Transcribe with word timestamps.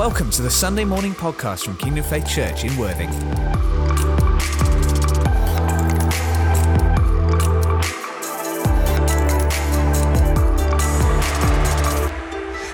Welcome 0.00 0.30
to 0.30 0.40
the 0.40 0.50
Sunday 0.50 0.86
morning 0.86 1.12
podcast 1.12 1.66
from 1.66 1.76
Kingdom 1.76 2.02
Faith 2.02 2.26
Church 2.26 2.64
in 2.64 2.74
Worthing. 2.78 3.10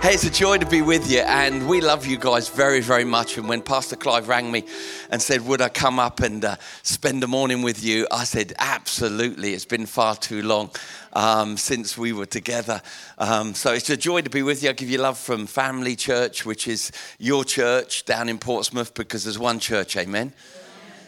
Hey, 0.06 0.14
it's 0.14 0.22
a 0.22 0.30
joy 0.30 0.58
to 0.58 0.66
be 0.66 0.82
with 0.82 1.10
you, 1.10 1.18
and 1.18 1.68
we 1.68 1.80
love 1.80 2.06
you 2.06 2.16
guys 2.16 2.48
very, 2.48 2.78
very 2.78 3.04
much. 3.04 3.38
And 3.38 3.48
when 3.48 3.60
Pastor 3.60 3.96
Clive 3.96 4.28
rang 4.28 4.52
me 4.52 4.62
and 5.10 5.20
said, 5.20 5.44
Would 5.44 5.60
I 5.60 5.68
come 5.68 5.98
up 5.98 6.20
and 6.20 6.44
uh, 6.44 6.54
spend 6.84 7.24
the 7.24 7.26
morning 7.26 7.60
with 7.60 7.82
you? 7.82 8.06
I 8.12 8.22
said, 8.22 8.52
Absolutely. 8.60 9.52
It's 9.52 9.64
been 9.64 9.84
far 9.84 10.14
too 10.14 10.42
long 10.42 10.70
um, 11.12 11.56
since 11.56 11.98
we 11.98 12.12
were 12.12 12.24
together. 12.24 12.80
Um, 13.18 13.52
so 13.52 13.72
it's 13.72 13.90
a 13.90 13.96
joy 13.96 14.20
to 14.20 14.30
be 14.30 14.44
with 14.44 14.62
you. 14.62 14.70
I 14.70 14.74
give 14.74 14.88
you 14.88 14.98
love 14.98 15.18
from 15.18 15.44
Family 15.48 15.96
Church, 15.96 16.46
which 16.46 16.68
is 16.68 16.92
your 17.18 17.42
church 17.42 18.04
down 18.04 18.28
in 18.28 18.38
Portsmouth, 18.38 18.94
because 18.94 19.24
there's 19.24 19.40
one 19.40 19.58
church, 19.58 19.96
amen. 19.96 20.32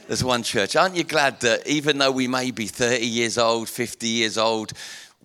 There's 0.08 0.24
one 0.24 0.42
church. 0.42 0.74
Aren't 0.74 0.96
you 0.96 1.04
glad 1.04 1.38
that 1.42 1.64
even 1.68 1.98
though 1.98 2.10
we 2.10 2.26
may 2.26 2.50
be 2.50 2.66
30 2.66 3.06
years 3.06 3.38
old, 3.38 3.68
50 3.68 4.08
years 4.08 4.38
old, 4.38 4.72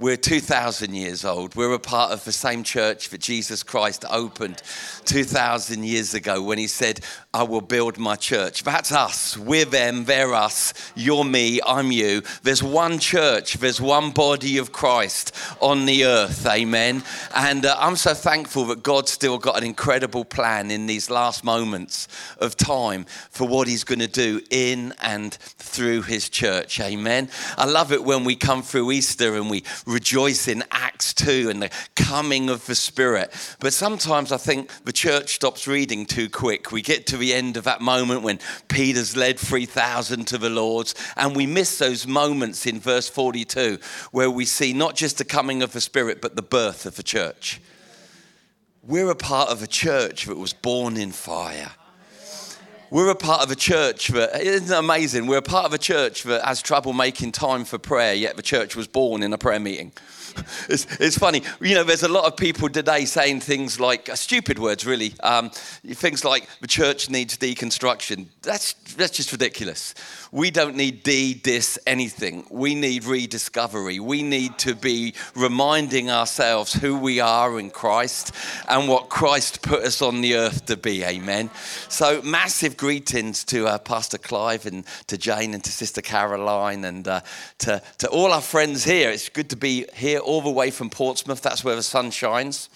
we're 0.04 0.18
2,000 0.18 0.94
years 0.94 1.24
old. 1.24 1.56
We're 1.56 1.72
a 1.72 1.80
part 1.80 2.12
of 2.12 2.26
the 2.26 2.34
same 2.34 2.64
church 2.64 3.08
that 3.12 3.22
Jesus 3.22 3.64
Christ 3.64 4.04
opened 4.10 4.62
2,000 5.06 5.86
years 5.86 6.14
ago 6.14 6.44
when 6.44 6.58
he 6.58 6.68
said, 6.68 7.00
I 7.34 7.44
will 7.44 7.62
build 7.62 7.98
my 7.98 8.18
church. 8.18 8.66
That's 8.66 8.92
us. 8.92 9.38
We're 9.38 9.64
them, 9.64 10.04
they're 10.04 10.34
us. 10.34 10.74
You're 10.94 11.24
me, 11.24 11.62
I'm 11.66 11.94
you. 11.94 12.22
There's 12.44 12.62
one 12.62 13.00
church, 13.00 13.54
there's 13.54 13.80
one 13.80 14.12
body 14.12 14.58
of 14.58 14.74
Christ 14.74 15.34
on 15.62 15.86
the 15.86 16.04
earth. 16.04 16.46
Amen. 16.46 17.02
And 17.34 17.66
uh, 17.66 17.78
I'm 17.80 17.96
so 17.96 18.14
thankful 18.14 18.66
that 18.66 18.84
God's 18.84 19.12
still 19.12 19.38
got 19.38 19.58
an 19.58 19.64
incredible 19.64 20.26
plan 20.26 20.70
in 20.70 20.86
these 20.86 21.10
last 21.10 21.46
moments 21.46 22.10
of 22.40 22.58
time 22.58 23.06
for 23.32 23.48
what 23.48 23.70
he's 23.70 23.86
going 23.86 24.00
to 24.00 24.08
do 24.08 24.42
in 24.50 24.94
and 25.02 25.34
through 25.34 26.02
his 26.02 26.28
church. 26.28 26.82
Amen. 26.82 27.30
I 27.58 27.64
love 27.64 27.94
it 27.94 28.04
when 28.04 28.26
we 28.26 28.36
come 28.36 28.64
through 28.64 28.92
Easter 28.92 29.36
and 29.36 29.50
we 29.50 29.64
rejoice 29.94 30.48
in 30.48 30.64
Acts 30.72 31.14
2 31.14 31.50
and 31.50 31.62
the 31.62 31.70
coming 31.96 32.50
of 32.50 32.66
the 32.66 32.76
Spirit. 32.76 33.32
But 33.60 33.74
sometimes 33.74 34.32
I 34.32 34.38
think 34.38 34.70
the 34.84 34.92
church 34.92 35.36
stops 35.36 35.68
reading 35.68 36.06
too 36.06 36.30
quick. 36.30 36.72
We 36.72 36.82
get 36.82 37.08
to 37.08 37.18
the 37.18 37.34
end 37.34 37.56
of 37.56 37.64
that 37.66 37.82
moment 37.82 38.24
when 38.24 38.40
Peter's 38.68 39.16
led 39.16 39.40
3,000 39.40 40.26
to 40.28 40.38
the 40.38 40.50
Lord's, 40.50 40.96
and 41.16 41.36
we 41.36 41.46
miss 41.46 41.78
those 41.78 42.08
moments 42.08 42.66
in 42.66 42.80
verse 42.80 43.08
42 43.08 43.78
where 44.12 44.32
we 44.32 44.46
see 44.46 44.74
not 44.74 44.96
just 44.96 45.18
the 45.18 45.26
coming 45.26 45.62
of 45.62 45.74
the 45.74 45.82
Spirit, 45.82 46.22
but 46.22 46.36
the 46.36 46.42
birth 46.42 46.86
of 46.86 46.96
the 46.96 47.04
church. 47.04 47.62
We're 48.82 49.12
a 49.12 49.16
part 49.16 49.50
of 49.50 49.64
a 49.64 49.68
church 49.68 50.26
that 50.26 50.38
was 50.38 50.52
born 50.52 50.98
in 50.98 51.12
fire. 51.12 51.72
We're 52.90 53.10
a 53.10 53.16
part 53.16 53.42
of 53.42 53.50
a 53.50 53.56
church 53.56 54.10
that, 54.10 54.42
isn't 54.42 54.72
it 54.72 54.78
amazing? 54.78 55.28
We're 55.28 55.38
a 55.38 55.42
part 55.42 55.66
of 55.66 55.74
a 55.74 55.78
church 55.78 56.24
that 56.24 56.44
has 56.44 56.62
trouble 56.62 56.94
making 56.94 57.32
time 57.32 57.66
for 57.66 57.78
prayer, 57.78 58.14
yet 58.14 58.36
the 58.36 58.44
church 58.44 58.76
was 58.76 58.88
born 58.88 59.24
in 59.24 59.34
a 59.34 59.38
prayer 59.38 59.60
meeting. 59.60 59.92
It's, 60.68 60.88
it's 61.00 61.16
funny, 61.16 61.44
you 61.62 61.76
know, 61.76 61.84
there's 61.84 62.02
a 62.02 62.08
lot 62.08 62.26
of 62.26 62.36
people 62.36 62.68
today 62.68 63.06
saying 63.06 63.42
things 63.42 63.80
like, 63.80 64.10
uh, 64.10 64.16
stupid 64.16 64.58
words 64.58 64.84
really, 64.84 65.14
um, 65.22 65.52
things 65.52 66.26
like 66.26 66.48
the 66.60 66.66
church 66.68 67.08
needs 67.08 67.38
deconstruction. 67.38 68.26
That's, 68.42 68.74
that's 68.96 69.16
just 69.16 69.32
ridiculous. 69.32 69.94
We 70.34 70.50
don't 70.50 70.76
need 70.76 71.04
de, 71.04 71.36
dis, 71.36 71.78
anything. 71.86 72.48
We 72.50 72.74
need 72.74 73.06
rediscovery. 73.06 74.00
We 74.00 74.24
need 74.24 74.58
to 74.60 74.74
be 74.74 75.14
reminding 75.36 76.10
ourselves 76.10 76.74
who 76.74 76.98
we 76.98 77.20
are 77.20 77.60
in 77.60 77.70
Christ 77.70 78.32
and 78.68 78.90
what 78.90 79.10
Christ 79.10 79.62
put 79.62 79.84
us 79.84 80.02
on 80.02 80.22
the 80.22 80.34
earth 80.36 80.66
to 80.66 80.76
be. 80.76 81.04
Amen. 81.04 81.52
So, 81.88 82.24
massive 82.24 82.78
greetings 82.78 83.44
to 83.44 83.68
uh, 83.68 83.78
Pastor 83.78 84.18
Clive 84.18 84.66
and 84.66 84.86
to 85.06 85.20
Jane 85.20 85.54
and 85.54 85.64
to 85.66 85.72
Sister 85.72 86.02
Caroline 86.02 86.84
and 86.84 87.08
uh, 87.08 87.22
to, 87.60 87.84
to 88.00 88.10
all 88.10 88.32
our 88.32 88.42
friends 88.42 88.84
here. 88.84 89.12
It's 89.12 89.30
good 89.30 89.52
to 89.52 89.56
be 89.56 89.86
here 89.94 90.18
all 90.18 90.42
the 90.42 90.50
way 90.50 90.72
from 90.72 90.90
Portsmouth. 90.90 91.44
That's 91.44 91.64
where 91.64 91.76
the 91.76 91.84
sun 91.84 92.10
shines. 92.10 92.70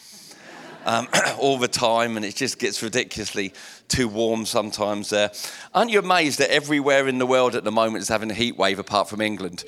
Um, 0.87 1.09
all 1.37 1.57
the 1.57 1.67
time, 1.67 2.15
and 2.15 2.25
it 2.25 2.33
just 2.33 2.59
gets 2.59 2.81
ridiculously 2.81 3.53
too 3.89 4.07
warm 4.07 4.45
sometimes 4.45 5.09
there. 5.09 5.31
Aren't 5.73 5.91
you 5.91 5.99
amazed 5.99 6.39
that 6.39 6.49
everywhere 6.49 7.09
in 7.09 7.17
the 7.17 7.25
world 7.25 7.55
at 7.55 7.65
the 7.65 7.73
moment 7.73 8.03
is 8.03 8.07
having 8.07 8.31
a 8.31 8.33
heat 8.33 8.57
wave 8.57 8.79
apart 8.79 9.09
from 9.09 9.19
England? 9.19 9.65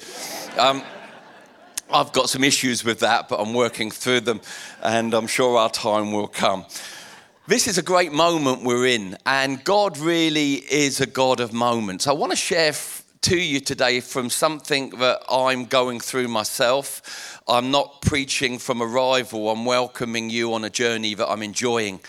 Um, 0.58 0.82
I've 1.92 2.14
got 2.14 2.30
some 2.30 2.44
issues 2.44 2.86
with 2.86 3.00
that, 3.00 3.28
but 3.28 3.42
I'm 3.42 3.54
working 3.54 3.92
through 3.92 4.22
them, 4.22 4.40
and 4.82 5.14
I'm 5.14 5.28
sure 5.28 5.58
our 5.58 5.70
time 5.70 6.14
will 6.14 6.30
come. 6.30 6.66
This 7.48 7.68
is 7.68 7.78
a 7.78 7.82
great 7.82 8.14
moment 8.14 8.64
we're 8.64 8.86
in, 8.86 9.18
and 9.26 9.64
God 9.64 9.98
really 9.98 10.54
is 10.54 11.02
a 11.02 11.08
God 11.08 11.40
of 11.40 11.52
moments. 11.52 12.06
I 12.06 12.14
want 12.14 12.32
to 12.32 12.38
share 12.38 12.74
to 13.22 13.38
you 13.38 13.60
today 13.60 14.00
from 14.00 14.30
something 14.30 14.92
that 14.92 15.22
I'm 15.30 15.66
going 15.66 16.00
through 16.00 16.30
myself. 16.30 17.42
I'm 17.48 17.70
not 17.72 18.02
preaching 18.02 18.60
from 18.60 18.82
arrival, 18.82 19.50
I'm 19.50 19.66
welcoming 19.66 20.30
you 20.30 20.54
on 20.54 20.64
a 20.64 20.70
journey 20.70 21.14
that 21.16 21.30
I'm 21.30 21.44
enjoying 21.44 22.00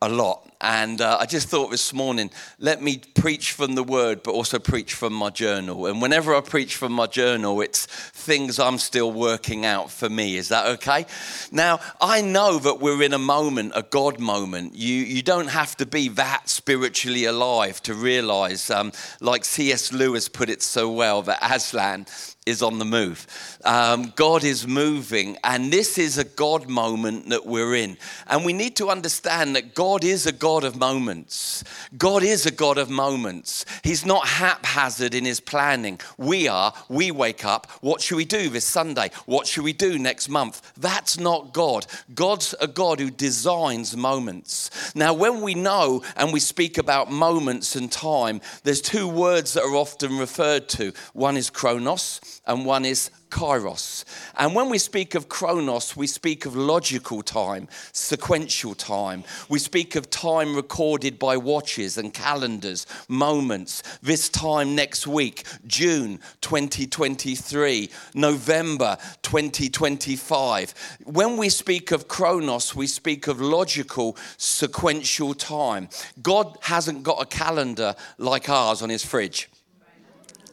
a 0.00 0.08
lot. 0.08 0.48
And 0.64 1.02
uh, 1.02 1.18
I 1.20 1.26
just 1.26 1.48
thought 1.48 1.70
this 1.70 1.92
morning, 1.92 2.30
let 2.58 2.80
me 2.80 3.02
preach 3.14 3.52
from 3.52 3.74
the 3.74 3.82
word, 3.82 4.22
but 4.22 4.30
also 4.30 4.58
preach 4.58 4.94
from 4.94 5.12
my 5.12 5.28
journal. 5.28 5.84
And 5.84 6.00
whenever 6.00 6.34
I 6.34 6.40
preach 6.40 6.76
from 6.76 6.90
my 6.92 7.06
journal, 7.06 7.60
it's 7.60 7.84
things 7.84 8.58
I'm 8.58 8.78
still 8.78 9.12
working 9.12 9.66
out 9.66 9.90
for 9.90 10.08
me. 10.08 10.36
Is 10.36 10.48
that 10.48 10.66
okay? 10.76 11.04
Now, 11.52 11.80
I 12.00 12.22
know 12.22 12.58
that 12.58 12.80
we're 12.80 13.02
in 13.02 13.12
a 13.12 13.18
moment, 13.18 13.72
a 13.74 13.82
God 13.82 14.18
moment. 14.18 14.74
You, 14.74 14.94
you 14.94 15.20
don't 15.20 15.48
have 15.48 15.76
to 15.76 15.84
be 15.84 16.08
that 16.08 16.48
spiritually 16.48 17.26
alive 17.26 17.82
to 17.82 17.92
realize, 17.92 18.70
um, 18.70 18.92
like 19.20 19.44
C.S. 19.44 19.92
Lewis 19.92 20.30
put 20.30 20.48
it 20.48 20.62
so 20.62 20.90
well, 20.90 21.20
that 21.22 21.40
Aslan 21.42 22.06
is 22.46 22.62
on 22.62 22.78
the 22.78 22.84
move. 22.84 23.26
Um, 23.64 24.12
God 24.16 24.44
is 24.44 24.66
moving, 24.66 25.38
and 25.42 25.72
this 25.72 25.96
is 25.96 26.18
a 26.18 26.24
God 26.24 26.68
moment 26.68 27.30
that 27.30 27.46
we're 27.46 27.74
in. 27.74 27.96
And 28.26 28.44
we 28.44 28.52
need 28.52 28.76
to 28.76 28.90
understand 28.90 29.56
that 29.56 29.74
God 29.74 30.04
is 30.04 30.26
a 30.26 30.32
God 30.32 30.53
of 30.62 30.76
moments. 30.76 31.64
God 31.98 32.22
is 32.22 32.46
a 32.46 32.52
God 32.52 32.78
of 32.78 32.88
moments. 32.88 33.64
He's 33.82 34.06
not 34.06 34.28
haphazard 34.28 35.14
in 35.14 35.24
his 35.24 35.40
planning. 35.40 35.98
We 36.16 36.46
are. 36.46 36.72
We 36.88 37.10
wake 37.10 37.44
up. 37.44 37.68
What 37.80 38.00
should 38.00 38.16
we 38.16 38.24
do 38.24 38.48
this 38.50 38.64
Sunday? 38.64 39.10
What 39.26 39.48
should 39.48 39.64
we 39.64 39.72
do 39.72 39.98
next 39.98 40.28
month? 40.28 40.72
That's 40.76 41.18
not 41.18 41.52
God. 41.52 41.86
God's 42.14 42.54
a 42.60 42.68
God 42.68 43.00
who 43.00 43.10
designs 43.10 43.96
moments. 43.96 44.94
Now, 44.94 45.14
when 45.14 45.40
we 45.40 45.54
know 45.54 46.04
and 46.16 46.32
we 46.32 46.40
speak 46.40 46.78
about 46.78 47.10
moments 47.10 47.74
and 47.74 47.90
time, 47.90 48.40
there's 48.62 48.80
two 48.80 49.08
words 49.08 49.54
that 49.54 49.64
are 49.64 49.74
often 49.74 50.18
referred 50.18 50.68
to 50.68 50.92
one 51.14 51.36
is 51.36 51.50
chronos 51.50 52.20
and 52.46 52.66
one 52.66 52.84
is 52.84 53.10
kairos. 53.34 54.04
And 54.36 54.54
when 54.54 54.70
we 54.70 54.78
speak 54.78 55.16
of 55.16 55.28
chronos, 55.28 55.96
we 55.96 56.06
speak 56.06 56.46
of 56.46 56.54
logical 56.54 57.20
time, 57.20 57.68
sequential 57.92 58.76
time. 58.76 59.24
We 59.48 59.58
speak 59.58 59.96
of 59.96 60.08
time 60.08 60.54
recorded 60.54 61.18
by 61.18 61.36
watches 61.36 61.98
and 61.98 62.14
calendars, 62.14 62.86
moments. 63.08 63.82
This 64.02 64.28
time 64.28 64.76
next 64.76 65.08
week, 65.08 65.44
June 65.66 66.20
2023, 66.42 67.90
November 68.14 68.96
2025. 69.22 70.74
When 71.04 71.36
we 71.36 71.48
speak 71.48 71.90
of 71.90 72.06
chronos, 72.06 72.76
we 72.76 72.86
speak 72.86 73.26
of 73.26 73.40
logical, 73.40 74.16
sequential 74.36 75.34
time. 75.34 75.88
God 76.22 76.56
hasn't 76.62 77.02
got 77.02 77.20
a 77.20 77.26
calendar 77.26 77.96
like 78.16 78.48
ours 78.48 78.80
on 78.80 78.90
his 78.90 79.04
fridge. 79.04 79.50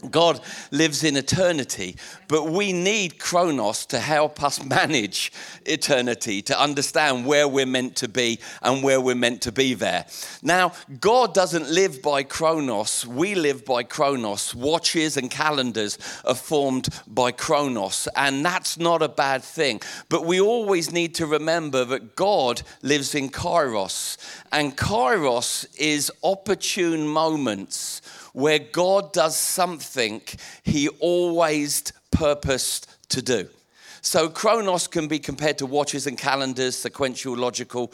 God 0.09 0.39
lives 0.71 1.03
in 1.03 1.15
eternity, 1.15 1.95
but 2.27 2.45
we 2.45 2.73
need 2.73 3.19
Chronos 3.19 3.85
to 3.87 3.99
help 3.99 4.41
us 4.41 4.63
manage 4.65 5.31
eternity, 5.65 6.41
to 6.43 6.59
understand 6.59 7.25
where 7.25 7.47
we're 7.47 7.65
meant 7.65 7.95
to 7.97 8.07
be 8.07 8.39
and 8.61 8.83
where 8.83 8.99
we're 8.99 9.15
meant 9.15 9.41
to 9.43 9.51
be 9.51 9.73
there. 9.73 10.05
Now, 10.41 10.73
God 10.99 11.33
doesn't 11.33 11.69
live 11.69 12.01
by 12.01 12.23
Chronos, 12.23 13.05
we 13.05 13.35
live 13.35 13.65
by 13.65 13.83
Chronos. 13.83 14.55
Watches 14.55 15.17
and 15.17 15.29
calendars 15.29 15.97
are 16.25 16.35
formed 16.35 16.89
by 17.07 17.31
Chronos, 17.31 18.07
and 18.15 18.45
that's 18.45 18.77
not 18.77 19.01
a 19.01 19.09
bad 19.09 19.43
thing. 19.43 19.81
But 20.09 20.25
we 20.25 20.39
always 20.39 20.91
need 20.91 21.15
to 21.15 21.25
remember 21.25 21.85
that 21.85 22.15
God 22.15 22.61
lives 22.81 23.13
in 23.13 23.29
Kairos, 23.29 24.17
and 24.51 24.77
Kairos 24.77 25.65
is 25.77 26.11
opportune 26.23 27.07
moments 27.07 28.01
where 28.33 28.59
God 28.59 29.13
does 29.13 29.35
something 29.35 30.21
he 30.63 30.87
always 30.99 31.91
purposed 32.11 32.87
to 33.09 33.21
do. 33.21 33.47
So, 34.01 34.29
chronos 34.29 34.87
can 34.87 35.07
be 35.07 35.19
compared 35.19 35.59
to 35.59 35.65
watches 35.65 36.07
and 36.07 36.17
calendars, 36.17 36.75
sequential, 36.75 37.35
logical. 37.35 37.93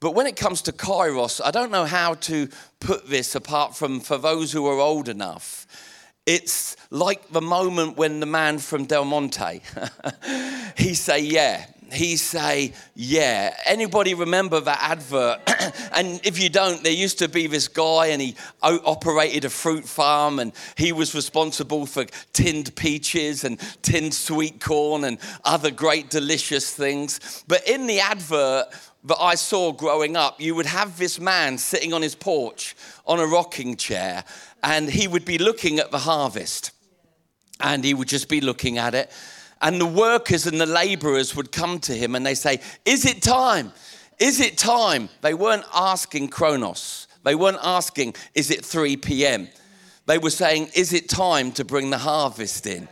But 0.00 0.14
when 0.14 0.26
it 0.26 0.36
comes 0.36 0.62
to 0.62 0.72
kairos, 0.72 1.40
I 1.44 1.50
don't 1.50 1.70
know 1.70 1.84
how 1.84 2.14
to 2.14 2.48
put 2.80 3.08
this 3.08 3.34
apart 3.34 3.76
from 3.76 4.00
for 4.00 4.18
those 4.18 4.52
who 4.52 4.66
are 4.66 4.80
old 4.80 5.08
enough. 5.08 5.66
It's 6.26 6.76
like 6.90 7.30
the 7.30 7.40
moment 7.40 7.96
when 7.96 8.20
the 8.20 8.26
man 8.26 8.58
from 8.58 8.84
Del 8.84 9.04
Monte, 9.04 9.62
he 10.76 10.94
say, 10.94 11.20
yeah, 11.20 11.66
he 11.92 12.16
say, 12.16 12.72
Yeah. 12.94 13.54
Anybody 13.66 14.14
remember 14.14 14.60
that 14.60 14.78
advert? 14.80 15.40
and 15.92 16.20
if 16.24 16.40
you 16.42 16.48
don't, 16.48 16.82
there 16.82 16.92
used 16.92 17.18
to 17.20 17.28
be 17.28 17.46
this 17.46 17.68
guy 17.68 18.08
and 18.08 18.20
he 18.20 18.36
operated 18.62 19.44
a 19.44 19.50
fruit 19.50 19.84
farm 19.84 20.38
and 20.38 20.52
he 20.76 20.92
was 20.92 21.14
responsible 21.14 21.86
for 21.86 22.04
tinned 22.32 22.74
peaches 22.76 23.44
and 23.44 23.58
tinned 23.82 24.14
sweet 24.14 24.60
corn 24.60 25.04
and 25.04 25.18
other 25.44 25.70
great 25.70 26.10
delicious 26.10 26.74
things. 26.74 27.44
But 27.48 27.68
in 27.68 27.86
the 27.86 28.00
advert, 28.00 28.66
that 29.04 29.20
I 29.20 29.36
saw 29.36 29.72
growing 29.72 30.16
up, 30.16 30.40
you 30.40 30.54
would 30.56 30.66
have 30.66 30.98
this 30.98 31.20
man 31.20 31.56
sitting 31.56 31.92
on 31.92 32.02
his 32.02 32.14
porch 32.14 32.74
on 33.06 33.20
a 33.20 33.26
rocking 33.26 33.76
chair, 33.76 34.24
and 34.62 34.90
he 34.90 35.06
would 35.06 35.24
be 35.24 35.38
looking 35.38 35.78
at 35.78 35.90
the 35.90 35.98
harvest. 35.98 36.72
And 37.60 37.84
he 37.84 37.94
would 37.94 38.08
just 38.08 38.28
be 38.28 38.40
looking 38.40 38.78
at 38.78 38.94
it 38.94 39.10
and 39.60 39.80
the 39.80 39.86
workers 39.86 40.46
and 40.46 40.60
the 40.60 40.66
laborers 40.66 41.34
would 41.34 41.52
come 41.52 41.78
to 41.80 41.94
him 41.94 42.14
and 42.14 42.24
they 42.24 42.34
say, 42.34 42.60
Is 42.84 43.04
it 43.04 43.22
time? 43.22 43.72
Is 44.18 44.40
it 44.40 44.58
time? 44.58 45.08
They 45.20 45.34
weren't 45.34 45.64
asking 45.72 46.28
Chronos. 46.28 47.06
They 47.24 47.34
weren't 47.34 47.58
asking, 47.62 48.14
Is 48.34 48.50
it 48.50 48.64
3 48.64 48.96
p.m.? 48.96 49.48
They 50.06 50.18
were 50.18 50.30
saying, 50.30 50.68
Is 50.74 50.92
it 50.92 51.08
time 51.08 51.52
to 51.52 51.64
bring 51.64 51.90
the 51.90 51.98
harvest 51.98 52.66
in? 52.66 52.88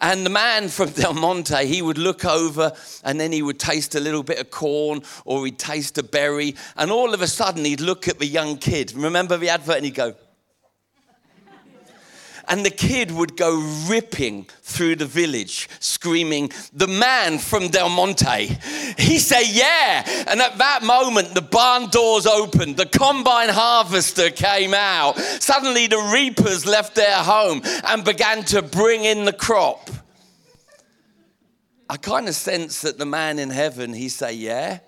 And 0.00 0.24
the 0.24 0.30
man 0.30 0.68
from 0.68 0.90
Del 0.94 1.14
Monte, 1.14 1.66
he 1.66 1.82
would 1.82 1.98
look 1.98 2.24
over 2.24 2.72
and 3.04 3.20
then 3.20 3.32
he 3.32 3.42
would 3.42 3.58
taste 3.58 3.94
a 3.94 4.00
little 4.00 4.22
bit 4.22 4.38
of 4.38 4.50
corn 4.50 5.02
or 5.24 5.44
he'd 5.44 5.58
taste 5.58 5.98
a 5.98 6.02
berry. 6.02 6.54
And 6.76 6.90
all 6.90 7.14
of 7.14 7.22
a 7.22 7.26
sudden, 7.26 7.64
he'd 7.64 7.80
look 7.80 8.08
at 8.08 8.18
the 8.18 8.26
young 8.26 8.58
kid. 8.58 8.92
Remember 8.94 9.36
the 9.36 9.48
advert? 9.48 9.76
And 9.76 9.84
he'd 9.84 9.94
go, 9.94 10.14
and 12.48 12.64
the 12.64 12.70
kid 12.70 13.10
would 13.10 13.36
go 13.36 13.60
ripping 13.88 14.46
through 14.62 14.96
the 14.96 15.06
village 15.06 15.68
screaming, 15.80 16.50
The 16.72 16.88
man 16.88 17.38
from 17.38 17.68
Del 17.68 17.88
Monte. 17.88 18.56
He 18.98 19.18
said, 19.18 19.44
Yeah. 19.48 20.04
And 20.28 20.40
at 20.40 20.58
that 20.58 20.82
moment, 20.82 21.34
the 21.34 21.42
barn 21.42 21.90
doors 21.90 22.26
opened, 22.26 22.76
the 22.76 22.86
combine 22.86 23.50
harvester 23.50 24.30
came 24.30 24.74
out. 24.74 25.18
Suddenly, 25.18 25.86
the 25.86 26.10
reapers 26.12 26.66
left 26.66 26.94
their 26.94 27.16
home 27.16 27.62
and 27.86 28.04
began 28.04 28.44
to 28.44 28.62
bring 28.62 29.04
in 29.04 29.24
the 29.24 29.32
crop. 29.32 29.90
I 31.90 31.96
kind 31.96 32.28
of 32.28 32.34
sense 32.34 32.82
that 32.82 32.98
the 32.98 33.06
man 33.06 33.38
in 33.38 33.50
heaven, 33.50 33.92
he 33.92 34.08
say, 34.08 34.32
Yeah 34.32 34.80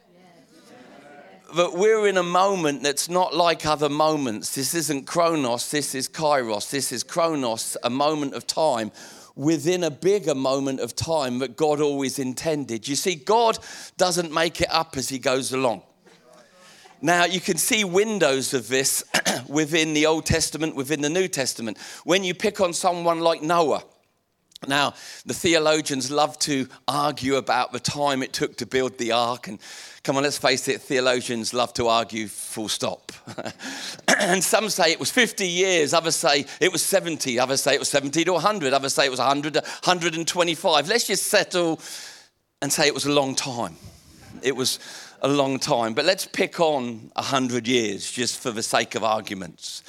that 1.54 1.72
we're 1.74 2.06
in 2.06 2.16
a 2.16 2.22
moment 2.22 2.82
that's 2.82 3.08
not 3.08 3.34
like 3.34 3.66
other 3.66 3.88
moments. 3.88 4.54
This 4.54 4.74
isn't 4.74 5.06
Chronos, 5.06 5.70
this 5.70 5.94
is 5.94 6.08
Kairos. 6.08 6.70
This 6.70 6.92
is 6.92 7.02
Chronos, 7.02 7.76
a 7.82 7.90
moment 7.90 8.34
of 8.34 8.46
time 8.46 8.92
within 9.36 9.84
a 9.84 9.90
bigger 9.90 10.34
moment 10.34 10.80
of 10.80 10.94
time 10.94 11.38
that 11.38 11.56
God 11.56 11.80
always 11.80 12.18
intended. 12.18 12.86
You 12.86 12.96
see, 12.96 13.14
God 13.14 13.58
doesn't 13.96 14.32
make 14.32 14.60
it 14.60 14.68
up 14.70 14.96
as 14.96 15.08
He 15.08 15.18
goes 15.18 15.52
along. 15.52 15.82
Now, 17.02 17.24
you 17.24 17.40
can 17.40 17.56
see 17.56 17.82
windows 17.82 18.52
of 18.52 18.68
this 18.68 19.02
within 19.48 19.94
the 19.94 20.04
Old 20.06 20.26
Testament, 20.26 20.76
within 20.76 21.00
the 21.00 21.08
New 21.08 21.28
Testament. 21.28 21.78
When 22.04 22.24
you 22.24 22.34
pick 22.34 22.60
on 22.60 22.74
someone 22.74 23.20
like 23.20 23.42
Noah, 23.42 23.84
now, 24.68 24.92
the 25.24 25.32
theologians 25.32 26.10
love 26.10 26.38
to 26.40 26.68
argue 26.86 27.36
about 27.36 27.72
the 27.72 27.80
time 27.80 28.22
it 28.22 28.34
took 28.34 28.56
to 28.58 28.66
build 28.66 28.98
the 28.98 29.12
ark. 29.12 29.48
And 29.48 29.58
come 30.02 30.18
on, 30.18 30.22
let's 30.22 30.36
face 30.36 30.68
it, 30.68 30.82
theologians 30.82 31.54
love 31.54 31.72
to 31.74 31.86
argue 31.86 32.28
full 32.28 32.68
stop. 32.68 33.10
and 34.20 34.44
some 34.44 34.68
say 34.68 34.92
it 34.92 35.00
was 35.00 35.10
50 35.10 35.48
years, 35.48 35.94
others 35.94 36.14
say 36.14 36.44
it 36.60 36.70
was 36.70 36.82
70, 36.82 37.38
others 37.38 37.62
say 37.62 37.74
it 37.74 37.78
was 37.78 37.88
70 37.88 38.22
to 38.24 38.32
100, 38.34 38.74
others 38.74 38.92
say 38.92 39.06
it 39.06 39.10
was 39.10 39.18
100 39.18 39.54
to 39.54 39.60
125. 39.60 40.88
Let's 40.88 41.06
just 41.06 41.28
settle 41.28 41.80
and 42.60 42.70
say 42.70 42.86
it 42.86 42.92
was 42.92 43.06
a 43.06 43.12
long 43.12 43.34
time. 43.34 43.76
It 44.42 44.54
was 44.54 44.78
a 45.22 45.28
long 45.28 45.58
time. 45.58 45.94
But 45.94 46.04
let's 46.04 46.26
pick 46.26 46.60
on 46.60 47.10
100 47.14 47.66
years 47.66 48.10
just 48.10 48.38
for 48.38 48.50
the 48.50 48.62
sake 48.62 48.94
of 48.94 49.04
arguments. 49.04 49.82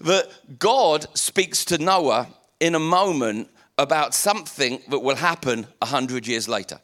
That 0.00 0.28
God 0.58 1.06
speaks 1.16 1.64
to 1.66 1.78
Noah 1.78 2.26
in 2.58 2.74
a 2.74 2.80
moment 2.80 3.50
about 3.78 4.14
something 4.14 4.80
that 4.88 5.00
will 5.00 5.16
happen 5.16 5.66
a 5.82 5.86
hundred 5.86 6.26
years 6.26 6.48
later. 6.48 6.80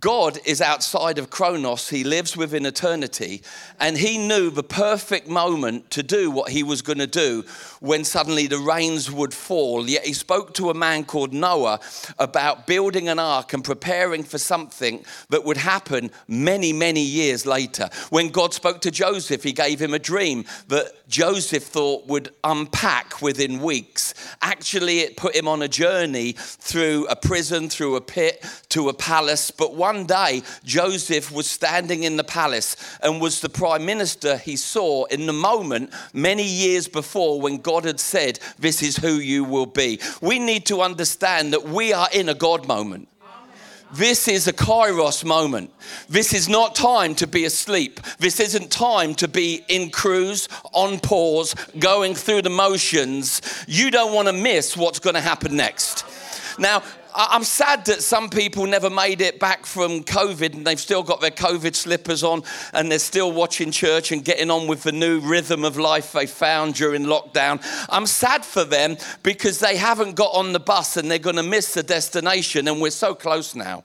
God 0.00 0.38
is 0.44 0.60
outside 0.60 1.16
of 1.16 1.30
Chronos, 1.30 1.88
He 1.88 2.04
lives 2.04 2.36
within 2.36 2.66
eternity, 2.66 3.40
and 3.80 3.96
He 3.96 4.18
knew 4.18 4.50
the 4.50 4.62
perfect 4.62 5.28
moment 5.28 5.90
to 5.92 6.02
do 6.02 6.30
what 6.30 6.50
He 6.50 6.62
was 6.62 6.82
going 6.82 6.98
to 6.98 7.06
do 7.06 7.42
when 7.80 8.04
suddenly 8.04 8.46
the 8.46 8.58
rains 8.58 9.10
would 9.10 9.32
fall. 9.32 9.88
Yet 9.88 10.04
He 10.04 10.12
spoke 10.12 10.52
to 10.54 10.68
a 10.68 10.74
man 10.74 11.04
called 11.04 11.32
Noah 11.32 11.80
about 12.18 12.66
building 12.66 13.08
an 13.08 13.18
ark 13.18 13.54
and 13.54 13.64
preparing 13.64 14.24
for 14.24 14.36
something 14.36 15.06
that 15.30 15.44
would 15.44 15.56
happen 15.56 16.10
many, 16.26 16.74
many 16.74 17.02
years 17.02 17.46
later. 17.46 17.88
When 18.10 18.28
God 18.28 18.52
spoke 18.52 18.82
to 18.82 18.90
Joseph, 18.90 19.42
He 19.42 19.52
gave 19.52 19.80
him 19.80 19.94
a 19.94 19.98
dream 19.98 20.44
that 20.66 21.08
Joseph 21.08 21.64
thought 21.64 22.06
would 22.06 22.34
unpack 22.44 23.22
within 23.22 23.62
weeks. 23.62 24.12
Actually, 24.42 25.00
it 25.00 25.16
put 25.16 25.34
him 25.34 25.48
on 25.48 25.62
a 25.62 25.68
journey 25.68 26.32
through 26.36 27.06
a 27.06 27.16
prison, 27.16 27.70
through 27.70 27.96
a 27.96 28.02
pit, 28.02 28.44
to 28.68 28.90
a 28.90 28.94
palace, 28.94 29.50
but 29.50 29.77
one 29.78 30.04
day 30.04 30.42
Joseph 30.64 31.32
was 31.32 31.46
standing 31.46 32.02
in 32.02 32.16
the 32.16 32.24
palace 32.24 32.76
and 33.02 33.20
was 33.20 33.40
the 33.40 33.48
prime 33.48 33.86
minister 33.86 34.36
he 34.36 34.56
saw 34.56 35.04
in 35.04 35.26
the 35.26 35.32
moment 35.32 35.92
many 36.12 36.44
years 36.44 36.88
before 36.88 37.40
when 37.40 37.58
God 37.58 37.84
had 37.84 38.00
said, 38.00 38.38
This 38.58 38.82
is 38.82 38.96
who 38.96 39.14
you 39.14 39.44
will 39.44 39.66
be. 39.66 40.00
We 40.20 40.38
need 40.38 40.66
to 40.66 40.82
understand 40.82 41.52
that 41.52 41.64
we 41.64 41.92
are 41.92 42.08
in 42.12 42.28
a 42.28 42.34
God 42.34 42.68
moment. 42.68 43.08
This 43.92 44.28
is 44.28 44.46
a 44.46 44.52
kairos 44.52 45.24
moment. 45.24 45.72
This 46.10 46.34
is 46.34 46.48
not 46.48 46.74
time 46.74 47.14
to 47.16 47.26
be 47.26 47.46
asleep. 47.46 48.00
This 48.18 48.38
isn't 48.38 48.70
time 48.70 49.14
to 49.14 49.28
be 49.28 49.64
in 49.68 49.90
cruise, 49.90 50.48
on 50.72 51.00
pause, 51.00 51.54
going 51.78 52.14
through 52.14 52.42
the 52.42 52.50
motions. 52.50 53.40
You 53.66 53.90
don't 53.90 54.12
want 54.12 54.28
to 54.28 54.34
miss 54.34 54.76
what's 54.76 54.98
going 54.98 55.14
to 55.14 55.22
happen 55.22 55.56
next. 55.56 56.04
Now, 56.58 56.82
I'm 57.20 57.42
sad 57.42 57.84
that 57.86 58.04
some 58.04 58.30
people 58.30 58.64
never 58.66 58.88
made 58.88 59.20
it 59.20 59.40
back 59.40 59.66
from 59.66 60.04
COVID 60.04 60.54
and 60.54 60.64
they've 60.64 60.78
still 60.78 61.02
got 61.02 61.20
their 61.20 61.32
COVID 61.32 61.74
slippers 61.74 62.22
on 62.22 62.44
and 62.72 62.92
they're 62.92 63.00
still 63.00 63.32
watching 63.32 63.72
church 63.72 64.12
and 64.12 64.24
getting 64.24 64.52
on 64.52 64.68
with 64.68 64.84
the 64.84 64.92
new 64.92 65.18
rhythm 65.18 65.64
of 65.64 65.76
life 65.76 66.12
they 66.12 66.26
found 66.26 66.74
during 66.74 67.02
lockdown. 67.02 67.60
I'm 67.90 68.06
sad 68.06 68.44
for 68.44 68.62
them 68.62 68.96
because 69.24 69.58
they 69.58 69.76
haven't 69.76 70.14
got 70.14 70.32
on 70.32 70.52
the 70.52 70.60
bus 70.60 70.96
and 70.96 71.10
they're 71.10 71.18
going 71.18 71.34
to 71.34 71.42
miss 71.42 71.74
the 71.74 71.82
destination 71.82 72.68
and 72.68 72.80
we're 72.80 72.90
so 72.90 73.16
close 73.16 73.56
now. 73.56 73.82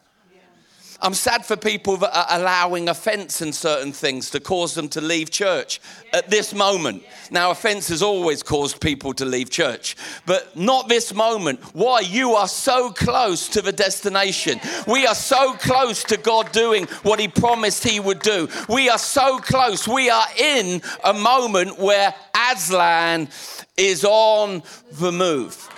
I'm 1.04 1.14
sad 1.14 1.46
for 1.46 1.58
people 1.58 1.98
that 1.98 2.18
are 2.18 2.40
allowing 2.40 2.88
offense 2.88 3.42
in 3.42 3.52
certain 3.52 3.92
things 3.92 4.30
to 4.30 4.40
cause 4.40 4.74
them 4.74 4.88
to 4.90 5.02
leave 5.02 5.30
church 5.30 5.82
at 6.14 6.30
this 6.30 6.54
moment. 6.54 7.04
Now, 7.30 7.52
offense 7.52 7.90
has 7.90 8.02
always 8.02 8.42
caused 8.42 8.80
people 8.80 9.14
to 9.16 9.26
leave 9.26 9.50
church, 9.50 9.98
but 10.26 10.56
not 10.56 10.88
this 10.88 11.14
moment. 11.14 11.60
Why? 11.76 12.00
You 12.00 12.36
are 12.36 12.48
so 12.48 12.90
close 12.92 13.50
to 13.50 13.62
the 13.62 13.74
destination. 13.74 14.62
We 14.88 15.06
are 15.06 15.14
so 15.14 15.56
close 15.56 16.06
to 16.06 16.16
God 16.16 16.54
doing 16.54 16.86
what 17.02 17.20
He 17.20 17.28
promised 17.28 17.84
He 17.84 18.00
would 18.00 18.20
do. 18.20 18.48
We 18.70 18.90
are 18.90 18.98
so 18.98 19.40
close. 19.40 19.86
We 19.86 20.10
are 20.10 20.26
in 20.40 20.82
a 21.04 21.14
moment 21.14 21.78
where 21.80 22.16
Aslan 22.34 23.28
is 23.76 24.06
on 24.06 24.64
the 24.94 25.12
move. 25.12 25.70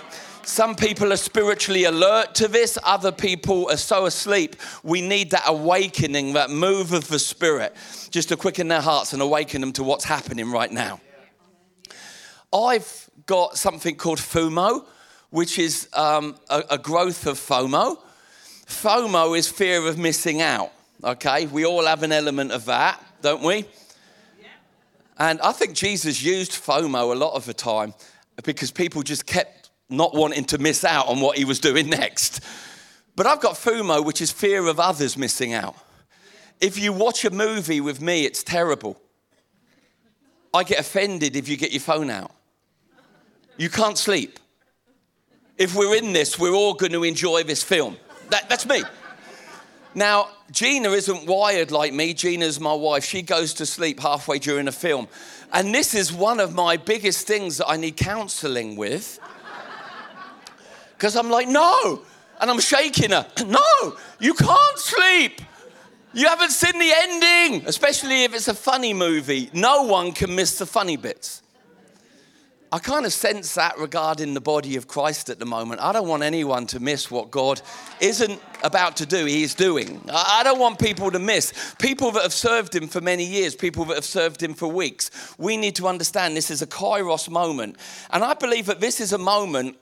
Some 0.46 0.76
people 0.76 1.12
are 1.12 1.16
spiritually 1.16 1.84
alert 1.84 2.36
to 2.36 2.46
this, 2.46 2.78
other 2.84 3.10
people 3.10 3.68
are 3.68 3.76
so 3.76 4.06
asleep. 4.06 4.54
We 4.84 5.02
need 5.02 5.32
that 5.32 5.42
awakening, 5.44 6.34
that 6.34 6.50
move 6.50 6.92
of 6.92 7.08
the 7.08 7.18
Spirit, 7.18 7.74
just 8.10 8.28
to 8.28 8.36
quicken 8.36 8.68
their 8.68 8.80
hearts 8.80 9.12
and 9.12 9.20
awaken 9.20 9.60
them 9.60 9.72
to 9.72 9.82
what's 9.82 10.04
happening 10.04 10.52
right 10.52 10.70
now. 10.70 11.00
I've 12.52 13.10
got 13.26 13.58
something 13.58 13.96
called 13.96 14.18
FOMO, 14.18 14.86
which 15.30 15.58
is 15.58 15.88
um, 15.94 16.36
a, 16.48 16.62
a 16.70 16.78
growth 16.78 17.26
of 17.26 17.38
FOMO. 17.40 17.98
FOMO 18.68 19.36
is 19.36 19.48
fear 19.48 19.84
of 19.88 19.98
missing 19.98 20.42
out, 20.42 20.70
okay? 21.02 21.46
We 21.46 21.66
all 21.66 21.84
have 21.86 22.04
an 22.04 22.12
element 22.12 22.52
of 22.52 22.66
that, 22.66 23.04
don't 23.20 23.42
we? 23.42 23.66
And 25.18 25.40
I 25.40 25.50
think 25.50 25.74
Jesus 25.74 26.22
used 26.22 26.52
FOMO 26.52 27.12
a 27.12 27.18
lot 27.18 27.34
of 27.34 27.46
the 27.46 27.54
time 27.54 27.94
because 28.44 28.70
people 28.70 29.02
just 29.02 29.26
kept 29.26 29.65
not 29.88 30.14
wanting 30.14 30.44
to 30.46 30.58
miss 30.58 30.84
out 30.84 31.08
on 31.08 31.20
what 31.20 31.38
he 31.38 31.44
was 31.44 31.60
doing 31.60 31.88
next. 31.88 32.40
But 33.14 33.26
I've 33.26 33.40
got 33.40 33.54
FOMO, 33.54 34.04
which 34.04 34.20
is 34.20 34.30
fear 34.30 34.66
of 34.66 34.78
others 34.78 35.16
missing 35.16 35.54
out. 35.54 35.76
If 36.60 36.78
you 36.78 36.92
watch 36.92 37.24
a 37.24 37.30
movie 37.30 37.80
with 37.80 38.00
me, 38.00 38.24
it's 38.24 38.42
terrible. 38.42 39.00
I 40.52 40.64
get 40.64 40.80
offended 40.80 41.36
if 41.36 41.48
you 41.48 41.56
get 41.56 41.72
your 41.72 41.80
phone 41.80 42.10
out. 42.10 42.32
You 43.56 43.70
can't 43.70 43.96
sleep. 43.96 44.38
If 45.58 45.74
we're 45.74 45.96
in 45.96 46.12
this, 46.12 46.38
we're 46.38 46.52
all 46.52 46.74
going 46.74 46.92
to 46.92 47.04
enjoy 47.04 47.42
this 47.42 47.62
film. 47.62 47.96
That, 48.30 48.48
that's 48.48 48.66
me. 48.66 48.82
Now, 49.94 50.28
Gina 50.50 50.90
isn't 50.90 51.26
wired 51.26 51.70
like 51.70 51.94
me. 51.94 52.12
Gina's 52.12 52.60
my 52.60 52.74
wife. 52.74 53.04
She 53.04 53.22
goes 53.22 53.54
to 53.54 53.66
sleep 53.66 54.00
halfway 54.00 54.38
during 54.38 54.68
a 54.68 54.72
film. 54.72 55.08
And 55.52 55.74
this 55.74 55.94
is 55.94 56.12
one 56.12 56.38
of 56.38 56.54
my 56.54 56.76
biggest 56.76 57.26
things 57.26 57.56
that 57.58 57.68
I 57.68 57.76
need 57.76 57.96
counseling 57.96 58.76
with 58.76 59.18
because 60.96 61.16
I'm 61.16 61.30
like, 61.30 61.48
no. 61.48 62.02
And 62.40 62.50
I'm 62.50 62.60
shaking 62.60 63.10
her. 63.10 63.26
No, 63.46 63.96
you 64.18 64.34
can't 64.34 64.78
sleep. 64.78 65.40
You 66.12 66.28
haven't 66.28 66.50
seen 66.50 66.78
the 66.78 66.90
ending, 66.94 67.66
especially 67.66 68.24
if 68.24 68.34
it's 68.34 68.48
a 68.48 68.54
funny 68.54 68.94
movie. 68.94 69.50
No 69.52 69.82
one 69.82 70.12
can 70.12 70.34
miss 70.34 70.58
the 70.58 70.66
funny 70.66 70.96
bits. 70.96 71.42
I 72.72 72.78
kind 72.78 73.06
of 73.06 73.12
sense 73.12 73.54
that 73.54 73.78
regarding 73.78 74.34
the 74.34 74.40
body 74.40 74.76
of 74.76 74.88
Christ 74.88 75.30
at 75.30 75.38
the 75.38 75.46
moment. 75.46 75.80
I 75.80 75.92
don't 75.92 76.08
want 76.08 76.22
anyone 76.22 76.66
to 76.68 76.80
miss 76.80 77.10
what 77.10 77.30
God 77.30 77.60
isn't 78.00 78.40
about 78.64 78.96
to 78.96 79.06
do, 79.06 79.24
He's 79.24 79.54
doing. 79.54 80.00
I 80.12 80.42
don't 80.42 80.58
want 80.58 80.78
people 80.78 81.10
to 81.10 81.18
miss. 81.18 81.52
People 81.78 82.10
that 82.12 82.22
have 82.22 82.32
served 82.32 82.74
Him 82.74 82.88
for 82.88 83.00
many 83.00 83.24
years, 83.24 83.54
people 83.54 83.84
that 83.86 83.94
have 83.94 84.04
served 84.04 84.42
Him 84.42 84.54
for 84.54 84.68
weeks. 84.68 85.10
We 85.38 85.56
need 85.56 85.76
to 85.76 85.86
understand 85.86 86.36
this 86.36 86.50
is 86.50 86.60
a 86.60 86.66
kairos 86.66 87.28
moment. 87.28 87.76
And 88.10 88.24
I 88.24 88.34
believe 88.34 88.66
that 88.66 88.80
this 88.80 89.00
is 89.00 89.12
a 89.12 89.18
moment 89.18 89.76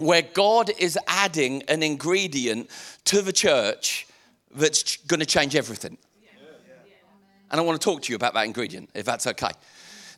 where 0.00 0.22
God 0.22 0.70
is 0.78 0.98
adding 1.06 1.62
an 1.64 1.82
ingredient 1.82 2.70
to 3.04 3.22
the 3.22 3.32
church 3.32 4.06
that's 4.54 4.96
going 4.96 5.20
to 5.20 5.26
change 5.26 5.54
everything. 5.54 5.96
And 7.50 7.60
I 7.60 7.64
want 7.64 7.80
to 7.80 7.84
talk 7.84 8.02
to 8.02 8.12
you 8.12 8.16
about 8.16 8.34
that 8.34 8.46
ingredient, 8.46 8.90
if 8.94 9.04
that's 9.04 9.26
okay. 9.26 9.50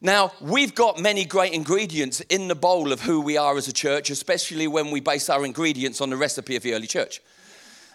Now, 0.00 0.32
we've 0.40 0.74
got 0.74 0.98
many 0.98 1.24
great 1.24 1.52
ingredients 1.52 2.20
in 2.22 2.48
the 2.48 2.54
bowl 2.54 2.92
of 2.92 3.00
who 3.00 3.20
we 3.20 3.36
are 3.36 3.56
as 3.56 3.68
a 3.68 3.72
church, 3.72 4.10
especially 4.10 4.66
when 4.66 4.90
we 4.90 5.00
base 5.00 5.30
our 5.30 5.44
ingredients 5.44 6.00
on 6.00 6.10
the 6.10 6.16
recipe 6.16 6.56
of 6.56 6.62
the 6.62 6.74
early 6.74 6.88
church. 6.88 7.20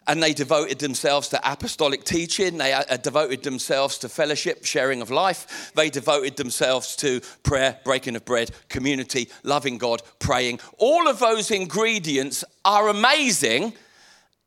And 0.07 0.23
they 0.23 0.33
devoted 0.33 0.79
themselves 0.79 1.27
to 1.29 1.51
apostolic 1.51 2.05
teaching. 2.05 2.57
They 2.57 2.73
uh, 2.73 2.97
devoted 2.97 3.43
themselves 3.43 3.97
to 3.99 4.09
fellowship, 4.09 4.65
sharing 4.65 5.01
of 5.01 5.11
life. 5.11 5.71
They 5.75 5.89
devoted 5.89 6.37
themselves 6.37 6.95
to 6.97 7.21
prayer, 7.43 7.77
breaking 7.83 8.15
of 8.15 8.23
bread, 8.23 8.51
community, 8.69 9.29
loving 9.43 9.77
God, 9.77 10.01
praying. 10.19 10.61
All 10.77 11.07
of 11.07 11.19
those 11.19 11.51
ingredients 11.51 12.43
are 12.63 12.87
amazing 12.87 13.73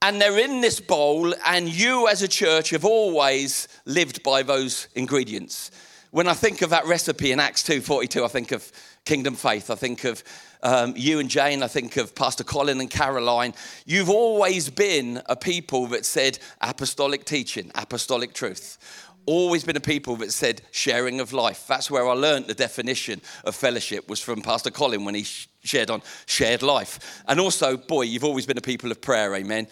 and 0.03 0.21
they're 0.21 0.39
in 0.39 0.63
this 0.63 0.81
bowl, 0.81 1.35
and 1.45 1.69
you 1.69 2.09
as 2.09 2.23
a 2.23 2.29
church 2.29 2.71
have 2.71 2.87
always 2.87 3.69
lived 3.85 4.23
by 4.23 4.43
those 4.43 4.89
ingredients. 4.95 5.71
When 6.11 6.27
I 6.27 6.33
think 6.33 6.63
of 6.63 6.71
that 6.71 6.87
recipe 6.87 7.33
in 7.33 7.39
Acts 7.39 7.63
2:42, 7.63 8.25
I 8.25 8.29
think 8.29 8.51
of 8.51 8.73
Kingdom 9.11 9.35
Faith. 9.35 9.71
I 9.71 9.75
think 9.75 10.05
of 10.05 10.23
um, 10.63 10.95
you 10.97 11.19
and 11.19 11.29
Jane. 11.29 11.65
I 11.65 11.67
think 11.67 11.97
of 11.97 12.15
Pastor 12.15 12.45
Colin 12.45 12.81
and 12.81 12.89
Caroline. 12.89 13.55
You've 13.85 14.09
always 14.09 14.71
been 14.71 15.21
a 15.27 15.35
people 15.35 15.89
that 15.89 16.07
said 16.07 16.39
apostolic 16.61 17.25
teaching, 17.25 17.73
apostolic 17.75 18.35
truth. 18.35 18.79
Always 19.27 19.65
been 19.65 19.77
a 19.77 19.81
people 19.81 20.15
that 20.19 20.33
said 20.33 20.63
sharing 20.71 21.19
of 21.19 21.33
life. 21.33 21.67
That's 21.67 21.91
where 21.91 22.09
I 22.09 22.13
learned 22.13 22.47
the 22.47 22.55
definition 22.55 23.21
of 23.43 23.57
fellowship 23.57 24.09
was 24.09 24.21
from 24.21 24.43
Pastor 24.43 24.71
Colin 24.71 25.05
when 25.05 25.17
he 25.17 25.25
shared 25.25 25.91
on 25.91 26.03
shared 26.27 26.63
life. 26.63 27.21
And 27.27 27.41
also, 27.41 27.77
boy, 27.77 28.03
you've 28.03 28.23
always 28.23 28.47
been 28.47 28.59
a 28.59 28.61
people 28.61 28.93
of 28.93 29.01
prayer, 29.01 29.35
amen. 29.35 29.67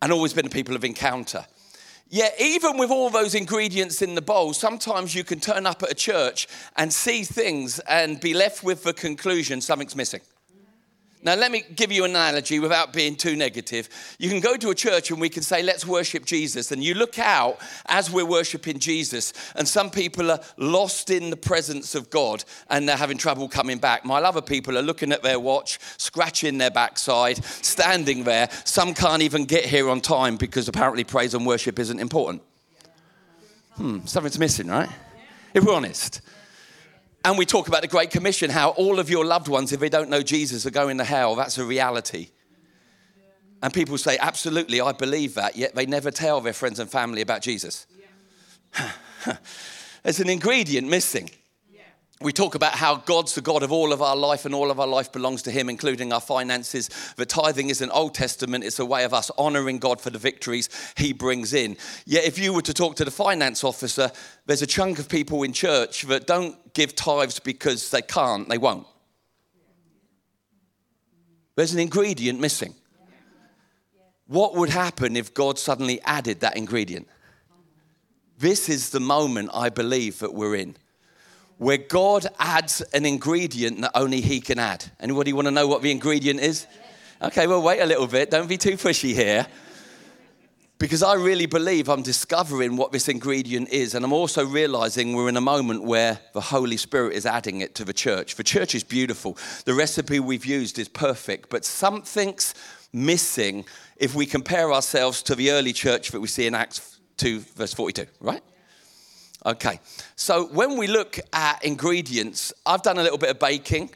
And 0.00 0.12
always 0.12 0.32
been 0.32 0.46
a 0.46 0.50
people 0.50 0.76
of 0.76 0.84
encounter. 0.84 1.44
Yet, 2.08 2.34
even 2.40 2.78
with 2.78 2.90
all 2.90 3.10
those 3.10 3.34
ingredients 3.34 4.00
in 4.00 4.14
the 4.14 4.22
bowl, 4.22 4.52
sometimes 4.52 5.14
you 5.14 5.24
can 5.24 5.40
turn 5.40 5.66
up 5.66 5.82
at 5.82 5.90
a 5.90 5.94
church 5.94 6.46
and 6.76 6.92
see 6.92 7.24
things 7.24 7.80
and 7.80 8.20
be 8.20 8.32
left 8.32 8.62
with 8.62 8.84
the 8.84 8.92
conclusion 8.92 9.60
something's 9.60 9.96
missing. 9.96 10.20
Now, 11.26 11.34
let 11.34 11.50
me 11.50 11.64
give 11.74 11.90
you 11.90 12.04
an 12.04 12.12
analogy 12.12 12.60
without 12.60 12.92
being 12.92 13.16
too 13.16 13.34
negative. 13.34 13.88
You 14.20 14.30
can 14.30 14.38
go 14.38 14.56
to 14.56 14.70
a 14.70 14.76
church 14.76 15.10
and 15.10 15.20
we 15.20 15.28
can 15.28 15.42
say, 15.42 15.60
let's 15.60 15.84
worship 15.84 16.24
Jesus. 16.24 16.70
And 16.70 16.84
you 16.84 16.94
look 16.94 17.18
out 17.18 17.58
as 17.86 18.08
we're 18.08 18.24
worshiping 18.24 18.78
Jesus, 18.78 19.32
and 19.56 19.66
some 19.66 19.90
people 19.90 20.30
are 20.30 20.38
lost 20.56 21.10
in 21.10 21.30
the 21.30 21.36
presence 21.36 21.96
of 21.96 22.10
God 22.10 22.44
and 22.70 22.88
they're 22.88 22.96
having 22.96 23.18
trouble 23.18 23.48
coming 23.48 23.78
back. 23.78 24.04
My 24.04 24.20
other 24.20 24.40
people 24.40 24.78
are 24.78 24.82
looking 24.82 25.10
at 25.10 25.24
their 25.24 25.40
watch, 25.40 25.80
scratching 25.96 26.58
their 26.58 26.70
backside, 26.70 27.44
standing 27.44 28.22
there. 28.22 28.48
Some 28.64 28.94
can't 28.94 29.22
even 29.22 29.46
get 29.46 29.64
here 29.64 29.90
on 29.90 30.00
time 30.00 30.36
because 30.36 30.68
apparently 30.68 31.02
praise 31.02 31.34
and 31.34 31.44
worship 31.44 31.80
isn't 31.80 31.98
important. 31.98 32.40
Hmm, 33.74 34.06
something's 34.06 34.38
missing, 34.38 34.68
right? 34.68 34.90
If 35.54 35.64
we're 35.64 35.74
honest. 35.74 36.20
And 37.26 37.36
we 37.36 37.44
talk 37.44 37.66
about 37.66 37.82
the 37.82 37.88
Great 37.88 38.10
Commission, 38.12 38.50
how 38.50 38.68
all 38.70 39.00
of 39.00 39.10
your 39.10 39.24
loved 39.24 39.48
ones, 39.48 39.72
if 39.72 39.80
they 39.80 39.88
don't 39.88 40.08
know 40.08 40.22
Jesus, 40.22 40.64
are 40.64 40.70
going 40.70 40.98
to 40.98 41.04
hell. 41.04 41.34
That's 41.34 41.58
a 41.58 41.64
reality. 41.64 42.28
And 43.60 43.74
people 43.74 43.98
say, 43.98 44.16
absolutely, 44.20 44.80
I 44.80 44.92
believe 44.92 45.34
that, 45.34 45.56
yet 45.56 45.74
they 45.74 45.86
never 45.86 46.12
tell 46.12 46.40
their 46.40 46.52
friends 46.52 46.78
and 46.78 46.88
family 46.88 47.22
about 47.22 47.42
Jesus. 47.42 47.88
There's 50.04 50.20
an 50.20 50.28
ingredient 50.28 50.86
missing 50.86 51.28
we 52.22 52.32
talk 52.32 52.54
about 52.54 52.72
how 52.72 52.96
God's 52.96 53.34
the 53.34 53.42
God 53.42 53.62
of 53.62 53.70
all 53.70 53.92
of 53.92 54.00
our 54.00 54.16
life 54.16 54.46
and 54.46 54.54
all 54.54 54.70
of 54.70 54.80
our 54.80 54.86
life 54.86 55.12
belongs 55.12 55.42
to 55.42 55.50
Him, 55.50 55.68
including 55.68 56.14
our 56.14 56.20
finances. 56.20 56.88
The 57.16 57.26
tithing 57.26 57.68
is 57.68 57.82
an 57.82 57.90
Old 57.90 58.14
Testament, 58.14 58.64
it's 58.64 58.78
a 58.78 58.86
way 58.86 59.04
of 59.04 59.12
us 59.12 59.30
honoring 59.36 59.78
God 59.78 60.00
for 60.00 60.08
the 60.08 60.18
victories 60.18 60.70
He 60.96 61.12
brings 61.12 61.52
in. 61.52 61.76
Yet, 62.06 62.24
if 62.24 62.38
you 62.38 62.54
were 62.54 62.62
to 62.62 62.72
talk 62.72 62.96
to 62.96 63.04
the 63.04 63.10
finance 63.10 63.62
officer, 63.64 64.10
there's 64.46 64.62
a 64.62 64.66
chunk 64.66 64.98
of 64.98 65.10
people 65.10 65.42
in 65.42 65.52
church 65.52 66.02
that 66.02 66.26
don't 66.26 66.72
give 66.72 66.94
tithes 66.94 67.38
because 67.38 67.90
they 67.90 68.02
can't, 68.02 68.48
they 68.48 68.58
won't. 68.58 68.86
There's 71.54 71.74
an 71.74 71.80
ingredient 71.80 72.40
missing. 72.40 72.74
What 74.26 74.54
would 74.54 74.70
happen 74.70 75.16
if 75.16 75.34
God 75.34 75.58
suddenly 75.58 76.00
added 76.02 76.40
that 76.40 76.56
ingredient? 76.56 77.08
This 78.38 78.68
is 78.68 78.90
the 78.90 79.00
moment 79.00 79.50
I 79.52 79.68
believe 79.68 80.18
that 80.20 80.34
we're 80.34 80.56
in 80.56 80.76
where 81.58 81.78
God 81.78 82.26
adds 82.38 82.80
an 82.92 83.06
ingredient 83.06 83.80
that 83.80 83.92
only 83.94 84.20
He 84.20 84.40
can 84.40 84.58
add. 84.58 84.84
Anybody 85.00 85.32
want 85.32 85.46
to 85.46 85.50
know 85.50 85.66
what 85.66 85.82
the 85.82 85.90
ingredient 85.90 86.40
is? 86.40 86.66
Okay, 87.22 87.46
well, 87.46 87.62
wait 87.62 87.80
a 87.80 87.86
little 87.86 88.06
bit. 88.06 88.30
Don't 88.30 88.48
be 88.48 88.58
too 88.58 88.76
pushy 88.76 89.14
here. 89.14 89.46
Because 90.78 91.02
I 91.02 91.14
really 91.14 91.46
believe 91.46 91.88
I'm 91.88 92.02
discovering 92.02 92.76
what 92.76 92.92
this 92.92 93.08
ingredient 93.08 93.70
is. 93.70 93.94
And 93.94 94.04
I'm 94.04 94.12
also 94.12 94.44
realizing 94.44 95.14
we're 95.14 95.30
in 95.30 95.38
a 95.38 95.40
moment 95.40 95.84
where 95.84 96.20
the 96.34 96.40
Holy 96.42 96.76
Spirit 96.76 97.14
is 97.14 97.24
adding 97.24 97.62
it 97.62 97.74
to 97.76 97.84
the 97.84 97.94
church. 97.94 98.34
The 98.34 98.44
church 98.44 98.74
is 98.74 98.84
beautiful. 98.84 99.38
The 99.64 99.72
recipe 99.72 100.20
we've 100.20 100.44
used 100.44 100.78
is 100.78 100.88
perfect. 100.88 101.48
But 101.48 101.64
something's 101.64 102.54
missing 102.92 103.64
if 103.96 104.14
we 104.14 104.26
compare 104.26 104.70
ourselves 104.70 105.22
to 105.22 105.34
the 105.34 105.50
early 105.50 105.72
church 105.72 106.10
that 106.10 106.20
we 106.20 106.28
see 106.28 106.46
in 106.46 106.54
Acts 106.54 107.00
2, 107.16 107.40
verse 107.40 107.72
42, 107.72 108.04
right? 108.20 108.42
Okay, 109.46 109.78
so 110.16 110.46
when 110.46 110.76
we 110.76 110.88
look 110.88 111.20
at 111.32 111.64
ingredients, 111.64 112.52
I've 112.66 112.82
done 112.82 112.98
a 112.98 113.02
little 113.04 113.16
bit 113.16 113.30
of 113.30 113.38
baking 113.38 113.90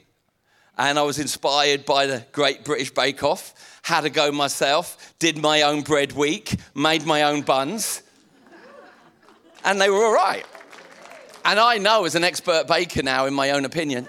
and 0.78 0.96
I 0.96 1.02
was 1.02 1.18
inspired 1.18 1.84
by 1.84 2.06
the 2.06 2.24
Great 2.30 2.64
British 2.64 2.92
Bake 2.92 3.24
Off. 3.24 3.80
Had 3.82 4.04
a 4.04 4.10
go 4.10 4.30
myself, 4.30 5.12
did 5.18 5.36
my 5.38 5.62
own 5.62 5.82
bread 5.82 6.12
week, 6.12 6.54
made 6.76 7.04
my 7.04 7.24
own 7.24 7.42
buns, 7.42 8.04
and 9.64 9.80
they 9.80 9.90
were 9.90 10.04
all 10.04 10.14
right. 10.14 10.46
And 11.44 11.58
I 11.58 11.78
know 11.78 12.04
as 12.04 12.14
an 12.14 12.22
expert 12.22 12.68
baker 12.68 13.02
now, 13.02 13.26
in 13.26 13.34
my 13.34 13.50
own 13.50 13.64
opinion, 13.64 14.08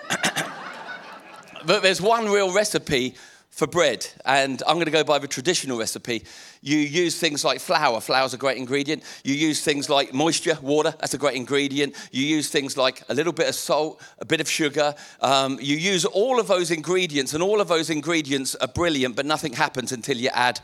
but 1.65 1.81
there's 1.81 2.00
one 2.00 2.27
real 2.27 2.53
recipe 2.53 3.15
for 3.51 3.67
bread, 3.67 4.08
and 4.25 4.63
I'm 4.65 4.75
going 4.75 4.86
to 4.86 4.91
go 4.91 5.03
by 5.03 5.20
the 5.20 5.27
traditional 5.27 5.77
recipe. 5.77 6.24
You 6.62 6.77
use 6.77 7.20
things 7.20 7.43
like 7.43 7.60
flour, 7.60 8.00
flour's 8.00 8.34
a 8.34 8.38
great 8.38 8.58
ingredient. 8.58 9.03
You 9.25 9.36
use 9.36 9.62
things 9.62 9.89
like 9.89 10.13
moisture, 10.13 10.58
water, 10.62 10.93
that's 11.00 11.13
a 11.13 11.17
great 11.17 11.36
ingredient. 11.36 11.96
You 12.12 12.25
use 12.25 12.50
things 12.50 12.77
like 12.77 13.03
a 13.10 13.13
little 13.13 13.34
bit 13.34 13.50
of 13.50 13.55
salt, 13.55 14.01
a 14.20 14.25
bit 14.25 14.39
of 14.39 14.50
sugar. 14.50 14.96
Um, 15.20 15.60
you 15.62 15.75
use 15.75 16.05
all 16.05 16.39
of 16.39 16.48
those 16.48 16.72
ingredients, 16.72 17.34
and 17.34 17.43
all 17.43 17.60
of 17.60 17.67
those 17.67 17.89
ingredients 17.89 18.55
are 18.55 18.70
brilliant, 18.70 19.17
but 19.17 19.25
nothing 19.25 19.51
happens 19.51 19.91
until 19.91 20.17
you 20.17 20.29
add 20.29 20.62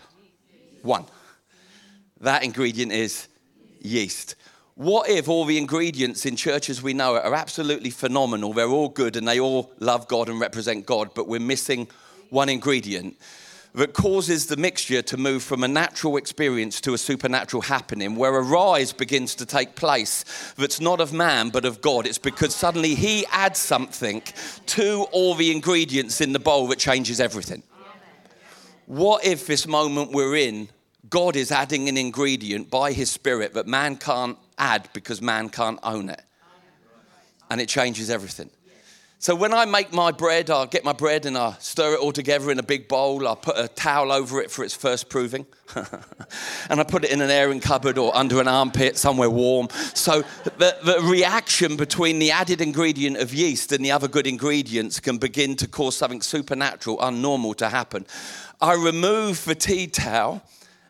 one. 0.82 1.06
That 2.22 2.44
ingredient 2.44 2.94
is 2.94 3.27
yeast. 3.82 4.36
What 4.75 5.10
if 5.10 5.27
all 5.27 5.44
the 5.46 5.58
ingredients 5.58 6.25
in 6.25 6.36
churches 6.36 6.82
we 6.82 6.94
know 6.94 7.15
are 7.15 7.34
absolutely 7.34 7.89
phenomenal? 7.89 8.53
They're 8.53 8.70
all 8.70 8.89
good 8.89 9.15
and 9.15 9.27
they 9.27 9.39
all 9.39 9.72
love 9.79 10.08
God 10.08 10.29
and 10.29 10.39
represent 10.39 10.86
God, 10.86 11.12
but 11.15 11.27
we're 11.27 11.39
missing 11.39 11.88
one 12.29 12.50
ingredient 12.50 13.17
that 13.77 13.93
causes 13.93 14.48
the 14.48 14.57
mixture 14.57 15.03
to 15.03 15.17
move 15.17 15.43
from 15.43 15.63
a 15.63 15.67
natural 15.67 16.17
experience 16.17 16.81
to 16.81 16.96
a 16.96 16.98
supernatural 16.98 17.62
happening, 17.62 18.15
where 18.15 18.36
a 18.36 18.41
rise 18.41 18.91
begins 18.91 19.36
to 19.36 19.46
take 19.46 19.75
place 19.75 20.25
that's 20.57 20.81
not 20.81 21.00
of 21.00 21.13
man 21.13 21.50
but 21.50 21.63
of 21.63 21.79
God. 21.79 22.07
It's 22.07 22.17
because 22.17 22.55
suddenly 22.55 22.96
He 22.96 23.25
adds 23.27 23.60
something 23.60 24.24
to 24.67 25.05
all 25.12 25.36
the 25.36 25.51
ingredients 25.51 26.22
in 26.22 26.34
the 26.34 26.39
bowl 26.39 26.67
that 26.67 26.79
changes 26.79 27.19
everything. 27.19 27.62
What 28.88 29.24
if 29.24 29.46
this 29.46 29.67
moment 29.67 30.12
we're 30.12 30.38
in, 30.38 30.69
God 31.10 31.36
is 31.36 31.51
adding 31.51 31.88
an 31.88 31.98
ingredient 31.98 32.72
by 32.72 32.93
His 32.93 33.12
Spirit 33.12 33.53
that 33.53 33.67
man 33.67 33.98
can't 33.98 34.39
add 34.57 34.89
because 34.93 35.22
man 35.22 35.50
can't 35.50 35.79
own 35.84 36.10
it? 36.10 36.24
And 37.51 37.62
it 37.62 37.69
changes 37.69 38.10
everything. 38.10 38.50
So 39.19 39.33
when 39.33 39.51
I 39.51 39.65
make 39.65 39.91
my 39.91 40.12
bread, 40.12 40.51
I'll 40.51 40.67
get 40.67 40.86
my 40.86 40.93
bread 40.93 41.25
and 41.25 41.36
I 41.36 41.53
stir 41.59 41.95
it 41.95 42.00
all 42.00 42.12
together 42.12 42.51
in 42.51 42.59
a 42.59 42.63
big 42.63 42.88
bowl. 42.88 43.27
I 43.27 43.33
put 43.33 43.57
a 43.57 43.67
towel 43.67 44.12
over 44.12 44.39
it 44.41 44.51
for 44.51 44.63
its 44.63 44.75
first 44.75 45.09
proving. 45.09 45.47
and 46.69 46.79
I 46.79 46.83
put 46.83 47.03
it 47.03 47.12
in 47.12 47.21
an 47.21 47.31
airing 47.31 47.59
cupboard 47.59 47.97
or 47.97 48.15
under 48.15 48.39
an 48.39 48.47
armpit, 48.47 48.95
somewhere 48.95 49.29
warm. 49.31 49.69
So 49.95 50.21
the, 50.43 50.77
the 50.83 51.00
reaction 51.01 51.77
between 51.77 52.19
the 52.19 52.29
added 52.29 52.62
ingredient 52.62 53.17
of 53.17 53.33
yeast 53.33 53.71
and 53.71 53.83
the 53.83 53.91
other 53.91 54.07
good 54.07 54.27
ingredients 54.27 55.00
can 55.00 55.17
begin 55.17 55.55
to 55.57 55.67
cause 55.67 55.97
something 55.97 56.21
supernatural, 56.21 57.00
unnormal 57.00 57.55
to 57.55 57.69
happen. 57.69 58.05
I 58.62 58.75
remove 58.75 59.45
the 59.45 59.55
tea 59.55 59.88
towel 59.88 60.43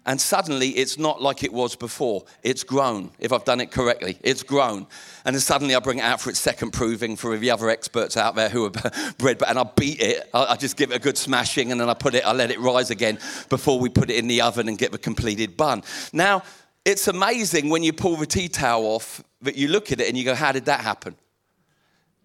and 0.07 0.19
suddenly 0.21 0.69
it's 0.69 0.97
not 0.97 1.21
like 1.21 1.43
it 1.43 1.51
was 1.51 1.75
before. 1.75 2.23
It's 2.41 2.63
grown, 2.63 3.11
if 3.19 3.33
I've 3.33 3.43
done 3.43 3.59
it 3.59 3.71
correctly. 3.71 4.17
It's 4.23 4.41
grown. 4.41 4.87
And 5.25 5.35
then 5.35 5.41
suddenly 5.41 5.75
I 5.75 5.79
bring 5.79 5.99
it 5.99 6.05
out 6.05 6.21
for 6.21 6.29
its 6.29 6.39
second 6.39 6.71
proving 6.71 7.17
for 7.17 7.37
the 7.37 7.51
other 7.51 7.69
experts 7.69 8.15
out 8.15 8.33
there 8.35 8.47
who 8.47 8.65
are 8.65 8.69
bred, 9.17 9.43
and 9.45 9.59
I 9.59 9.63
beat 9.75 10.01
it. 10.01 10.29
I 10.33 10.55
just 10.55 10.77
give 10.77 10.91
it 10.91 10.95
a 10.95 10.99
good 10.99 11.17
smashing 11.17 11.73
and 11.73 11.81
then 11.81 11.89
I 11.89 11.93
put 11.93 12.15
it, 12.15 12.25
I 12.25 12.31
let 12.31 12.51
it 12.51 12.59
rise 12.61 12.89
again 12.89 13.19
before 13.49 13.79
we 13.79 13.89
put 13.89 14.09
it 14.09 14.15
in 14.15 14.27
the 14.27 14.41
oven 14.41 14.69
and 14.69 14.77
get 14.77 14.93
the 14.93 14.97
completed 14.97 15.57
bun. 15.57 15.83
Now, 16.13 16.43
it's 16.85 17.09
amazing 17.09 17.69
when 17.69 17.83
you 17.83 17.91
pull 17.91 18.15
the 18.15 18.25
tea 18.25 18.47
towel 18.47 18.85
off 18.85 19.21
that 19.41 19.57
you 19.57 19.67
look 19.67 19.91
at 19.91 19.99
it 19.99 20.07
and 20.07 20.17
you 20.17 20.23
go, 20.23 20.35
How 20.35 20.53
did 20.53 20.65
that 20.65 20.79
happen? 20.79 21.17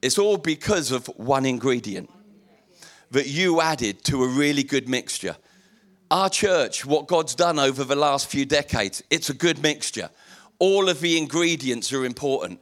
It's 0.00 0.18
all 0.18 0.36
because 0.36 0.92
of 0.92 1.06
one 1.16 1.44
ingredient 1.44 2.10
that 3.10 3.26
you 3.26 3.60
added 3.60 4.04
to 4.04 4.22
a 4.22 4.28
really 4.28 4.62
good 4.62 4.88
mixture. 4.88 5.36
Our 6.12 6.28
church, 6.28 6.85
what 6.85 7.07
God's 7.07 7.35
done 7.35 7.59
over 7.59 7.85
the 7.85 7.97
last 7.97 8.26
few 8.31 8.45
decades, 8.45 9.02
it's 9.09 9.31
a 9.31 9.35
good 9.35 9.62
mixture. 9.62 10.11
All 10.59 10.90
of 10.90 11.00
the 11.00 11.16
ingredients 11.16 11.90
are 11.90 12.04
important, 12.04 12.61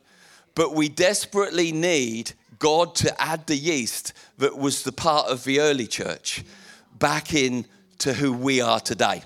but 0.54 0.72
we 0.72 0.88
desperately 0.88 1.72
need 1.72 2.30
God 2.60 2.94
to 2.94 3.20
add 3.20 3.48
the 3.48 3.56
yeast 3.56 4.12
that 4.38 4.56
was 4.56 4.84
the 4.84 4.92
part 4.92 5.26
of 5.26 5.42
the 5.42 5.58
early 5.58 5.88
church 5.88 6.44
back 6.96 7.34
in 7.34 7.64
to 7.98 8.12
who 8.14 8.32
we 8.32 8.60
are 8.60 8.78
today. 8.78 9.24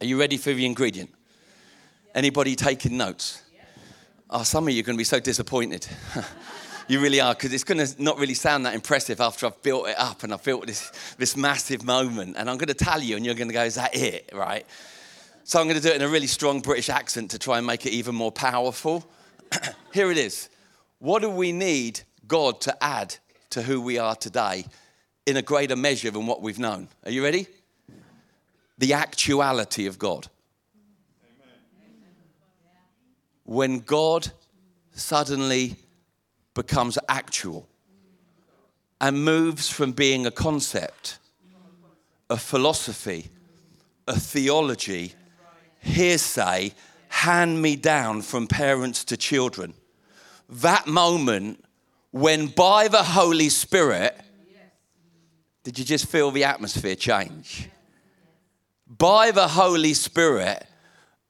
Are 0.00 0.06
you 0.06 0.16
ready 0.16 0.36
for 0.36 0.52
the 0.52 0.64
ingredient? 0.64 1.12
Anybody 2.14 2.54
taking 2.54 2.96
notes? 2.96 3.42
Oh, 4.30 4.44
some 4.44 4.68
of 4.68 4.72
you 4.72 4.78
are 4.78 4.86
going 4.86 4.96
to 4.96 5.00
be 5.00 5.02
so 5.02 5.18
disappointed. 5.18 5.88
You 6.88 7.00
really 7.00 7.20
are, 7.20 7.34
because 7.34 7.52
it's 7.52 7.64
going 7.64 7.86
to 7.86 8.02
not 8.02 8.18
really 8.18 8.32
sound 8.32 8.64
that 8.64 8.74
impressive 8.74 9.20
after 9.20 9.44
I've 9.44 9.62
built 9.62 9.88
it 9.88 9.98
up 9.98 10.22
and 10.22 10.32
I've 10.32 10.42
built 10.42 10.66
this, 10.66 10.90
this 11.18 11.36
massive 11.36 11.84
moment. 11.84 12.36
And 12.38 12.48
I'm 12.48 12.56
going 12.56 12.68
to 12.68 12.74
tell 12.74 13.02
you, 13.02 13.14
and 13.16 13.26
you're 13.26 13.34
going 13.34 13.48
to 13.48 13.54
go, 13.54 13.62
is 13.64 13.74
that 13.74 13.94
it? 13.94 14.30
Right? 14.32 14.64
So 15.44 15.60
I'm 15.60 15.66
going 15.66 15.76
to 15.76 15.82
do 15.82 15.90
it 15.90 15.96
in 15.96 16.02
a 16.02 16.08
really 16.08 16.26
strong 16.26 16.60
British 16.60 16.88
accent 16.88 17.30
to 17.32 17.38
try 17.38 17.58
and 17.58 17.66
make 17.66 17.84
it 17.84 17.92
even 17.92 18.14
more 18.14 18.32
powerful. 18.32 19.06
Here 19.92 20.10
it 20.10 20.16
is. 20.16 20.48
What 20.98 21.20
do 21.20 21.28
we 21.28 21.52
need 21.52 22.00
God 22.26 22.60
to 22.62 22.84
add 22.84 23.16
to 23.50 23.62
who 23.62 23.82
we 23.82 23.98
are 23.98 24.16
today 24.16 24.64
in 25.26 25.36
a 25.36 25.42
greater 25.42 25.76
measure 25.76 26.10
than 26.10 26.26
what 26.26 26.40
we've 26.40 26.58
known? 26.58 26.88
Are 27.04 27.10
you 27.10 27.22
ready? 27.22 27.46
The 28.78 28.94
actuality 28.94 29.86
of 29.86 29.98
God. 29.98 30.28
When 33.44 33.80
God 33.80 34.32
suddenly 34.92 35.76
becomes 36.58 36.98
actual 37.08 37.68
and 39.00 39.24
moves 39.24 39.68
from 39.68 39.92
being 39.92 40.26
a 40.26 40.30
concept, 40.30 41.20
a 42.28 42.36
philosophy, 42.36 43.30
a 44.08 44.18
theology, 44.18 45.12
hearsay, 45.78 46.72
hand 47.10 47.62
me 47.62 47.76
down 47.76 48.20
from 48.20 48.48
parents 48.48 49.04
to 49.04 49.16
children. 49.16 49.72
That 50.48 50.88
moment 50.88 51.64
when 52.10 52.48
by 52.48 52.88
the 52.88 53.04
Holy 53.04 53.50
Spirit, 53.50 54.20
did 55.62 55.78
you 55.78 55.84
just 55.84 56.06
feel 56.06 56.32
the 56.32 56.42
atmosphere 56.42 56.96
change? 56.96 57.70
By 58.88 59.30
the 59.30 59.46
Holy 59.46 59.94
Spirit, 59.94 60.66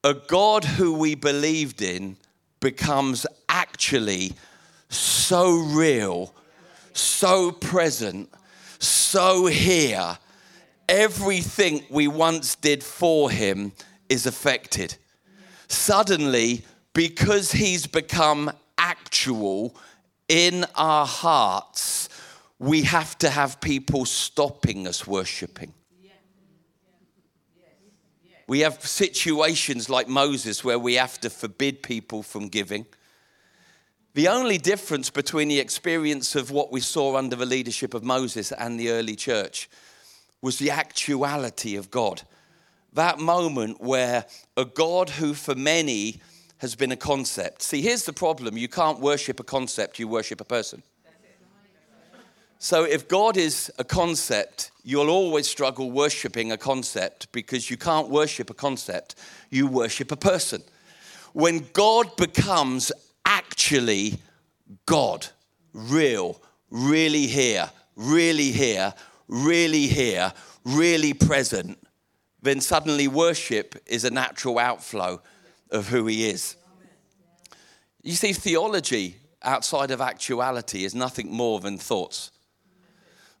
a 0.03 0.15
God 0.15 0.63
who 0.63 0.91
we 0.93 1.13
believed 1.13 1.83
in 1.83 2.17
becomes 2.59 3.27
actually 3.47 4.33
so 4.89 5.57
real, 5.57 6.33
so 6.93 7.51
present, 7.51 8.29
so 8.79 9.45
here. 9.45 10.17
Everything 10.87 11.83
we 11.89 12.07
once 12.07 12.55
did 12.55 12.83
for 12.83 13.29
him 13.29 13.71
is 14.09 14.25
affected. 14.25 14.97
Suddenly, 15.67 16.63
because 16.93 17.51
he's 17.51 17.85
become 17.85 18.51
actual 18.77 19.75
in 20.27 20.65
our 20.75 21.05
hearts, 21.05 22.09
we 22.57 22.81
have 22.83 23.17
to 23.19 23.29
have 23.29 23.61
people 23.61 24.05
stopping 24.05 24.87
us 24.87 25.05
worshiping. 25.05 25.73
We 28.47 28.61
have 28.61 28.83
situations 28.83 29.91
like 29.91 30.07
Moses 30.07 30.63
where 30.63 30.79
we 30.79 30.95
have 30.95 31.19
to 31.21 31.29
forbid 31.29 31.83
people 31.83 32.23
from 32.23 32.47
giving. 32.47 32.87
The 34.15 34.27
only 34.27 34.57
difference 34.57 35.11
between 35.11 35.49
the 35.49 35.59
experience 35.59 36.35
of 36.35 36.49
what 36.49 36.71
we 36.71 36.81
saw 36.81 37.15
under 37.15 37.35
the 37.35 37.45
leadership 37.45 37.93
of 37.93 38.03
Moses 38.03 38.51
and 38.51 38.79
the 38.79 38.89
early 38.89 39.15
church 39.15 39.69
was 40.41 40.57
the 40.57 40.71
actuality 40.71 41.75
of 41.75 41.91
God. 41.91 42.23
That 42.93 43.19
moment 43.19 43.81
where 43.81 44.25
a 44.57 44.65
God 44.65 45.11
who, 45.11 45.35
for 45.35 45.53
many, 45.53 46.21
has 46.57 46.75
been 46.75 46.91
a 46.91 46.97
concept. 46.97 47.61
See, 47.61 47.81
here's 47.81 48.05
the 48.05 48.13
problem 48.13 48.57
you 48.57 48.67
can't 48.67 48.99
worship 48.99 49.39
a 49.39 49.43
concept, 49.43 49.99
you 49.99 50.07
worship 50.07 50.41
a 50.41 50.45
person. 50.45 50.81
So, 52.57 52.83
if 52.83 53.07
God 53.07 53.37
is 53.37 53.71
a 53.79 53.85
concept, 53.85 54.71
you'll 54.83 55.09
always 55.09 55.47
struggle 55.47 55.91
worshiping 55.91 56.51
a 56.51 56.57
concept 56.57 57.31
because 57.31 57.69
you 57.69 57.77
can't 57.77 58.09
worship 58.09 58.49
a 58.49 58.53
concept, 58.53 59.15
you 59.49 59.67
worship 59.67 60.11
a 60.11 60.17
person. 60.17 60.63
When 61.31 61.67
God 61.73 62.17
becomes 62.17 62.91
actually 63.59 64.13
God, 64.85 65.27
real, 65.73 66.41
really 66.71 67.27
here, 67.27 67.69
really 67.97 68.51
here, 68.51 68.93
really 69.27 69.87
here, 69.87 70.31
really 70.63 71.13
present, 71.13 71.77
then 72.41 72.61
suddenly 72.61 73.09
worship 73.09 73.75
is 73.85 74.05
a 74.05 74.09
natural 74.11 74.59
outflow 74.59 75.21
of 75.71 75.89
who 75.89 76.05
He 76.07 76.29
is. 76.29 76.55
You 78.01 78.13
see, 78.13 78.31
theology 78.31 79.17
outside 79.43 79.91
of 79.91 79.99
actuality 79.99 80.85
is 80.85 80.95
nothing 80.95 81.29
more 81.29 81.59
than 81.59 81.77
thoughts. 81.77 82.31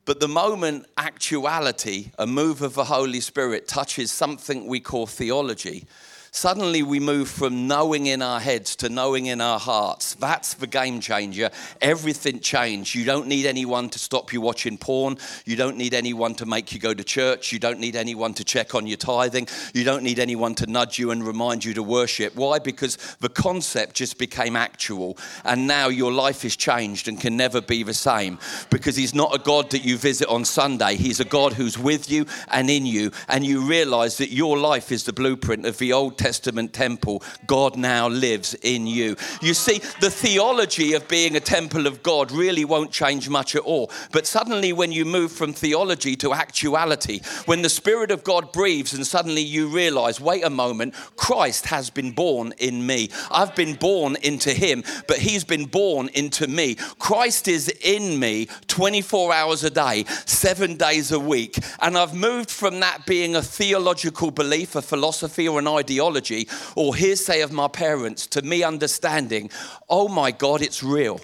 But 0.03 0.19
the 0.19 0.27
moment 0.27 0.85
actuality, 0.97 2.11
a 2.19 2.27
move 2.27 2.61
of 2.61 2.73
the 2.73 2.83
Holy 2.83 3.21
Spirit, 3.21 3.69
touches 3.69 4.11
something 4.11 4.67
we 4.67 4.81
call 4.81 5.07
theology, 5.07 5.87
Suddenly 6.31 6.83
we 6.83 6.99
move 6.99 7.27
from 7.27 7.67
knowing 7.67 8.05
in 8.05 8.21
our 8.21 8.39
heads 8.39 8.75
to 8.77 8.89
knowing 8.89 9.25
in 9.25 9.41
our 9.41 9.59
hearts. 9.59 10.13
That's 10.15 10.53
the 10.53 10.67
game 10.67 11.01
changer. 11.01 11.49
Everything 11.81 12.39
changed. 12.39 12.93
You 12.93 13.03
don't 13.03 13.27
need 13.27 13.45
anyone 13.47 13.89
to 13.89 13.99
stop 13.99 14.31
you 14.31 14.39
watching 14.39 14.77
porn. 14.77 15.17
You 15.45 15.55
don't 15.55 15.75
need 15.75 15.93
anyone 15.93 16.35
to 16.35 16.45
make 16.45 16.71
you 16.71 16.79
go 16.79 16.93
to 16.93 17.03
church. 17.03 17.51
You 17.51 17.57
don't 17.57 17.79
need 17.79 17.95
anyone 17.95 18.35
to 18.35 18.43
check 18.43 18.75
on 18.75 18.85
your 18.85 18.97
tithing. 18.97 19.47
You 19.73 19.83
don't 19.83 20.03
need 20.03 20.19
anyone 20.19 20.53
to 20.55 20.67
nudge 20.67 20.99
you 20.99 21.09
and 21.11 21.25
remind 21.25 21.65
you 21.65 21.73
to 21.73 21.83
worship. 21.83 22.35
Why? 22.35 22.59
Because 22.59 22.97
the 23.19 23.29
concept 23.29 23.95
just 23.95 24.19
became 24.19 24.55
actual. 24.55 25.17
And 25.43 25.65
now 25.65 25.87
your 25.87 26.11
life 26.11 26.45
is 26.45 26.55
changed 26.55 27.07
and 27.07 27.19
can 27.19 27.37
never 27.37 27.59
be 27.59 27.81
the 27.81 27.93
same. 27.93 28.37
Because 28.69 28.95
He's 28.95 29.15
not 29.15 29.33
a 29.33 29.39
God 29.39 29.71
that 29.71 29.83
you 29.83 29.97
visit 29.97 30.27
on 30.27 30.45
Sunday, 30.45 30.95
He's 30.95 31.19
a 31.19 31.25
God 31.25 31.53
who's 31.53 31.77
with 31.77 32.11
you 32.11 32.27
and 32.49 32.69
in 32.69 32.85
you. 32.85 33.11
And 33.27 33.43
you 33.43 33.61
realize 33.61 34.17
that 34.17 34.31
your 34.31 34.57
life 34.59 34.91
is 34.91 35.05
the 35.05 35.13
blueprint 35.13 35.65
of 35.65 35.79
the 35.79 35.91
Old 35.93 36.18
Testament 36.19 36.73
temple, 36.73 37.23
God 37.47 37.77
now 37.77 38.09
lives 38.09 38.53
in 38.55 38.85
you. 38.85 39.15
You 39.41 39.53
see, 39.53 39.79
the 40.01 40.11
theology 40.11 40.91
of 40.93 41.07
being 41.07 41.37
a 41.37 41.39
temple 41.39 41.87
of 41.87 42.03
God 42.03 42.29
really 42.29 42.65
won't 42.65 42.91
change 42.91 43.29
much 43.29 43.55
at 43.55 43.61
all. 43.61 43.89
But 44.11 44.27
suddenly, 44.27 44.73
when 44.73 44.91
you 44.91 45.05
move 45.05 45.31
from 45.31 45.53
theology 45.53 46.17
to 46.17 46.33
actuality, 46.33 47.21
when 47.45 47.61
the 47.61 47.69
Spirit 47.69 48.11
of 48.11 48.25
God 48.25 48.51
breathes 48.51 48.93
and 48.93 49.07
suddenly 49.07 49.41
you 49.41 49.69
realize, 49.69 50.19
wait 50.19 50.43
a 50.43 50.49
moment, 50.49 50.93
Christ 51.15 51.67
has 51.67 51.89
been 51.89 52.11
born 52.11 52.53
in 52.57 52.85
me. 52.85 53.09
I've 53.31 53.55
been 53.55 53.75
born 53.75 54.17
into 54.21 54.51
him, 54.51 54.83
but 55.07 55.19
he's 55.19 55.45
been 55.45 55.67
born 55.67 56.09
into 56.13 56.47
me. 56.47 56.75
Christ 56.99 57.47
is 57.47 57.69
in 57.81 58.19
me 58.19 58.49
24 58.67 59.33
hours 59.33 59.63
a 59.63 59.69
day, 59.69 60.03
seven 60.25 60.75
days 60.75 61.13
a 61.13 61.19
week. 61.19 61.57
And 61.79 61.97
I've 61.97 62.13
moved 62.13 62.51
from 62.51 62.81
that 62.81 63.05
being 63.05 63.37
a 63.37 63.41
theological 63.41 64.31
belief, 64.31 64.75
a 64.75 64.81
philosophy, 64.81 65.47
or 65.47 65.59
an 65.59 65.67
ideology 65.69 66.08
ideology 66.09 66.47
or 66.75 66.95
hearsay 66.95 67.41
of 67.41 67.51
my 67.51 67.67
parents 67.67 68.27
to 68.27 68.41
me 68.41 68.63
understanding, 68.63 69.49
oh 69.89 70.07
my 70.07 70.31
God, 70.31 70.61
it's 70.61 70.83
real. 70.83 71.19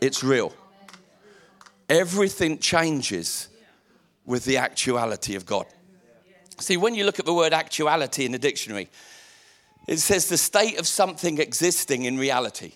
It's 0.00 0.22
real. 0.22 0.52
Everything 1.88 2.58
changes 2.58 3.48
with 4.26 4.44
the 4.44 4.58
actuality 4.58 5.36
of 5.36 5.46
God. 5.46 5.66
See, 6.58 6.76
when 6.76 6.94
you 6.94 7.04
look 7.04 7.18
at 7.18 7.26
the 7.26 7.34
word 7.34 7.52
actuality 7.52 8.24
in 8.24 8.32
the 8.32 8.38
dictionary, 8.38 8.88
it 9.86 9.98
says 9.98 10.28
the 10.28 10.36
state 10.36 10.78
of 10.78 10.86
something 10.86 11.38
existing 11.38 12.04
in 12.04 12.18
reality. 12.18 12.72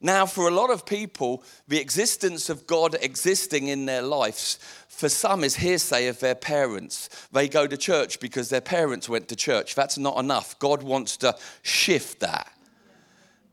Now, 0.00 0.26
for 0.26 0.46
a 0.46 0.52
lot 0.52 0.70
of 0.70 0.86
people, 0.86 1.42
the 1.66 1.80
existence 1.80 2.48
of 2.48 2.66
God 2.66 2.96
existing 3.02 3.66
in 3.66 3.86
their 3.86 4.02
lives, 4.02 4.58
for 4.88 5.08
some, 5.08 5.42
is 5.42 5.56
hearsay 5.56 6.06
of 6.06 6.20
their 6.20 6.36
parents. 6.36 7.08
They 7.32 7.48
go 7.48 7.66
to 7.66 7.76
church 7.76 8.20
because 8.20 8.48
their 8.48 8.60
parents 8.60 9.08
went 9.08 9.28
to 9.28 9.36
church. 9.36 9.74
That's 9.74 9.98
not 9.98 10.18
enough. 10.18 10.56
God 10.60 10.84
wants 10.84 11.16
to 11.18 11.36
shift 11.62 12.20
that 12.20 12.52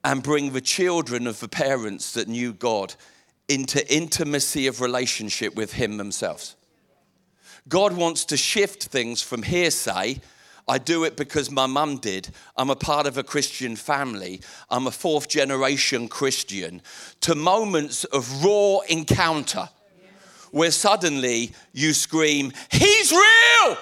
and 0.04 0.22
bring 0.22 0.54
the 0.54 0.62
children 0.62 1.26
of 1.26 1.40
the 1.40 1.48
parents 1.48 2.12
that 2.14 2.28
knew 2.28 2.54
God 2.54 2.94
into 3.48 3.92
intimacy 3.94 4.68
of 4.68 4.82
relationship 4.82 5.56
with 5.56 5.74
Him 5.74 5.98
themselves. 5.98 6.56
God 7.68 7.94
wants 7.94 8.26
to 8.26 8.38
shift 8.38 8.86
things 8.86 9.24
from 9.24 9.42
hearsay. 9.42 10.22
I 10.68 10.80
do 10.80 11.04
it 11.04 11.16
because 11.16 11.52
my 11.52 11.68
mum 11.68 11.98
did. 11.98 12.30
I'm 12.58 12.70
a 12.70 12.76
part 12.76 13.06
of 13.06 13.18
a 13.18 13.24
Christian 13.24 13.76
family. 13.76 14.42
I'm 14.70 14.88
a 14.88 14.92
fourth 14.92 15.28
generation 15.28 16.08
Christian. 16.08 16.82
To 17.22 17.36
moments 17.36 18.04
of 18.06 18.44
raw 18.44 18.80
encounter 18.90 19.70
where 20.52 20.72
suddenly 20.72 21.52
you 21.74 21.94
scream, 21.94 22.52
He's 22.72 23.12
real! 23.12 23.78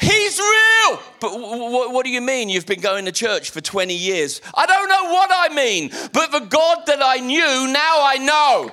He's 0.00 0.38
real! 0.38 0.98
But 1.20 1.32
w- 1.32 1.90
what 1.90 2.06
do 2.06 2.10
you 2.10 2.22
mean? 2.22 2.48
You've 2.48 2.64
been 2.64 2.80
going 2.80 3.04
to 3.04 3.12
church 3.12 3.50
for 3.50 3.60
20 3.60 3.94
years. 3.94 4.40
I 4.54 4.64
don't 4.64 4.88
know 4.88 5.12
what 5.12 5.30
I 5.30 5.54
mean, 5.54 5.90
but 6.14 6.32
the 6.32 6.40
God 6.40 6.86
that 6.86 7.00
I 7.02 7.18
knew, 7.18 7.70
now 7.70 8.02
I 8.02 8.16
know. 8.18 8.72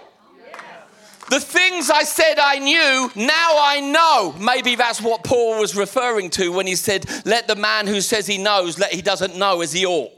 The 1.29 1.39
things 1.41 1.89
I 1.89 2.03
said 2.03 2.39
I 2.39 2.59
knew, 2.59 3.11
now 3.15 3.57
I 3.59 3.81
know. 3.81 4.35
Maybe 4.39 4.75
that's 4.75 5.01
what 5.01 5.23
Paul 5.23 5.59
was 5.59 5.75
referring 5.75 6.29
to 6.31 6.51
when 6.53 6.67
he 6.67 6.75
said, 6.75 7.05
Let 7.25 7.47
the 7.47 7.55
man 7.55 7.85
who 7.85 7.99
says 7.99 8.27
he 8.27 8.37
knows, 8.37 8.79
let 8.79 8.93
he 8.93 9.01
doesn't 9.01 9.35
know 9.35 9.61
as 9.61 9.73
he 9.73 9.85
ought. 9.85 10.11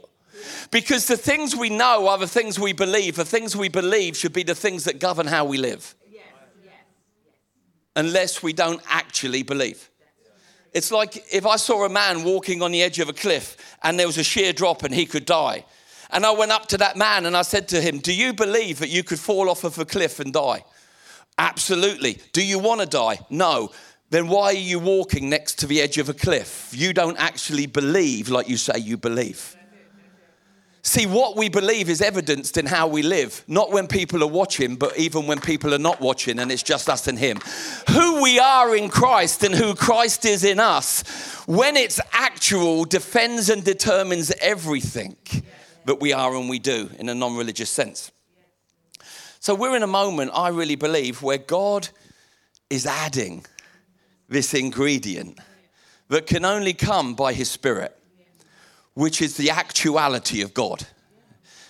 Because 0.70 1.06
the 1.06 1.16
things 1.16 1.56
we 1.56 1.68
know 1.68 2.06
are 2.08 2.18
the 2.18 2.28
things 2.28 2.58
we 2.60 2.72
believe. 2.72 3.16
The 3.16 3.24
things 3.24 3.56
we 3.56 3.68
believe 3.68 4.16
should 4.16 4.32
be 4.32 4.44
the 4.44 4.54
things 4.54 4.84
that 4.84 5.00
govern 5.00 5.26
how 5.26 5.44
we 5.44 5.58
live. 5.58 5.94
Unless 7.96 8.42
we 8.42 8.52
don't 8.52 8.80
actually 8.88 9.42
believe. 9.42 9.90
It's 10.72 10.92
like 10.92 11.24
if 11.32 11.44
I 11.44 11.56
saw 11.56 11.84
a 11.84 11.88
man 11.88 12.22
walking 12.22 12.62
on 12.62 12.70
the 12.70 12.82
edge 12.82 13.00
of 13.00 13.08
a 13.08 13.12
cliff 13.12 13.56
and 13.82 13.98
there 13.98 14.06
was 14.06 14.16
a 14.16 14.22
sheer 14.22 14.52
drop 14.52 14.84
and 14.84 14.94
he 14.94 15.06
could 15.06 15.26
die. 15.26 15.64
And 16.12 16.24
I 16.24 16.30
went 16.30 16.52
up 16.52 16.66
to 16.68 16.78
that 16.78 16.96
man 16.96 17.26
and 17.26 17.36
I 17.36 17.42
said 17.42 17.66
to 17.68 17.80
him, 17.80 17.98
Do 17.98 18.14
you 18.14 18.32
believe 18.32 18.78
that 18.78 18.88
you 18.90 19.02
could 19.02 19.18
fall 19.18 19.50
off 19.50 19.64
of 19.64 19.76
a 19.78 19.84
cliff 19.84 20.20
and 20.20 20.32
die? 20.32 20.64
Absolutely. 21.40 22.18
Do 22.32 22.44
you 22.44 22.58
want 22.58 22.82
to 22.82 22.86
die? 22.86 23.18
No. 23.30 23.70
Then 24.10 24.28
why 24.28 24.46
are 24.48 24.52
you 24.52 24.78
walking 24.78 25.30
next 25.30 25.58
to 25.60 25.66
the 25.66 25.80
edge 25.80 25.96
of 25.96 26.10
a 26.10 26.14
cliff? 26.14 26.70
You 26.76 26.92
don't 26.92 27.16
actually 27.18 27.64
believe 27.64 28.28
like 28.28 28.46
you 28.46 28.58
say 28.58 28.78
you 28.78 28.98
believe. 28.98 29.56
See, 30.82 31.06
what 31.06 31.38
we 31.38 31.48
believe 31.48 31.88
is 31.88 32.02
evidenced 32.02 32.58
in 32.58 32.66
how 32.66 32.88
we 32.88 33.02
live, 33.02 33.42
not 33.48 33.70
when 33.70 33.86
people 33.86 34.22
are 34.22 34.28
watching, 34.28 34.76
but 34.76 34.98
even 34.98 35.26
when 35.26 35.40
people 35.40 35.72
are 35.72 35.78
not 35.78 35.98
watching 35.98 36.38
and 36.38 36.52
it's 36.52 36.62
just 36.62 36.90
us 36.90 37.08
and 37.08 37.18
Him. 37.18 37.38
Who 37.88 38.22
we 38.22 38.38
are 38.38 38.76
in 38.76 38.90
Christ 38.90 39.42
and 39.42 39.54
who 39.54 39.74
Christ 39.74 40.26
is 40.26 40.44
in 40.44 40.60
us, 40.60 41.02
when 41.46 41.76
it's 41.76 42.00
actual, 42.12 42.84
defends 42.84 43.48
and 43.48 43.64
determines 43.64 44.30
everything 44.42 45.16
that 45.86 46.00
we 46.02 46.12
are 46.12 46.34
and 46.34 46.50
we 46.50 46.58
do 46.58 46.90
in 46.98 47.08
a 47.08 47.14
non 47.14 47.34
religious 47.34 47.70
sense. 47.70 48.12
So 49.42 49.54
we're 49.54 49.74
in 49.74 49.82
a 49.82 49.86
moment, 49.86 50.32
I 50.34 50.50
really 50.50 50.76
believe, 50.76 51.22
where 51.22 51.38
God 51.38 51.88
is 52.68 52.84
adding 52.84 53.46
this 54.28 54.52
ingredient 54.52 55.38
that 56.08 56.26
can 56.26 56.44
only 56.44 56.74
come 56.74 57.14
by 57.14 57.32
His 57.32 57.50
Spirit, 57.50 57.96
which 58.92 59.22
is 59.22 59.38
the 59.38 59.48
actuality 59.48 60.42
of 60.42 60.52
God. 60.52 60.86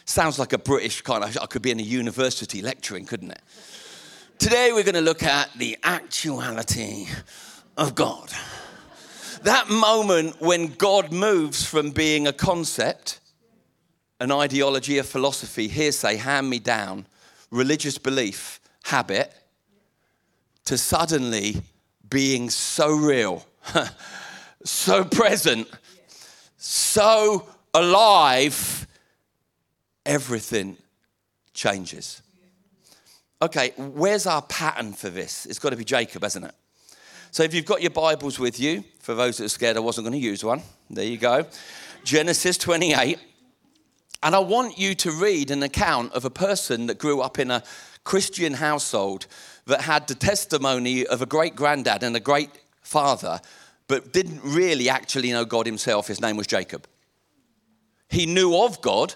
Sounds 0.05 0.37
like 0.37 0.53
a 0.53 0.59
British 0.59 1.01
kind 1.03 1.23
of, 1.23 1.39
I 1.41 1.47
could 1.47 1.63
be 1.63 1.71
in 1.71 1.79
a 1.79 1.85
university 1.85 2.61
lecturing, 2.61 3.07
couldn't 3.07 3.31
it? 3.31 3.43
Today 4.41 4.73
we're 4.73 4.83
going 4.83 4.97
to 4.97 5.01
look 5.01 5.23
at 5.23 5.53
the 5.57 5.79
actuality 5.85 7.07
of 7.77 7.95
God. 7.95 8.33
That 9.45 9.71
moment 9.71 10.41
when 10.41 10.75
God 10.75 11.13
moves 11.13 11.65
from 11.65 11.93
being 11.93 12.27
a 12.27 12.33
concept, 12.33 13.21
an 14.19 14.33
ideology, 14.33 14.99
a 14.99 15.05
philosophy, 15.05 15.69
hearsay, 15.69 16.17
hand 16.17 16.51
me 16.51 16.59
down, 16.59 17.07
religious 17.51 17.99
belief, 17.99 18.61
habit, 18.85 19.33
to 20.65 20.79
suddenly 20.79 21.63
being 22.09 22.51
so 22.51 22.91
real, 22.91 23.45
so 24.65 25.05
present, 25.05 25.69
so 26.57 27.47
alive, 27.75 28.87
everything 30.05 30.77
changes. 31.55 32.23
Okay, 33.43 33.73
where's 33.77 34.27
our 34.27 34.43
pattern 34.43 34.93
for 34.93 35.09
this? 35.09 35.47
It's 35.47 35.59
got 35.59 35.71
to 35.71 35.77
be 35.77 35.85
Jacob, 35.85 36.23
hasn't 36.23 36.45
it? 36.45 36.55
So 37.31 37.43
if 37.43 37.55
you've 37.55 37.65
got 37.65 37.81
your 37.81 37.91
Bibles 37.91 38.39
with 38.39 38.59
you, 38.61 38.85
for 38.99 39.15
those 39.15 39.39
that 39.39 39.45
are 39.45 39.49
scared 39.49 39.77
I 39.77 39.81
wasn't 39.81 40.07
going 40.07 40.21
to 40.21 40.27
use 40.27 40.45
one, 40.45 40.63
there 40.91 41.05
you 41.05 41.17
go. 41.17 41.47
Genesis 42.05 42.59
28. 42.59 43.19
And 44.23 44.35
I 44.35 44.41
want 44.41 44.79
you 44.79 44.95
to 44.97 45.11
read 45.11 45.51
an 45.51 45.63
account 45.63 46.13
of 46.13 46.25
a 46.25 46.31
person 46.31 46.87
that 46.87 46.99
grew 46.99 47.21
up 47.21 47.39
in 47.39 47.51
a 47.51 47.63
Christian 48.05 48.55
household 48.55 49.27
that 49.67 49.83
had 49.83 50.09
the 50.09 50.15
testimony 50.15 51.07
of 51.07 51.23
a 51.23 51.27
great 51.27 51.57
granddad 51.57 52.03
and 52.03 52.15
a 52.17 52.21
great 52.21 52.51
father, 52.83 53.41
but 53.89 54.13
didn't 54.13 54.41
really 54.43 54.89
actually 54.89 55.31
know 55.31 55.45
God 55.45 55.67
himself. 55.67 56.07
His 56.09 56.21
name 56.21 56.37
was 56.37 56.47
Jacob. 56.47 56.87
He 58.09 58.27
knew 58.27 58.57
of 58.57 58.81
God, 58.83 59.15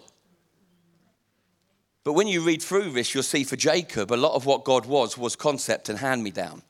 but 2.05 2.13
when 2.13 2.29
you 2.29 2.43
read 2.43 2.63
through 2.63 2.91
this, 2.91 3.15
you'll 3.15 3.23
see 3.23 3.45
for 3.45 3.57
Jacob, 3.57 4.13
a 4.13 4.15
lot 4.15 4.35
of 4.35 4.45
what 4.45 4.65
God 4.65 4.87
was 4.87 5.17
was 5.17 5.37
concept 5.37 5.89
and 5.89 5.99
hand 5.99 6.23
me 6.23 6.31
down. 6.31 6.63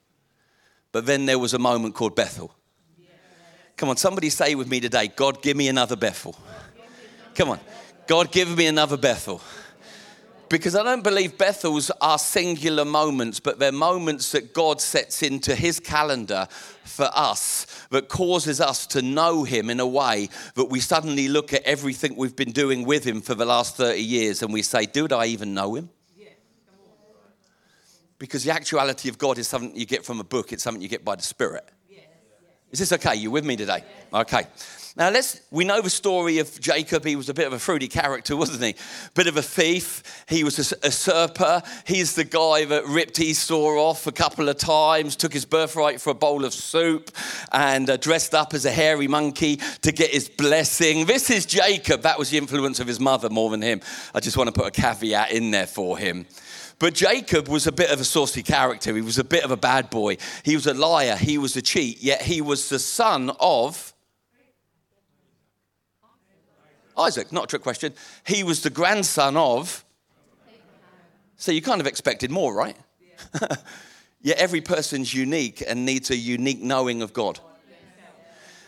But 0.93 1.07
then 1.07 1.27
there 1.27 1.41
was 1.41 1.55
a 1.55 1.59
moment 1.59 1.97
called 1.97 2.15
Bethel. 2.15 2.55
Come 3.77 3.89
on, 3.89 3.97
somebody 3.97 4.31
say 4.31 4.55
with 4.55 4.69
me 4.69 4.79
today, 4.79 5.09
God, 5.09 5.43
give 5.43 5.57
me 5.57 5.67
another 5.67 5.97
Bethel. 5.97 6.37
Come 7.35 7.51
on. 7.51 7.61
God, 8.07 8.31
give 8.31 8.57
me 8.57 8.67
another 8.67 8.97
Bethel. 8.97 9.41
Because 10.51 10.77
I 10.77 10.83
don't 10.83 11.03
believe 11.03 11.39
Bethels 11.39 11.91
are 12.01 12.19
singular 12.19 12.85
moments, 12.85 13.41
but 13.41 13.59
they're 13.59 13.73
moments 13.73 14.33
that 14.33 14.53
God 14.53 14.81
sets 14.81 15.23
into 15.23 15.55
His 15.55 15.81
calendar 15.81 16.47
for 16.85 17.09
us 17.15 17.67
that 17.91 18.09
causes 18.09 18.61
us 18.61 18.87
to 18.89 19.03
know 19.03 19.45
Him 19.45 19.71
in 19.71 19.81
a 19.81 19.87
way 19.87 20.29
that 20.55 20.67
we 20.67 20.81
suddenly 20.81 21.29
look 21.29 21.55
at 21.55 21.63
everything 21.63 22.15
we've 22.15 22.37
been 22.37 22.53
doing 22.53 22.85
with 22.85 23.05
Him 23.05 23.23
for 23.23 23.35
the 23.35 23.47
last 23.47 23.77
30 23.77 23.99
years 24.01 24.43
and 24.43 24.53
we 24.53 24.63
say, 24.63 24.85
Did 24.85 25.13
I 25.13 25.27
even 25.27 25.55
know 25.55 25.75
Him? 25.75 25.89
Because 28.19 28.45
the 28.45 28.53
actuality 28.53 29.09
of 29.09 29.19
God 29.19 29.39
is 29.39 29.49
something 29.49 29.75
you 29.75 29.87
get 29.87 30.05
from 30.05 30.21
a 30.21 30.25
book, 30.25 30.53
it's 30.53 30.63
something 30.63 30.81
you 30.81 30.89
get 30.89 31.05
by 31.05 31.17
the 31.17 31.23
Spirit. 31.23 31.69
Is 32.71 32.79
this 32.79 32.93
okay? 32.93 33.15
You 33.15 33.31
with 33.31 33.45
me 33.45 33.57
today? 33.57 33.85
Okay. 34.13 34.47
Now 34.97 35.11
let's 35.11 35.41
we 35.51 35.65
know 35.65 35.83
the 35.83 35.91
story 35.91 36.39
of 36.39 36.61
Jacob. 36.61 37.05
He 37.05 37.17
was 37.17 37.29
a 37.29 37.35
bit 37.35 37.49
of 37.49 37.53
a 37.53 37.59
fruity 37.59 37.89
character, 37.89 38.37
wasn't 38.37 38.63
he? 38.63 38.77
Bit 39.15 39.27
of 39.27 39.37
a 39.37 39.43
thief. 39.43 40.25
He 40.29 40.45
was 40.45 40.73
a 40.73 40.87
usurper. 40.87 41.63
He's 41.85 42.15
the 42.15 42.23
guy 42.23 42.65
that 42.67 42.87
ripped 42.87 43.19
Esau 43.19 43.77
off 43.77 44.07
a 44.07 44.13
couple 44.13 44.49
of 44.49 44.57
times, 44.57 45.17
took 45.17 45.33
his 45.33 45.45
birthright 45.45 46.01
for 46.01 46.11
a 46.11 46.15
bowl 46.15 46.45
of 46.45 46.55
soup, 46.55 47.11
and 47.51 47.91
uh, 47.91 47.97
dressed 47.97 48.35
up 48.35 48.55
as 48.55 48.67
a 48.67 48.71
hairy 48.71 49.09
monkey 49.09 49.57
to 49.83 49.91
get 49.91 50.11
his 50.11 50.29
blessing. 50.29 51.07
This 51.07 51.29
is 51.29 51.45
Jacob. 51.45 52.03
That 52.03 52.17
was 52.17 52.31
the 52.31 52.39
influence 52.39 52.79
of 52.79 52.87
his 52.87 53.01
mother 53.01 53.29
more 53.29 53.51
than 53.51 53.63
him. 53.63 53.81
I 54.15 54.21
just 54.21 54.37
want 54.37 54.47
to 54.47 54.53
put 54.53 54.69
a 54.69 54.71
caveat 54.71 55.33
in 55.33 55.51
there 55.51 55.67
for 55.67 55.99
him. 55.99 56.25
But 56.79 56.95
Jacob 56.95 57.49
was 57.49 57.67
a 57.67 57.73
bit 57.73 57.91
of 57.91 58.01
a 58.01 58.05
saucy 58.05 58.43
character. 58.45 58.95
He 58.95 59.01
was 59.01 59.19
a 59.19 59.25
bit 59.25 59.43
of 59.43 59.51
a 59.51 59.57
bad 59.57 59.91
boy. 59.91 60.19
He 60.45 60.55
was 60.55 60.69
a 60.69 60.75
liar. 60.75 61.17
He 61.17 61.37
was 61.37 61.57
a 61.57 61.63
cheat. 61.63 62.01
Yet 62.01 62.23
he 62.23 62.41
was 62.41 62.69
the 62.69 62.79
son 62.79 63.33
of 63.41 63.94
Isaac, 66.99 67.33
not 67.33 67.45
a 67.45 67.47
trick 67.47 67.63
question. 67.63 67.93
He 68.27 68.43
was 68.43 68.63
the 68.63 68.71
grandson 68.71 69.37
of. 69.37 69.85
So 71.37 71.53
you 71.53 71.61
kind 71.61 71.81
of 71.81 71.87
expected 71.87 72.31
more, 72.31 72.55
right? 72.55 72.77
Yet 74.23 74.39
every 74.39 74.61
person's 74.61 75.13
unique 75.13 75.63
and 75.67 75.85
needs 75.85 76.11
a 76.11 76.17
unique 76.17 76.63
knowing 76.63 77.03
of 77.03 77.13
God. 77.13 77.41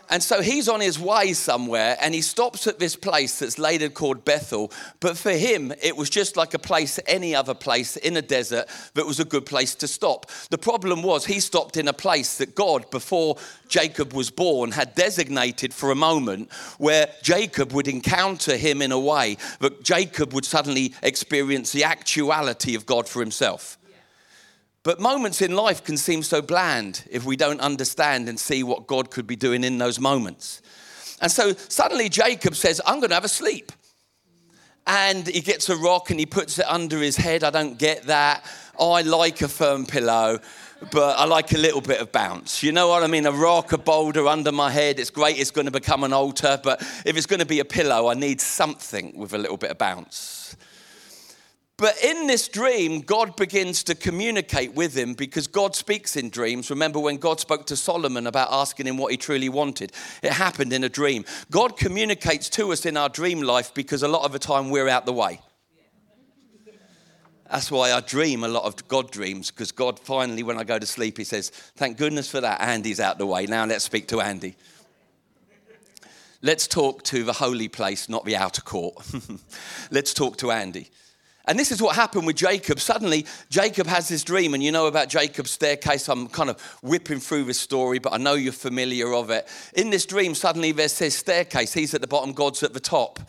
And 0.09 0.23
so 0.23 0.41
he's 0.41 0.69
on 0.69 0.79
his 0.79 0.97
way 0.97 1.33
somewhere 1.33 1.97
and 1.99 2.13
he 2.13 2.21
stops 2.21 2.67
at 2.67 2.79
this 2.79 2.95
place 2.95 3.39
that's 3.39 3.59
later 3.59 3.89
called 3.89 4.23
Bethel. 4.23 4.71
But 4.99 5.17
for 5.17 5.31
him, 5.31 5.73
it 5.81 5.97
was 5.97 6.09
just 6.09 6.37
like 6.37 6.53
a 6.53 6.59
place, 6.59 6.99
any 7.07 7.35
other 7.35 7.53
place 7.53 7.97
in 7.97 8.15
a 8.15 8.21
desert 8.21 8.67
that 8.93 9.05
was 9.05 9.19
a 9.19 9.25
good 9.25 9.45
place 9.45 9.75
to 9.75 9.87
stop. 9.87 10.31
The 10.49 10.57
problem 10.57 11.03
was 11.03 11.25
he 11.25 11.39
stopped 11.39 11.77
in 11.77 11.87
a 11.87 11.93
place 11.93 12.37
that 12.37 12.55
God, 12.55 12.89
before 12.89 13.37
Jacob 13.67 14.13
was 14.13 14.29
born, 14.29 14.71
had 14.71 14.95
designated 14.95 15.73
for 15.73 15.91
a 15.91 15.95
moment 15.95 16.51
where 16.77 17.09
Jacob 17.21 17.73
would 17.73 17.87
encounter 17.87 18.55
him 18.55 18.81
in 18.81 18.91
a 18.91 18.99
way 18.99 19.37
that 19.59 19.83
Jacob 19.83 20.33
would 20.33 20.45
suddenly 20.45 20.93
experience 21.03 21.71
the 21.71 21.83
actuality 21.83 22.75
of 22.75 22.85
God 22.85 23.09
for 23.09 23.19
himself. 23.19 23.76
But 24.87 25.01
moments 25.01 25.41
in 25.41 25.53
life 25.53 25.83
can 25.83 25.97
seem 25.97 26.23
so 26.23 26.41
bland 26.41 27.03
if 27.11 27.25
we 27.25 27.35
don't 27.35 27.59
understand 27.59 28.29
and 28.29 28.39
see 28.39 28.63
what 28.63 28.87
God 28.87 29.11
could 29.11 29.27
be 29.27 29.35
doing 29.35 29.65
in 29.65 29.77
those 29.79 29.99
moments. 29.99 30.61
And 31.19 31.29
so 31.29 31.51
suddenly 31.67 32.07
Jacob 32.07 32.55
says, 32.55 32.79
I'm 32.85 33.01
going 33.01 33.09
to 33.09 33.15
have 33.15 33.25
a 33.25 33.27
sleep. 33.27 33.73
And 34.85 35.27
he 35.27 35.41
gets 35.41 35.67
a 35.67 35.75
rock 35.75 36.09
and 36.09 36.17
he 36.17 36.25
puts 36.25 36.57
it 36.57 36.65
under 36.69 36.99
his 36.99 37.17
head. 37.17 37.43
I 37.43 37.49
don't 37.49 37.77
get 37.77 38.03
that. 38.03 38.45
Oh, 38.79 38.93
I 38.93 39.01
like 39.01 39.41
a 39.41 39.49
firm 39.49 39.85
pillow, 39.85 40.39
but 40.89 41.19
I 41.19 41.25
like 41.25 41.51
a 41.51 41.57
little 41.57 41.81
bit 41.81 41.99
of 41.99 42.13
bounce. 42.13 42.63
You 42.63 42.71
know 42.71 42.87
what 42.87 43.03
I 43.03 43.07
mean? 43.07 43.25
A 43.25 43.31
rock, 43.33 43.73
a 43.73 43.77
boulder 43.77 44.25
under 44.25 44.53
my 44.53 44.71
head. 44.71 45.01
It's 45.01 45.09
great. 45.09 45.37
It's 45.37 45.51
going 45.51 45.65
to 45.65 45.71
become 45.71 46.05
an 46.05 46.13
altar. 46.13 46.61
But 46.63 46.81
if 47.05 47.17
it's 47.17 47.25
going 47.25 47.41
to 47.41 47.45
be 47.45 47.59
a 47.59 47.65
pillow, 47.65 48.07
I 48.07 48.13
need 48.13 48.39
something 48.39 49.17
with 49.17 49.33
a 49.33 49.37
little 49.37 49.57
bit 49.57 49.69
of 49.69 49.77
bounce. 49.77 50.55
But 51.77 52.03
in 52.03 52.25
this 52.25 52.47
dream, 52.47 53.01
God 53.01 53.35
begins 53.35 53.83
to 53.83 53.93
communicate 53.93 54.73
with 54.73 54.97
him 54.97 55.13
because 55.13 55.45
God 55.45 55.75
speaks 55.75 56.15
in 56.15 56.31
dreams. 56.31 56.71
Remember 56.71 56.99
when 56.99 57.17
God 57.17 57.39
spoke 57.39 57.67
to 57.67 57.75
Solomon 57.75 58.25
about 58.25 58.49
asking 58.51 58.87
him 58.87 58.97
what 58.97 59.11
he 59.11 59.17
truly 59.17 59.47
wanted? 59.47 59.91
It 60.23 60.33
happened 60.33 60.73
in 60.73 60.83
a 60.83 60.89
dream. 60.89 61.23
God 61.51 61.77
communicates 61.77 62.49
to 62.49 62.71
us 62.71 62.87
in 62.87 62.97
our 62.97 63.09
dream 63.09 63.41
life 63.41 63.75
because 63.75 64.01
a 64.01 64.07
lot 64.07 64.25
of 64.25 64.31
the 64.31 64.39
time 64.39 64.71
we're 64.71 64.89
out 64.89 65.05
the 65.05 65.13
way. 65.13 65.39
That's 67.49 67.69
why 67.69 67.93
I 67.93 68.01
dream 68.01 68.43
a 68.43 68.47
lot 68.47 68.63
of 68.63 68.87
God 68.87 69.11
dreams 69.11 69.51
because 69.51 69.71
God 69.71 69.99
finally, 69.99 70.41
when 70.41 70.57
I 70.57 70.63
go 70.63 70.79
to 70.79 70.85
sleep, 70.85 71.17
He 71.17 71.23
says, 71.23 71.49
Thank 71.49 71.97
goodness 71.97 72.29
for 72.29 72.41
that. 72.41 72.59
Andy's 72.59 72.99
out 72.99 73.19
the 73.19 73.25
way. 73.27 73.45
Now 73.45 73.65
let's 73.65 73.85
speak 73.85 74.07
to 74.07 74.19
Andy. 74.19 74.57
Let's 76.41 76.67
talk 76.67 77.03
to 77.03 77.23
the 77.23 77.33
holy 77.33 77.67
place, 77.67 78.09
not 78.09 78.25
the 78.25 78.35
outer 78.35 78.61
court. 78.61 78.95
let's 79.91 80.13
talk 80.13 80.37
to 80.37 80.51
Andy. 80.51 80.89
And 81.47 81.57
this 81.57 81.71
is 81.71 81.81
what 81.81 81.95
happened 81.95 82.27
with 82.27 82.35
Jacob. 82.35 82.79
Suddenly, 82.79 83.25
Jacob 83.49 83.87
has 83.87 84.09
this 84.09 84.23
dream, 84.23 84.53
and 84.53 84.61
you 84.61 84.71
know 84.71 84.87
about 84.87 85.07
Jacob's 85.07 85.51
staircase. 85.51 86.09
I'm 86.09 86.27
kind 86.27 86.49
of 86.49 86.61
whipping 86.83 87.19
through 87.19 87.45
this 87.45 87.59
story, 87.59 87.99
but 87.99 88.11
I 88.11 88.17
know 88.17 88.33
you're 88.33 88.51
familiar 88.51 89.13
of 89.13 89.29
it. 89.29 89.47
In 89.73 89.89
this 89.89 90.05
dream, 90.05 90.35
suddenly 90.35 90.73
there's 90.73 90.99
this 90.99 91.15
staircase. 91.15 91.73
He's 91.73 91.93
at 91.93 92.01
the 92.01 92.07
bottom, 92.07 92.33
God's 92.33 92.63
at 92.63 92.73
the 92.73 92.81
top. 92.81 93.19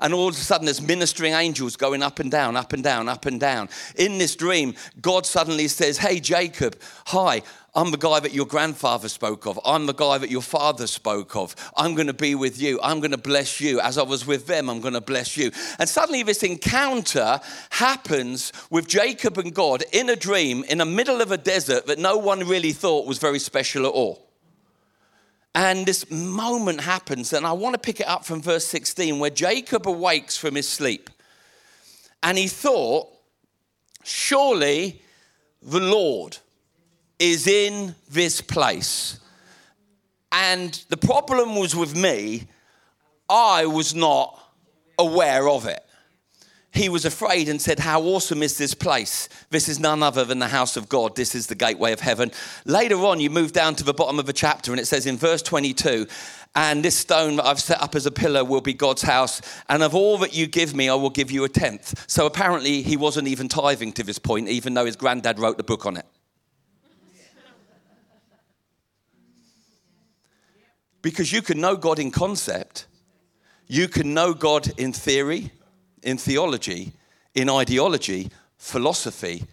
And 0.00 0.12
all 0.12 0.28
of 0.28 0.34
a 0.34 0.38
sudden, 0.38 0.64
there's 0.64 0.82
ministering 0.82 1.34
angels 1.34 1.76
going 1.76 2.02
up 2.02 2.18
and 2.18 2.30
down, 2.30 2.56
up 2.56 2.72
and 2.72 2.82
down, 2.82 3.08
up 3.08 3.26
and 3.26 3.38
down. 3.38 3.68
In 3.96 4.18
this 4.18 4.34
dream, 4.34 4.74
God 5.00 5.24
suddenly 5.24 5.68
says, 5.68 5.98
Hey, 5.98 6.20
Jacob, 6.20 6.80
hi, 7.06 7.42
I'm 7.78 7.92
the 7.92 7.96
guy 7.96 8.18
that 8.18 8.32
your 8.32 8.44
grandfather 8.44 9.08
spoke 9.08 9.46
of. 9.46 9.60
I'm 9.64 9.86
the 9.86 9.94
guy 9.94 10.18
that 10.18 10.32
your 10.32 10.42
father 10.42 10.88
spoke 10.88 11.36
of. 11.36 11.54
I'm 11.76 11.94
going 11.94 12.08
to 12.08 12.12
be 12.12 12.34
with 12.34 12.60
you. 12.60 12.80
I'm 12.82 12.98
going 12.98 13.12
to 13.12 13.16
bless 13.16 13.60
you. 13.60 13.78
As 13.78 13.98
I 13.98 14.02
was 14.02 14.26
with 14.26 14.48
them, 14.48 14.68
I'm 14.68 14.80
going 14.80 14.94
to 14.94 15.00
bless 15.00 15.36
you. 15.36 15.52
And 15.78 15.88
suddenly, 15.88 16.24
this 16.24 16.42
encounter 16.42 17.38
happens 17.70 18.52
with 18.68 18.88
Jacob 18.88 19.38
and 19.38 19.54
God 19.54 19.84
in 19.92 20.10
a 20.10 20.16
dream 20.16 20.64
in 20.64 20.78
the 20.78 20.84
middle 20.84 21.20
of 21.20 21.30
a 21.30 21.36
desert 21.36 21.86
that 21.86 22.00
no 22.00 22.16
one 22.16 22.40
really 22.40 22.72
thought 22.72 23.06
was 23.06 23.18
very 23.18 23.38
special 23.38 23.86
at 23.86 23.92
all. 23.92 24.28
And 25.54 25.86
this 25.86 26.10
moment 26.10 26.80
happens, 26.80 27.32
and 27.32 27.46
I 27.46 27.52
want 27.52 27.74
to 27.74 27.78
pick 27.78 28.00
it 28.00 28.08
up 28.08 28.24
from 28.24 28.42
verse 28.42 28.66
16, 28.66 29.20
where 29.20 29.30
Jacob 29.30 29.86
awakes 29.86 30.36
from 30.36 30.56
his 30.56 30.68
sleep. 30.68 31.10
And 32.24 32.38
he 32.38 32.48
thought, 32.48 33.06
Surely 34.02 35.00
the 35.62 35.78
Lord 35.78 36.38
is 37.18 37.46
in 37.46 37.94
this 38.10 38.40
place. 38.40 39.20
And 40.30 40.72
the 40.88 40.96
problem 40.96 41.56
was 41.56 41.74
with 41.74 41.96
me, 41.96 42.48
I 43.28 43.66
was 43.66 43.94
not 43.94 44.38
aware 44.98 45.48
of 45.48 45.66
it 45.66 45.82
he 46.78 46.88
was 46.88 47.04
afraid 47.04 47.48
and 47.48 47.60
said, 47.60 47.78
How 47.78 48.02
awesome 48.02 48.42
is 48.42 48.56
this 48.56 48.74
place? 48.74 49.28
This 49.50 49.68
is 49.68 49.80
none 49.80 50.02
other 50.02 50.24
than 50.24 50.38
the 50.38 50.48
house 50.48 50.76
of 50.76 50.88
God. 50.88 51.16
This 51.16 51.34
is 51.34 51.46
the 51.46 51.54
gateway 51.54 51.92
of 51.92 52.00
heaven. 52.00 52.30
Later 52.64 52.96
on, 52.96 53.20
you 53.20 53.30
move 53.30 53.52
down 53.52 53.74
to 53.76 53.84
the 53.84 53.94
bottom 53.94 54.18
of 54.18 54.26
the 54.26 54.32
chapter, 54.32 54.70
and 54.70 54.80
it 54.80 54.86
says 54.86 55.06
in 55.06 55.16
verse 55.16 55.42
22 55.42 56.06
and 56.54 56.82
this 56.82 56.96
stone 56.96 57.36
that 57.36 57.44
I've 57.44 57.60
set 57.60 57.80
up 57.80 57.94
as 57.94 58.06
a 58.06 58.10
pillar 58.10 58.42
will 58.42 58.62
be 58.62 58.72
God's 58.72 59.02
house. 59.02 59.42
And 59.68 59.82
of 59.82 59.94
all 59.94 60.16
that 60.18 60.34
you 60.34 60.46
give 60.46 60.74
me, 60.74 60.88
I 60.88 60.94
will 60.94 61.10
give 61.10 61.30
you 61.30 61.44
a 61.44 61.48
tenth. 61.48 62.10
So 62.10 62.26
apparently, 62.26 62.82
he 62.82 62.96
wasn't 62.96 63.28
even 63.28 63.48
tithing 63.48 63.92
to 63.92 64.02
this 64.02 64.18
point, 64.18 64.48
even 64.48 64.74
though 64.74 64.86
his 64.86 64.96
granddad 64.96 65.38
wrote 65.38 65.58
the 65.58 65.62
book 65.62 65.84
on 65.84 65.98
it. 65.98 66.06
Because 71.02 71.32
you 71.32 71.42
can 71.42 71.60
know 71.60 71.76
God 71.76 71.98
in 71.98 72.10
concept, 72.10 72.86
you 73.66 73.88
can 73.88 74.14
know 74.14 74.34
God 74.34 74.68
in 74.78 74.92
theory, 74.92 75.52
in 76.02 76.18
theology, 76.18 76.92
in 77.34 77.48
ideology, 77.48 78.30
philosophy, 78.56 79.44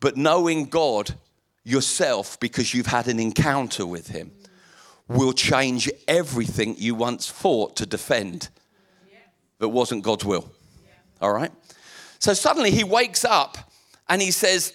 but 0.00 0.16
knowing 0.16 0.66
God 0.66 1.14
yourself 1.64 2.38
because 2.38 2.72
you've 2.72 2.86
had 2.86 3.08
an 3.08 3.18
encounter 3.18 3.84
with 3.84 4.08
Him 4.08 4.30
will 5.08 5.32
change 5.32 5.90
everything 6.06 6.76
you 6.78 6.94
once 6.94 7.26
fought 7.26 7.76
to 7.76 7.86
defend 7.86 8.48
that 9.58 9.68
wasn't 9.68 10.02
God's 10.02 10.24
will. 10.24 10.50
All 11.20 11.32
right? 11.32 11.52
So 12.18 12.34
suddenly 12.34 12.70
he 12.70 12.84
wakes 12.84 13.24
up 13.24 13.56
and 14.08 14.20
he 14.20 14.30
says, 14.30 14.72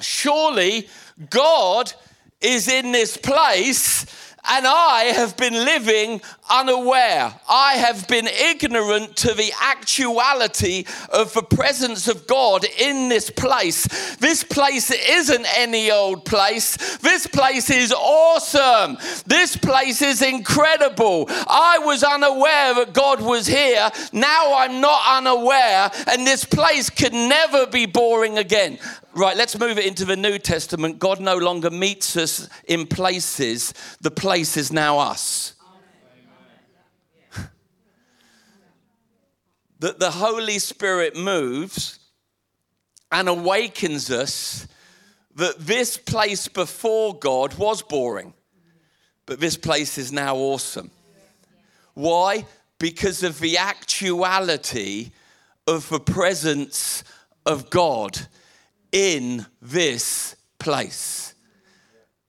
Surely 0.00 0.88
God 1.30 1.92
is 2.40 2.68
in 2.68 2.92
this 2.92 3.16
place 3.16 4.25
and 4.48 4.66
I 4.66 5.12
have 5.14 5.36
been 5.36 5.54
living 5.54 6.20
unaware. 6.50 7.34
I 7.48 7.74
have 7.74 8.06
been 8.08 8.26
ignorant 8.26 9.16
to 9.16 9.34
the 9.34 9.52
actuality 9.60 10.84
of 11.10 11.32
the 11.32 11.42
presence 11.42 12.08
of 12.08 12.26
God 12.26 12.64
in 12.78 13.08
this 13.08 13.30
place. 13.30 14.16
This 14.16 14.42
place 14.44 14.90
isn't 14.90 15.46
any 15.56 15.90
old 15.90 16.24
place. 16.24 16.96
This 16.98 17.26
place 17.26 17.70
is 17.70 17.92
awesome. 17.92 18.98
This 19.26 19.56
place 19.56 20.02
is 20.02 20.22
incredible. 20.22 21.26
I 21.28 21.78
was 21.78 22.02
unaware 22.02 22.74
that 22.74 22.92
God 22.92 23.20
was 23.20 23.46
here. 23.46 23.90
Now 24.12 24.54
I'm 24.56 24.80
not 24.80 25.02
unaware, 25.18 25.90
and 26.06 26.26
this 26.26 26.44
place 26.44 26.90
can 26.90 27.28
never 27.28 27.66
be 27.66 27.86
boring 27.86 28.38
again. 28.38 28.78
Right, 29.16 29.34
let's 29.34 29.58
move 29.58 29.78
it 29.78 29.86
into 29.86 30.04
the 30.04 30.14
New 30.14 30.38
Testament. 30.38 30.98
God 30.98 31.20
no 31.20 31.38
longer 31.38 31.70
meets 31.70 32.18
us 32.18 32.50
in 32.68 32.86
places, 32.86 33.72
the 33.98 34.10
place 34.10 34.58
is 34.58 34.70
now 34.70 34.98
us. 34.98 35.54
that 39.78 39.98
the 39.98 40.10
Holy 40.10 40.58
Spirit 40.58 41.16
moves 41.16 41.98
and 43.10 43.26
awakens 43.26 44.10
us 44.10 44.68
that 45.34 45.60
this 45.60 45.96
place 45.96 46.46
before 46.46 47.18
God 47.18 47.54
was 47.54 47.80
boring, 47.80 48.34
but 49.24 49.40
this 49.40 49.56
place 49.56 49.96
is 49.96 50.12
now 50.12 50.36
awesome. 50.36 50.90
Why? 51.94 52.44
Because 52.78 53.22
of 53.22 53.40
the 53.40 53.56
actuality 53.56 55.12
of 55.66 55.88
the 55.88 56.00
presence 56.00 57.02
of 57.46 57.70
God 57.70 58.28
in 58.92 59.46
this 59.60 60.36
place. 60.58 61.34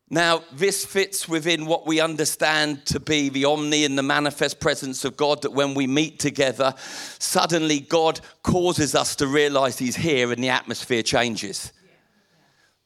Now, 0.10 0.43
this 0.54 0.86
fits 0.86 1.28
within 1.28 1.65
what 1.65 1.86
we 1.86 2.00
understand 2.00 2.86
to 2.86 3.00
be 3.00 3.28
the 3.28 3.43
omni 3.43 3.84
and 3.84 3.98
the 3.98 4.04
manifest 4.04 4.62
presence 4.62 5.04
of 5.04 5.17
God, 5.17 5.41
that 5.41 5.52
when 5.52 5.74
we 5.74 5.86
meet 5.86 6.20
together, 6.20 6.74
suddenly 7.20 7.82
God 7.82 8.22
causes 8.41 8.96
us 8.96 9.17
to 9.17 9.28
realize 9.28 9.78
He's 9.78 9.98
here 9.98 10.32
and 10.32 10.41
the 10.41 10.50
atmosphere 10.50 11.04
changes. 11.04 11.74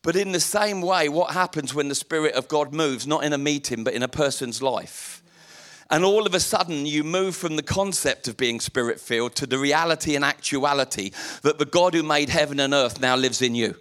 But 0.01 0.15
in 0.15 0.31
the 0.31 0.39
same 0.39 0.81
way, 0.81 1.09
what 1.09 1.33
happens 1.33 1.75
when 1.75 1.89
the 1.89 1.95
Spirit 1.95 2.33
of 2.33 2.47
God 2.47 2.73
moves, 2.73 3.05
not 3.05 3.23
in 3.23 3.33
a 3.33 3.37
meeting, 3.37 3.83
but 3.83 3.93
in 3.93 4.01
a 4.01 4.07
person's 4.07 4.63
life? 4.63 5.20
And 5.91 6.05
all 6.05 6.25
of 6.25 6.33
a 6.33 6.39
sudden, 6.39 6.85
you 6.85 7.03
move 7.03 7.35
from 7.35 7.57
the 7.57 7.63
concept 7.63 8.29
of 8.29 8.37
being 8.37 8.61
spirit 8.61 8.97
filled 8.97 9.35
to 9.35 9.45
the 9.45 9.57
reality 9.57 10.15
and 10.15 10.23
actuality 10.23 11.11
that 11.43 11.59
the 11.59 11.65
God 11.65 11.93
who 11.93 12.01
made 12.01 12.29
heaven 12.29 12.61
and 12.61 12.73
earth 12.73 13.01
now 13.01 13.17
lives 13.17 13.41
in 13.41 13.55
you. 13.55 13.75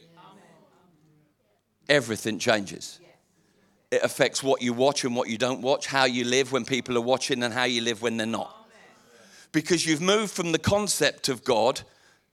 Everything 1.88 2.40
changes. 2.40 2.99
It 3.92 4.03
affects 4.03 4.42
what 4.42 4.61
you 4.61 4.73
watch 4.73 5.05
and 5.05 5.14
what 5.14 5.29
you 5.29 5.38
don't 5.38 5.62
watch, 5.62 5.87
how 5.87 6.05
you 6.05 6.25
live 6.25 6.51
when 6.51 6.64
people 6.64 6.99
are 6.99 7.01
watching, 7.01 7.44
and 7.44 7.55
how 7.55 7.64
you 7.64 7.81
live 7.81 8.03
when 8.03 8.16
they're 8.16 8.27
not. 8.27 8.57
Because 9.53 9.87
you've 9.87 10.01
moved 10.01 10.33
from 10.33 10.51
the 10.53 10.59
concept 10.59 11.29
of 11.29 11.44
God 11.44 11.81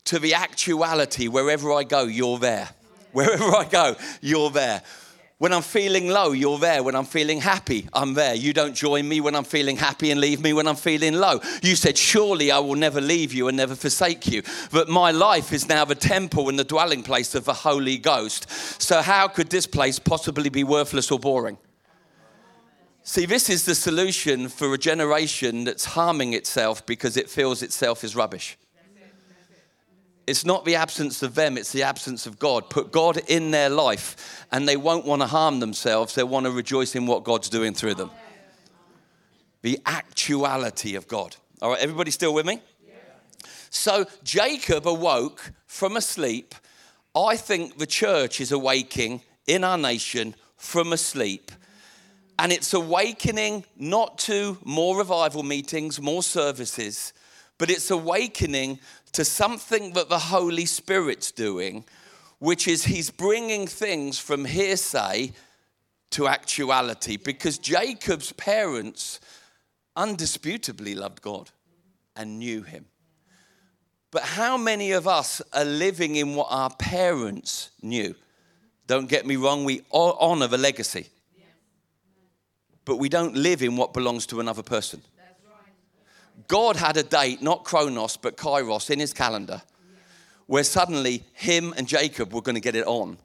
to 0.05 0.17
the 0.17 0.33
actuality 0.33 1.27
wherever 1.27 1.71
I 1.71 1.83
go, 1.83 2.03
you're 2.03 2.39
there. 2.39 2.69
Wherever 3.11 3.55
I 3.55 3.65
go, 3.65 3.95
you're 4.21 4.51
there. 4.51 4.81
When 5.39 5.53
I'm 5.53 5.61
feeling 5.61 6.07
low, 6.07 6.31
you're 6.31 6.57
there. 6.57 6.81
When 6.81 6.95
I'm 6.95 7.05
feeling 7.05 7.39
happy, 7.39 7.87
I'm 7.93 8.15
there. 8.15 8.33
You 8.33 8.53
don't 8.53 8.73
join 8.73 9.07
me 9.07 9.21
when 9.21 9.35
I'm 9.35 9.43
feeling 9.43 9.77
happy 9.77 10.09
and 10.09 10.19
leave 10.19 10.41
me 10.41 10.51
when 10.51 10.67
I'm 10.67 10.75
feeling 10.75 11.13
low. 11.13 11.41
You 11.61 11.75
said, 11.75 11.95
Surely 11.95 12.49
I 12.49 12.57
will 12.57 12.75
never 12.75 12.99
leave 12.99 13.33
you 13.33 13.47
and 13.47 13.55
never 13.55 13.75
forsake 13.75 14.25
you. 14.25 14.41
But 14.71 14.89
my 14.89 15.11
life 15.11 15.53
is 15.53 15.69
now 15.69 15.85
the 15.85 15.93
temple 15.93 16.49
and 16.49 16.57
the 16.57 16.63
dwelling 16.63 17.03
place 17.03 17.35
of 17.35 17.45
the 17.45 17.53
Holy 17.53 17.99
Ghost. 17.99 18.49
So, 18.81 19.03
how 19.03 19.27
could 19.27 19.51
this 19.51 19.67
place 19.67 19.99
possibly 19.99 20.49
be 20.49 20.63
worthless 20.63 21.11
or 21.11 21.19
boring? 21.19 21.59
See, 23.03 23.27
this 23.27 23.47
is 23.47 23.63
the 23.63 23.75
solution 23.75 24.49
for 24.49 24.73
a 24.73 24.77
generation 24.77 25.65
that's 25.65 25.85
harming 25.85 26.33
itself 26.33 26.83
because 26.85 27.15
it 27.15 27.29
feels 27.29 27.61
itself 27.61 28.03
is 28.03 28.15
rubbish. 28.15 28.57
It's 30.27 30.45
not 30.45 30.65
the 30.65 30.75
absence 30.75 31.23
of 31.23 31.35
them, 31.35 31.57
it's 31.57 31.71
the 31.71 31.83
absence 31.83 32.27
of 32.27 32.37
God. 32.37 32.69
Put 32.69 32.91
God 32.91 33.17
in 33.27 33.51
their 33.51 33.69
life, 33.69 34.45
and 34.51 34.67
they 34.67 34.75
won't 34.75 35.05
want 35.05 35.21
to 35.21 35.27
harm 35.27 35.61
themselves. 35.61 36.15
They 36.15 36.23
want 36.23 36.45
to 36.45 36.51
rejoice 36.51 36.95
in 36.95 37.07
what 37.07 37.23
God's 37.23 37.47
doing 37.47 37.73
through 37.73 37.95
them. 37.95 38.11
The 39.61 39.79
actuality 39.85 40.95
of 40.95 41.07
God. 41.07 41.37
All 41.61 41.71
right, 41.71 41.79
everybody 41.79 42.11
still 42.11 42.33
with 42.33 42.45
me? 42.45 42.61
So 43.69 44.05
Jacob 44.23 44.87
awoke 44.87 45.51
from 45.65 45.97
a 45.97 46.01
sleep. 46.01 46.55
I 47.15 47.35
think 47.37 47.77
the 47.77 47.87
church 47.87 48.41
is 48.41 48.51
awaking 48.51 49.21
in 49.47 49.63
our 49.63 49.77
nation 49.77 50.35
from 50.57 50.93
a 50.93 50.97
sleep. 50.97 51.51
And 52.39 52.51
it's 52.51 52.73
awakening 52.73 53.65
not 53.77 54.19
to 54.19 54.57
more 54.63 54.97
revival 54.97 55.41
meetings, 55.41 55.99
more 55.99 56.21
services, 56.21 57.13
but 57.57 57.69
it's 57.71 57.89
awakening 57.89 58.79
to 59.13 59.25
something 59.25 59.93
that 59.93 60.09
the 60.09 60.19
Holy 60.19 60.65
Spirit's 60.65 61.31
doing, 61.31 61.85
which 62.39 62.67
is 62.67 62.85
He's 62.85 63.09
bringing 63.09 63.67
things 63.67 64.19
from 64.19 64.45
hearsay 64.45 65.33
to 66.11 66.27
actuality 66.27 67.17
because 67.17 67.57
Jacob's 67.57 68.31
parents 68.33 69.19
undisputably 69.95 70.95
loved 70.95 71.21
God 71.21 71.49
and 72.15 72.39
knew 72.39 72.63
Him. 72.63 72.85
But 74.11 74.23
how 74.23 74.57
many 74.57 74.91
of 74.91 75.07
us 75.07 75.41
are 75.53 75.65
living 75.65 76.15
in 76.15 76.35
what 76.35 76.47
our 76.49 76.69
parents 76.69 77.71
knew? 77.81 78.15
Don't 78.87 79.09
get 79.09 79.25
me 79.25 79.35
wrong, 79.35 79.65
we 79.65 79.81
honor 79.91 80.47
the 80.47 80.57
legacy. 80.57 81.07
But 82.85 82.97
we 82.97 83.09
don't 83.09 83.35
live 83.35 83.61
in 83.61 83.75
what 83.75 83.93
belongs 83.93 84.25
to 84.27 84.39
another 84.39 84.63
person. 84.63 85.01
God 86.47 86.75
had 86.75 86.97
a 86.97 87.03
date, 87.03 87.41
not 87.41 87.63
Chronos, 87.63 88.17
but 88.17 88.37
Kairos 88.37 88.89
in 88.89 88.99
his 88.99 89.13
calendar, 89.13 89.61
where 90.45 90.63
suddenly 90.63 91.23
him 91.33 91.73
and 91.77 91.87
Jacob 91.87 92.33
were 92.33 92.41
going 92.41 92.55
to 92.55 92.61
get 92.61 92.75
it 92.75 92.85
on 92.85 93.17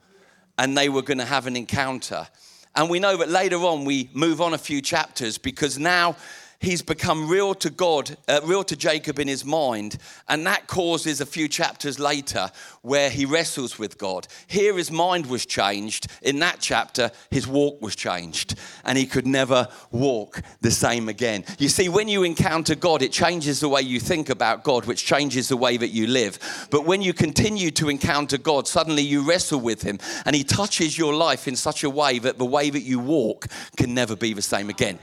and 0.59 0.77
they 0.77 0.89
were 0.89 1.03
going 1.03 1.19
to 1.19 1.25
have 1.25 1.47
an 1.47 1.57
encounter. 1.57 2.27
And 2.75 2.89
we 2.89 3.01
know 3.01 3.17
that 3.19 3.29
later 3.29 3.57
on 3.57 3.85
we 3.85 4.09
move 4.15 4.41
on 4.41 4.55
a 4.55 4.59
few 4.59 4.81
chapters 4.81 5.39
because 5.39 5.79
now 5.79 6.17
he's 6.63 6.81
become 6.81 7.29
real 7.29 7.55
to 7.57 7.69
God, 7.69 8.17
uh, 8.29 8.41
real 8.45 8.65
to 8.65 8.77
Jacob 8.77 9.19
in 9.19 9.29
his 9.29 9.45
mind, 9.45 9.99
and 10.29 10.47
that 10.47 10.69
causes 10.69 11.21
a 11.21 11.27
few 11.27 11.49
chapters 11.49 11.99
later 11.99 12.51
where 12.81 13.11
he 13.11 13.27
wrestles 13.27 13.79
with 13.79 13.99
God. 13.99 14.27
Here, 14.47 14.77
his 14.77 14.91
mind 14.91 15.27
was 15.27 15.45
changed. 15.45 16.07
In 16.23 16.39
that 16.39 16.59
chapter, 16.61 17.11
his 17.31 17.47
walk 17.47 17.83
was 17.83 17.95
changed, 17.95 18.55
and 18.85 18.97
he 18.97 19.05
could 19.05 19.27
never 19.27 19.69
walk 19.91 20.41
the 20.61 20.71
same 20.71 21.09
again. 21.09 21.45
You 21.59 21.69
see, 21.69 21.89
when 21.89 22.09
you 22.09 22.23
encounter 22.23 22.75
God, 22.75 23.03
it 23.03 23.13
changes 23.13 23.61
the 23.61 23.69
way 23.69 23.83
you 23.83 24.01
think 24.01 24.31
about 24.31 24.65
God, 24.65 24.87
which 24.87 25.05
changes 25.05 25.49
the 25.49 25.57
way 25.57 25.77
that 25.77 25.89
you 25.89 26.07
live. 26.07 26.39
But 26.71 26.87
when 26.87 27.03
you 27.03 27.13
continue 27.13 27.71
to 27.73 27.89
encounter 27.89 28.39
God, 28.39 28.69
suddenly 28.69 29.03
you 29.03 29.23
wrestle 29.23 29.61
with 29.61 29.83
him, 29.83 29.99
and 30.25 30.37
he 30.37 30.45
touches 30.45 30.97
your 30.97 31.13
life 31.13 31.49
in 31.49 31.57
such 31.57 31.83
a 31.85 31.91
way 31.91 32.21
that 32.21 32.39
the 32.39 32.47
way 32.47 32.71
that 32.71 32.83
you 32.83 33.01
walk 33.01 33.49
can 33.77 33.95
never 33.95 34.15
be 34.15 34.33
the 34.33 34.43
same 34.43 34.71
again. 34.71 34.99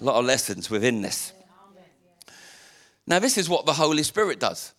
A 0.00 0.04
lot 0.04 0.18
of 0.18 0.24
lessons 0.24 0.70
within 0.70 1.02
this. 1.02 1.32
Now, 3.06 3.18
this 3.18 3.36
is 3.36 3.48
what 3.48 3.66
the 3.66 3.74
Holy 3.74 4.02
Spirit 4.02 4.40
does. 4.40 4.72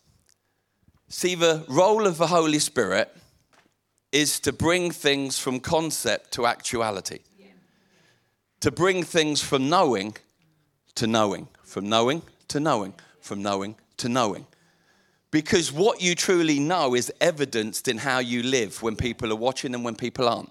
See, 1.09 1.35
the 1.35 1.63
role 1.67 2.07
of 2.07 2.17
the 2.17 2.27
Holy 2.27 2.59
Spirit 2.59 3.15
is 4.11 4.39
to 4.39 4.51
bring 4.51 4.91
things 4.91 5.37
from 5.37 5.59
concept 5.59 6.31
to 6.33 6.45
actuality, 6.45 7.19
to 8.61 8.71
bring 8.71 9.03
things 9.03 9.41
from 9.41 9.69
knowing 9.69 10.15
to 10.95 11.05
knowing, 11.05 11.47
from 11.63 11.87
knowing 11.89 12.21
to 12.47 12.59
knowing, 12.59 12.93
from 13.19 13.43
knowing 13.43 13.75
to 13.97 14.09
knowing. 14.09 14.47
Because 15.29 15.71
what 15.71 16.01
you 16.01 16.15
truly 16.15 16.59
know 16.59 16.95
is 16.95 17.11
evidenced 17.19 17.87
in 17.87 17.97
how 17.97 18.19
you 18.19 18.41
live 18.41 18.81
when 18.81 18.95
people 18.95 19.31
are 19.31 19.35
watching 19.35 19.75
and 19.75 19.83
when 19.83 19.95
people 19.95 20.29
aren't. 20.29 20.49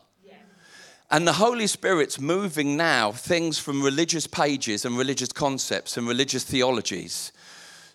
And 1.10 1.28
the 1.28 1.34
Holy 1.34 1.66
Spirit's 1.66 2.20
moving 2.20 2.76
now 2.76 3.12
things 3.12 3.58
from 3.58 3.82
religious 3.82 4.26
pages 4.26 4.84
and 4.84 4.96
religious 4.96 5.32
concepts 5.32 5.96
and 5.96 6.08
religious 6.08 6.44
theologies 6.44 7.32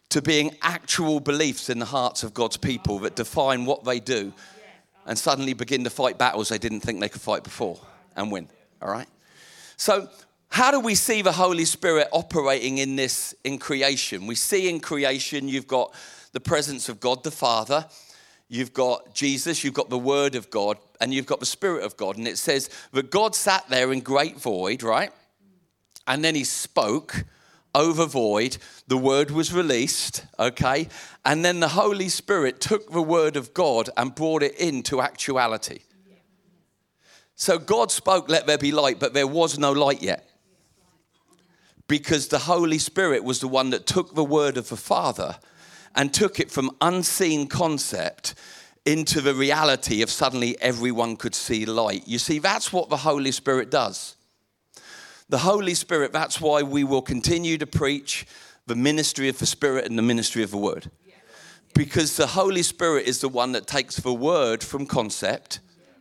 to 0.09 0.21
being 0.21 0.55
actual 0.61 1.19
beliefs 1.19 1.69
in 1.69 1.79
the 1.79 1.85
hearts 1.85 2.23
of 2.23 2.33
God's 2.33 2.57
people 2.57 2.99
that 2.99 3.15
define 3.15 3.65
what 3.65 3.83
they 3.83 3.99
do 3.99 4.33
and 5.05 5.17
suddenly 5.17 5.53
begin 5.53 5.83
to 5.83 5.89
fight 5.89 6.17
battles 6.17 6.49
they 6.49 6.57
didn't 6.57 6.81
think 6.81 6.99
they 6.99 7.09
could 7.09 7.21
fight 7.21 7.43
before 7.43 7.79
and 8.15 8.31
win. 8.31 8.47
All 8.81 8.91
right? 8.91 9.07
So, 9.77 10.09
how 10.51 10.71
do 10.71 10.79
we 10.79 10.95
see 10.95 11.21
the 11.21 11.31
Holy 11.31 11.65
Spirit 11.65 12.07
operating 12.11 12.79
in 12.79 12.95
this 12.95 13.35
in 13.43 13.59
creation? 13.59 14.25
We 14.25 14.35
see 14.35 14.67
in 14.67 14.79
creation 14.79 15.47
you've 15.47 15.67
got 15.67 15.93
the 16.31 16.39
presence 16.39 16.89
of 16.89 16.99
God 16.99 17.23
the 17.23 17.31
Father 17.31 17.85
you've 18.49 18.73
got 18.73 19.13
Jesus, 19.13 19.63
you've 19.63 19.73
got 19.73 19.89
the 19.89 19.97
Word 19.97 20.35
of 20.35 20.49
God, 20.49 20.77
and 20.99 21.13
you've 21.13 21.25
got 21.25 21.39
the 21.39 21.45
Spirit 21.45 21.83
of 21.83 21.95
God. 21.95 22.17
And 22.17 22.27
it 22.27 22.37
says 22.37 22.69
that 22.91 23.11
God 23.11 23.35
sat 23.35 23.69
there 23.69 23.93
in 23.93 24.01
great 24.01 24.37
void, 24.37 24.83
right? 24.83 25.11
And 26.07 26.25
then 26.25 26.35
he 26.35 26.43
spoke 26.43 27.23
over 27.73 28.05
void. 28.05 28.57
The 28.87 28.97
Word 28.97 29.31
was 29.31 29.53
released, 29.53 30.25
okay? 30.37 30.89
And 31.23 31.45
then 31.45 31.59
the 31.59 31.69
Holy 31.69 32.09
Spirit 32.09 32.59
took 32.59 32.91
the 32.91 33.01
Word 33.01 33.37
of 33.37 33.53
God 33.53 33.89
and 33.95 34.13
brought 34.13 34.43
it 34.43 34.55
into 34.55 34.99
actuality. 34.99 35.79
So 37.35 37.57
God 37.57 37.89
spoke, 37.89 38.27
let 38.27 38.47
there 38.47 38.57
be 38.57 38.73
light, 38.73 38.99
but 38.99 39.13
there 39.13 39.27
was 39.27 39.57
no 39.57 39.71
light 39.71 40.01
yet. 40.01 40.29
Because 41.87 42.27
the 42.27 42.39
Holy 42.39 42.79
Spirit 42.79 43.23
was 43.23 43.39
the 43.39 43.47
one 43.47 43.69
that 43.69 43.85
took 43.87 44.13
the 44.13 44.25
word 44.25 44.57
of 44.57 44.67
the 44.67 44.75
Father 44.75 45.37
and 45.95 46.13
took 46.13 46.39
it 46.39 46.51
from 46.51 46.71
unseen 46.81 47.47
concept 47.47 48.35
into 48.85 49.21
the 49.21 49.33
reality 49.33 50.01
of 50.01 50.09
suddenly 50.09 50.59
everyone 50.61 51.15
could 51.15 51.35
see 51.35 51.65
light. 51.65 52.07
You 52.07 52.17
see, 52.17 52.39
that's 52.39 52.73
what 52.73 52.89
the 52.89 52.97
Holy 52.97 53.31
Spirit 53.31 53.69
does. 53.69 54.15
The 55.29 55.39
Holy 55.39 55.75
Spirit, 55.75 56.11
that's 56.11 56.41
why 56.41 56.63
we 56.63 56.83
will 56.83 57.03
continue 57.03 57.57
to 57.59 57.67
preach 57.67 58.25
the 58.65 58.75
ministry 58.75 59.29
of 59.29 59.37
the 59.37 59.45
Spirit 59.45 59.85
and 59.85 59.97
the 59.97 60.03
ministry 60.03 60.41
of 60.41 60.51
the 60.51 60.57
Word. 60.57 60.89
Because 61.75 62.17
the 62.17 62.27
Holy 62.27 62.63
Spirit 62.63 63.07
is 63.07 63.21
the 63.21 63.29
one 63.29 63.51
that 63.51 63.67
takes 63.67 63.97
the 63.97 64.13
Word 64.13 64.63
from 64.63 64.87
concept, 64.87 65.59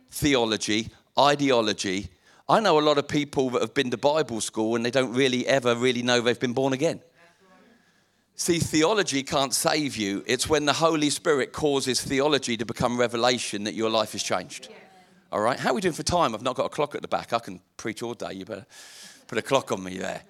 theology, 0.09 0.89
ideology. 1.17 2.09
I 2.47 2.59
know 2.59 2.79
a 2.79 2.81
lot 2.81 2.97
of 2.97 3.07
people 3.07 3.51
that 3.51 3.61
have 3.61 3.75
been 3.75 3.91
to 3.91 3.97
Bible 3.97 4.41
school 4.41 4.75
and 4.75 4.83
they 4.83 4.89
don't 4.89 5.13
really 5.13 5.45
ever 5.45 5.75
really 5.75 6.01
know 6.01 6.21
they've 6.21 6.39
been 6.39 6.53
born 6.53 6.73
again. 6.73 7.01
See, 8.39 8.59
theology 8.59 9.21
can't 9.21 9.53
save 9.53 9.97
you. 9.97 10.23
It's 10.25 10.47
when 10.47 10.63
the 10.63 10.71
Holy 10.71 11.09
Spirit 11.09 11.51
causes 11.51 12.01
theology 12.01 12.55
to 12.55 12.65
become 12.65 12.97
revelation 12.97 13.65
that 13.65 13.73
your 13.73 13.89
life 13.89 14.13
has 14.13 14.23
changed. 14.23 14.69
All 15.29 15.41
right? 15.41 15.59
How 15.59 15.71
are 15.71 15.73
we 15.73 15.81
doing 15.81 15.93
for 15.93 16.03
time? 16.03 16.33
I've 16.33 16.41
not 16.41 16.55
got 16.55 16.67
a 16.67 16.69
clock 16.69 16.95
at 16.95 17.01
the 17.01 17.09
back. 17.09 17.33
I 17.33 17.39
can 17.39 17.59
preach 17.75 18.01
all 18.01 18.13
day. 18.13 18.31
You 18.31 18.45
better 18.45 18.65
put 19.27 19.37
a 19.37 19.41
clock 19.41 19.73
on 19.73 19.83
me 19.83 19.97
there. 19.97 20.21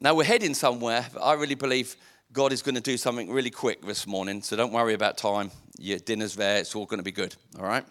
Now, 0.00 0.16
we're 0.16 0.24
heading 0.24 0.52
somewhere. 0.52 1.06
I 1.22 1.34
really 1.34 1.54
believe 1.54 1.94
God 2.32 2.52
is 2.52 2.60
going 2.60 2.74
to 2.74 2.80
do 2.80 2.96
something 2.96 3.30
really 3.30 3.50
quick 3.50 3.86
this 3.86 4.04
morning. 4.04 4.42
So 4.42 4.56
don't 4.56 4.72
worry 4.72 4.94
about 4.94 5.16
time. 5.16 5.52
Your 5.78 6.00
dinner's 6.00 6.34
there. 6.34 6.58
It's 6.58 6.74
all 6.74 6.86
going 6.86 6.98
to 6.98 7.04
be 7.04 7.12
good. 7.12 7.36
All 7.56 7.64
right? 7.64 7.84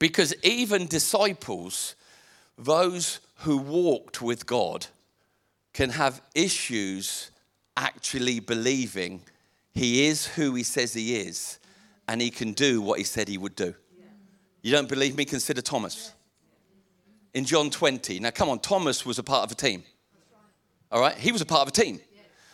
Because 0.00 0.34
even 0.42 0.88
disciples, 0.88 1.94
those 2.58 3.20
who 3.42 3.58
walked 3.58 4.20
with 4.20 4.44
God, 4.44 4.88
can 5.72 5.90
have 5.90 6.20
issues 6.34 7.30
actually 7.76 8.40
believing 8.40 9.22
he 9.72 10.06
is 10.06 10.26
who 10.26 10.54
he 10.54 10.62
says 10.62 10.94
he 10.94 11.16
is 11.16 11.58
and 12.08 12.20
he 12.20 12.30
can 12.30 12.52
do 12.52 12.80
what 12.80 12.98
he 12.98 13.04
said 13.04 13.28
he 13.28 13.38
would 13.38 13.56
do. 13.56 13.74
You 14.62 14.72
don't 14.72 14.88
believe 14.88 15.16
me? 15.16 15.24
Consider 15.24 15.60
Thomas. 15.60 16.12
In 17.34 17.44
John 17.44 17.70
20. 17.70 18.20
Now, 18.20 18.30
come 18.30 18.48
on, 18.48 18.58
Thomas 18.58 19.04
was 19.04 19.18
a 19.18 19.22
part 19.22 19.44
of 19.44 19.52
a 19.52 19.54
team. 19.54 19.84
All 20.90 21.00
right? 21.00 21.16
He 21.16 21.30
was 21.30 21.40
a 21.40 21.46
part 21.46 21.62
of 21.62 21.68
a 21.68 21.70
team. 21.72 22.00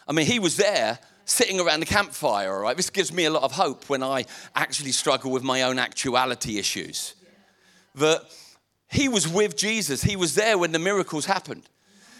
I 0.08 0.12
mean, 0.12 0.26
he 0.26 0.38
was 0.38 0.56
there 0.56 0.98
sitting 1.24 1.60
around 1.60 1.80
the 1.80 1.86
campfire, 1.86 2.52
all 2.52 2.60
right? 2.60 2.76
This 2.76 2.90
gives 2.90 3.12
me 3.12 3.24
a 3.24 3.30
lot 3.30 3.42
of 3.42 3.52
hope 3.52 3.88
when 3.88 4.02
I 4.02 4.24
actually 4.54 4.92
struggle 4.92 5.30
with 5.30 5.42
my 5.42 5.62
own 5.62 5.78
actuality 5.78 6.58
issues. 6.58 7.14
That 7.94 8.22
he 8.90 9.08
was 9.08 9.28
with 9.28 9.56
Jesus, 9.56 10.02
he 10.02 10.16
was 10.16 10.34
there 10.34 10.58
when 10.58 10.72
the 10.72 10.78
miracles 10.78 11.26
happened. 11.26 11.68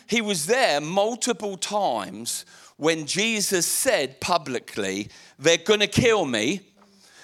He 0.07 0.21
was 0.21 0.47
there 0.47 0.81
multiple 0.81 1.57
times 1.57 2.45
when 2.83 3.07
Jesus 3.07 3.65
said 3.65 4.21
publicly, 4.21 5.09
They're 5.39 5.57
gonna 5.57 5.87
kill 5.87 6.25
me, 6.25 6.63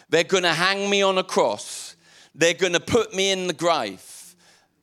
they're 0.09 0.23
gonna 0.23 0.55
hang 0.55 0.88
me 0.88 1.03
on 1.03 1.18
a 1.18 1.25
cross, 1.25 1.97
they're 2.33 2.55
gonna 2.55 2.79
put 2.79 3.12
me 3.12 3.33
in 3.33 3.49
the 3.49 3.53
grave, 3.53 4.37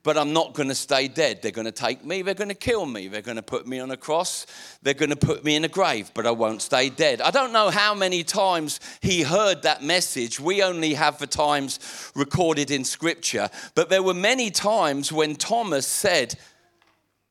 but 0.04 0.18
I'm 0.18 0.34
not 0.34 0.54
gonna 0.54 0.76
stay 0.76 1.08
dead. 1.08 1.42
They're 1.42 1.54
gonna 1.54 1.72
take 1.72 2.04
me, 2.04 2.24
they're 2.24 2.34
gonna 2.34 2.54
kill 2.54 2.86
me, 2.86 3.08
they're 3.08 3.22
gonna 3.22 3.42
put 3.42 3.66
me 3.66 3.80
on 3.80 3.90
a 3.92 3.96
cross, 3.96 4.46
they're 4.82 4.94
gonna 4.94 5.16
put 5.16 5.46
me 5.46 5.56
in 5.56 5.64
a 5.64 5.70
grave, 5.70 6.12
but 6.14 6.28
I 6.28 6.32
won't 6.32 6.62
stay 6.62 6.90
dead. 6.90 7.22
I 7.22 7.32
don't 7.32 7.54
know 7.54 7.70
how 7.70 7.96
many 7.96 8.26
times 8.26 8.82
he 9.00 9.22
heard 9.22 9.62
that 9.62 9.82
message. 9.82 10.42
We 10.42 10.62
only 10.62 10.96
have 10.96 11.20
the 11.20 11.28
times 11.28 12.12
recorded 12.16 12.70
in 12.70 12.84
scripture, 12.84 13.50
but 13.76 13.88
there 13.88 14.04
were 14.04 14.14
many 14.14 14.52
times 14.52 15.10
when 15.10 15.38
Thomas 15.38 15.88
said, 15.88 16.36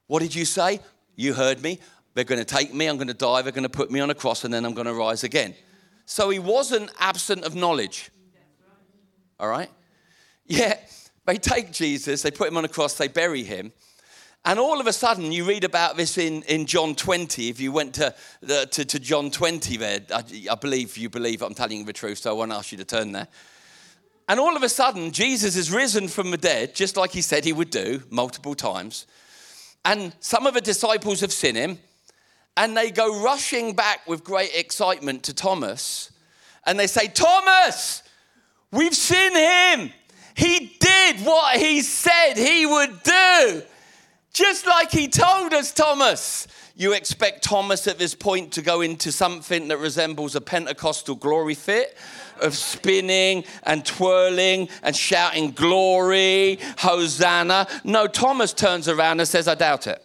What 0.07 0.21
did 0.21 0.35
you 0.35 0.47
say? 0.47 0.81
You 1.15 1.35
heard 1.35 1.63
me. 1.63 1.79
They're 2.15 2.25
going 2.25 2.39
to 2.39 2.45
take 2.45 2.73
me, 2.73 2.87
I'm 2.87 2.97
going 2.97 3.09
to 3.09 3.15
die, 3.15 3.43
they're 3.43 3.53
going 3.53 3.65
to 3.65 3.69
put 3.69 3.91
me 3.91 4.01
on 4.01 4.11
a 4.11 4.15
cross, 4.15 4.45
and 4.45 4.55
then 4.55 4.65
I'm 4.65 4.75
going 4.75 4.87
to 4.87 4.95
rise 4.95 5.25
again. 5.25 5.55
So 6.07 6.31
he 6.31 6.39
wasn't 6.39 6.91
absent 6.99 7.45
of 7.45 7.55
knowledge. 7.55 8.11
All 9.41 9.49
right? 9.49 9.71
Yeah, 10.47 10.79
they 11.27 11.37
take 11.37 11.73
Jesus, 11.73 12.23
they 12.23 12.31
put 12.31 12.49
him 12.49 12.57
on 12.57 12.65
a 12.65 12.69
cross, 12.69 12.95
they 12.95 13.09
bury 13.09 13.43
him. 13.43 13.73
And 14.47 14.59
all 14.59 14.79
of 14.79 14.87
a 14.87 14.93
sudden, 14.93 15.33
you 15.33 15.45
read 15.47 15.65
about 15.65 15.97
this 15.97 16.19
in, 16.19 16.43
in 16.43 16.67
John 16.67 16.95
20. 16.95 17.49
If 17.49 17.61
you 17.61 17.73
went 17.73 17.95
to, 17.95 18.15
the, 18.43 18.67
to, 18.73 18.85
to, 18.85 19.01
John 19.01 19.31
20 19.31 19.79
there, 19.79 20.01
I, 20.15 20.23
I 20.51 20.55
believe 20.55 20.99
you 20.99 21.09
believe 21.09 21.41
I'm 21.41 21.55
telling 21.55 21.79
you 21.79 21.85
the 21.85 21.95
truth, 21.95 22.19
so 22.19 22.31
I 22.31 22.35
won't 22.35 22.53
ask 22.53 22.71
you 22.71 22.77
to 22.79 22.85
turn 22.85 23.13
there. 23.13 23.27
And 24.29 24.39
all 24.39 24.55
of 24.55 24.63
a 24.63 24.69
sudden, 24.69 25.13
Jesus 25.13 25.57
is 25.57 25.71
risen 25.71 26.09
from 26.09 26.31
the 26.31 26.37
dead, 26.37 26.75
just 26.75 26.97
like 26.97 27.11
he 27.13 27.23
said 27.23 27.45
he 27.45 27.55
would 27.55 27.71
do 27.71 28.03
multiple 28.11 28.55
times. 28.55 29.07
And 29.83 30.15
some 30.21 30.47
of 30.47 30.53
the 30.53 30.61
disciples 30.61 31.21
have 31.21 31.33
seen 31.33 31.55
him, 31.55 31.79
And 32.57 32.77
they 32.77 32.91
go 32.91 33.23
rushing 33.23 33.75
back 33.75 34.07
with 34.07 34.23
great 34.23 34.55
excitement 34.55 35.25
to 35.25 35.35
Thomas. 35.35 36.11
And 36.67 36.79
they 36.79 36.87
say, 36.87 37.09
Thomas, 37.09 38.03
we've 38.71 38.95
seen 38.95 39.35
him. 39.35 39.93
He 40.37 40.77
did 40.79 41.21
what 41.21 41.57
he 41.57 41.81
said 41.81 42.35
he 42.35 42.67
would 42.67 43.03
do. 43.03 43.63
Just 44.33 44.67
like 44.67 44.91
he 44.91 45.09
told 45.09 45.55
us, 45.55 45.73
Thomas. 45.73 46.49
You 46.77 46.93
expect 46.93 47.45
Thomas 47.45 47.87
at 47.87 47.99
this 47.99 48.17
point 48.17 48.51
to 48.55 48.63
go 48.63 48.81
into 48.81 49.13
something 49.13 49.69
that 49.69 49.79
resembles 49.79 50.35
a 50.35 50.41
Pentecostal 50.41 51.15
glory 51.15 51.55
fit 51.55 51.97
of 52.41 52.57
spinning 52.57 53.45
and 53.63 53.87
twirling 53.87 54.69
and 54.83 54.97
shouting 54.97 55.53
glory, 55.53 56.59
Hosanna. 56.79 57.69
No, 57.85 58.09
Thomas 58.09 58.53
turns 58.53 58.89
around 58.89 59.21
and 59.21 59.29
says, 59.29 59.47
I 59.47 59.55
doubt 59.55 59.87
it. 59.87 60.05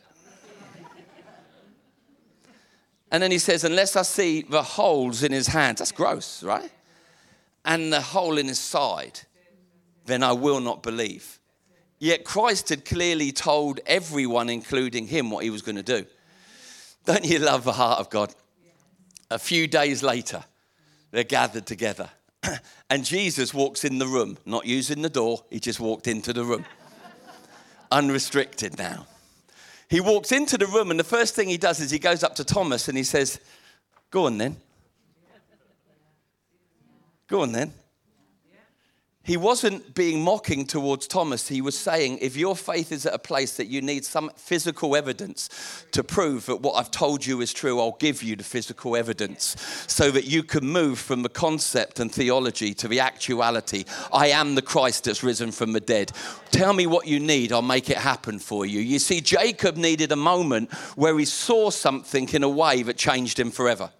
And 3.11 3.23
then 3.23 3.31
he 3.31 3.39
says, 3.39 3.63
Unless 3.63 3.95
I 3.95 4.03
see 4.03 4.41
the 4.41 4.63
holes 4.63 5.23
in 5.23 5.31
his 5.31 5.47
hands, 5.47 5.79
that's 5.79 5.91
gross, 5.91 6.43
right? 6.43 6.71
And 7.65 7.91
the 7.91 8.01
hole 8.01 8.37
in 8.37 8.47
his 8.47 8.59
side, 8.59 9.19
then 10.05 10.23
I 10.23 10.31
will 10.31 10.59
not 10.59 10.83
believe. 10.83 11.39
Yet 11.99 12.23
Christ 12.23 12.69
had 12.69 12.85
clearly 12.85 13.31
told 13.31 13.81
everyone, 13.85 14.49
including 14.49 15.07
him, 15.07 15.29
what 15.31 15.43
he 15.43 15.49
was 15.49 15.61
going 15.61 15.75
to 15.75 15.83
do. 15.83 16.05
Don't 17.05 17.25
you 17.25 17.39
love 17.39 17.63
the 17.63 17.73
heart 17.73 17.99
of 17.99 18.09
God? 18.09 18.33
A 19.29 19.39
few 19.39 19.67
days 19.67 20.01
later, 20.01 20.43
they're 21.11 21.23
gathered 21.23 21.65
together. 21.65 22.09
and 22.89 23.03
Jesus 23.03 23.53
walks 23.53 23.83
in 23.83 23.99
the 23.99 24.07
room, 24.07 24.37
not 24.45 24.65
using 24.65 25.01
the 25.01 25.09
door, 25.09 25.43
he 25.49 25.59
just 25.59 25.79
walked 25.79 26.07
into 26.07 26.33
the 26.33 26.43
room. 26.43 26.65
Unrestricted 27.91 28.77
now. 28.77 29.05
He 29.89 29.99
walks 29.99 30.31
into 30.31 30.55
the 30.57 30.67
room, 30.67 30.91
and 30.91 30.99
the 30.99 31.03
first 31.03 31.33
thing 31.35 31.49
he 31.49 31.57
does 31.57 31.79
is 31.79 31.89
he 31.89 31.97
goes 31.97 32.23
up 32.23 32.35
to 32.35 32.43
Thomas 32.43 32.87
and 32.87 32.97
he 32.97 33.03
says, 33.03 33.39
Go 34.11 34.27
on 34.27 34.37
then. 34.37 34.55
Go 37.27 37.41
on 37.41 37.51
then. 37.51 37.73
He 39.29 39.37
wasn't 39.37 39.93
being 39.93 40.23
mocking 40.23 40.65
towards 40.65 41.05
Thomas. 41.05 41.47
He 41.47 41.61
was 41.61 41.77
saying, 41.77 42.17
if 42.19 42.35
your 42.35 42.55
faith 42.55 42.91
is 42.91 43.05
at 43.05 43.13
a 43.13 43.19
place 43.19 43.57
that 43.57 43.67
you 43.67 43.79
need 43.79 44.03
some 44.03 44.31
physical 44.35 44.95
evidence 44.95 45.85
to 45.91 46.03
prove 46.03 46.47
that 46.47 46.61
what 46.61 46.73
I've 46.73 46.89
told 46.89 47.23
you 47.23 47.39
is 47.41 47.53
true, 47.53 47.79
I'll 47.79 47.95
give 47.99 48.23
you 48.23 48.35
the 48.35 48.43
physical 48.43 48.95
evidence 48.95 49.55
so 49.85 50.09
that 50.09 50.25
you 50.25 50.41
can 50.41 50.65
move 50.65 50.97
from 50.97 51.21
the 51.21 51.29
concept 51.29 51.99
and 51.99 52.11
theology 52.11 52.73
to 52.73 52.87
the 52.87 53.01
actuality. 53.01 53.85
I 54.11 54.29
am 54.29 54.55
the 54.55 54.63
Christ 54.63 55.03
that's 55.03 55.21
risen 55.21 55.51
from 55.51 55.73
the 55.73 55.79
dead. 55.79 56.11
Tell 56.49 56.73
me 56.73 56.87
what 56.87 57.05
you 57.05 57.19
need, 57.19 57.51
I'll 57.51 57.61
make 57.61 57.91
it 57.91 57.97
happen 57.97 58.39
for 58.39 58.65
you. 58.65 58.79
You 58.79 58.97
see, 58.97 59.21
Jacob 59.21 59.77
needed 59.77 60.11
a 60.11 60.15
moment 60.15 60.73
where 60.95 61.15
he 61.19 61.25
saw 61.25 61.69
something 61.69 62.27
in 62.29 62.41
a 62.41 62.49
way 62.49 62.81
that 62.81 62.97
changed 62.97 63.39
him 63.39 63.51
forever. 63.51 63.91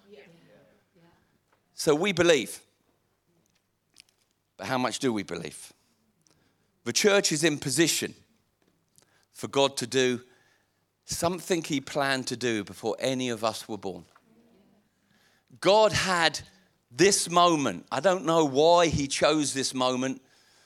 So 1.76 1.94
we 1.94 2.14
believe. 2.14 2.64
But 4.60 4.68
how 4.68 4.78
much 4.78 5.00
do 5.00 5.14
we 5.14 5.24
believe? 5.24 5.72
The 6.84 6.92
church 6.92 7.32
is 7.32 7.46
in 7.46 7.58
position 7.58 8.14
for 9.32 9.48
God 9.48 9.78
to 9.78 9.88
do 9.88 10.20
something 11.06 11.64
He 11.64 11.80
planned 11.80 12.28
to 12.28 12.36
do 12.36 12.66
before 12.66 12.98
any 13.00 13.30
of 13.30 13.44
us 13.44 13.70
were 13.70 13.78
born. 13.78 14.04
God 15.62 15.94
had 15.94 16.42
this 16.92 17.30
moment. 17.30 17.86
I 17.90 18.02
don't 18.02 18.26
know 18.26 18.44
why 18.44 18.88
He 18.88 19.08
chose 19.08 19.54
this 19.54 19.74
moment. 19.74 20.22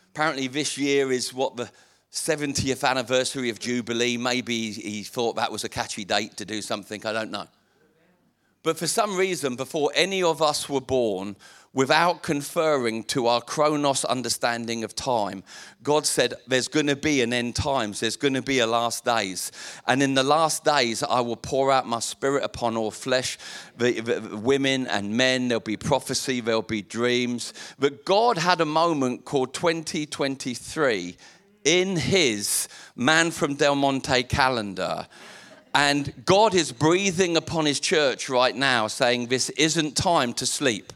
Apparently, 0.10 0.48
this 0.48 0.76
year 0.76 1.12
is 1.12 1.32
what 1.32 1.56
the 1.56 1.70
70th 2.12 2.84
anniversary 2.84 3.52
of 3.52 3.60
Jubilee. 3.60 4.18
Maybe 4.18 4.72
He 4.72 5.04
thought 5.04 5.36
that 5.36 5.52
was 5.52 5.64
a 5.64 5.70
catchy 5.70 6.04
date 6.04 6.36
to 6.38 6.46
do 6.46 6.64
something. 6.64 7.06
I 7.06 7.14
don't 7.14 7.32
know. 7.32 7.46
But 8.64 8.78
for 8.78 8.88
some 8.88 9.18
reason, 9.18 9.56
before 9.56 9.92
any 9.94 10.24
of 10.24 10.42
us 10.42 10.68
were 10.68 10.82
born, 10.82 11.36
without 11.74 12.22
conferring 12.22 13.04
to 13.04 13.26
our 13.28 13.42
chronos 13.42 14.06
understanding 14.06 14.84
of 14.84 14.96
time, 14.96 15.44
God 15.82 16.06
said, 16.06 16.36
There's 16.48 16.68
going 16.68 16.88
to 16.88 16.96
be 16.96 17.22
an 17.22 17.34
end 17.34 17.56
times, 17.56 18.00
there's 18.00 18.16
going 18.16 18.36
to 18.36 18.42
be 18.42 18.60
a 18.60 18.68
last 18.68 19.04
days. 19.04 19.52
And 19.88 20.04
in 20.04 20.14
the 20.14 20.24
last 20.24 20.64
days, 20.64 21.04
I 21.04 21.22
will 21.22 21.36
pour 21.36 21.72
out 21.72 21.88
my 21.88 22.00
spirit 22.00 22.44
upon 22.44 22.78
all 22.78 22.92
flesh, 22.92 23.38
the, 23.78 24.00
the, 24.00 24.38
women 24.38 24.88
and 24.88 25.18
men. 25.18 25.48
There'll 25.48 25.62
be 25.62 25.78
prophecy, 25.78 26.42
there'll 26.42 26.62
be 26.62 26.82
dreams. 26.82 27.54
But 27.80 28.06
God 28.06 28.38
had 28.38 28.62
a 28.62 28.66
moment 28.66 29.26
called 29.26 29.54
2023 29.54 31.18
in 31.64 31.96
his 31.96 32.68
Man 32.96 33.32
from 33.32 33.56
Del 33.56 33.76
Monte 33.76 34.24
calendar. 34.24 35.08
And 35.76 36.14
God 36.26 36.54
is 36.54 36.72
breathing 36.72 37.36
upon 37.36 37.66
his 37.66 37.80
church 37.80 38.30
right 38.30 38.56
now, 38.56 38.86
saying, 38.86 39.28
This 39.28 39.50
isn't 39.52 39.98
time 39.98 40.34
to 40.34 40.46
sleep 40.46 40.94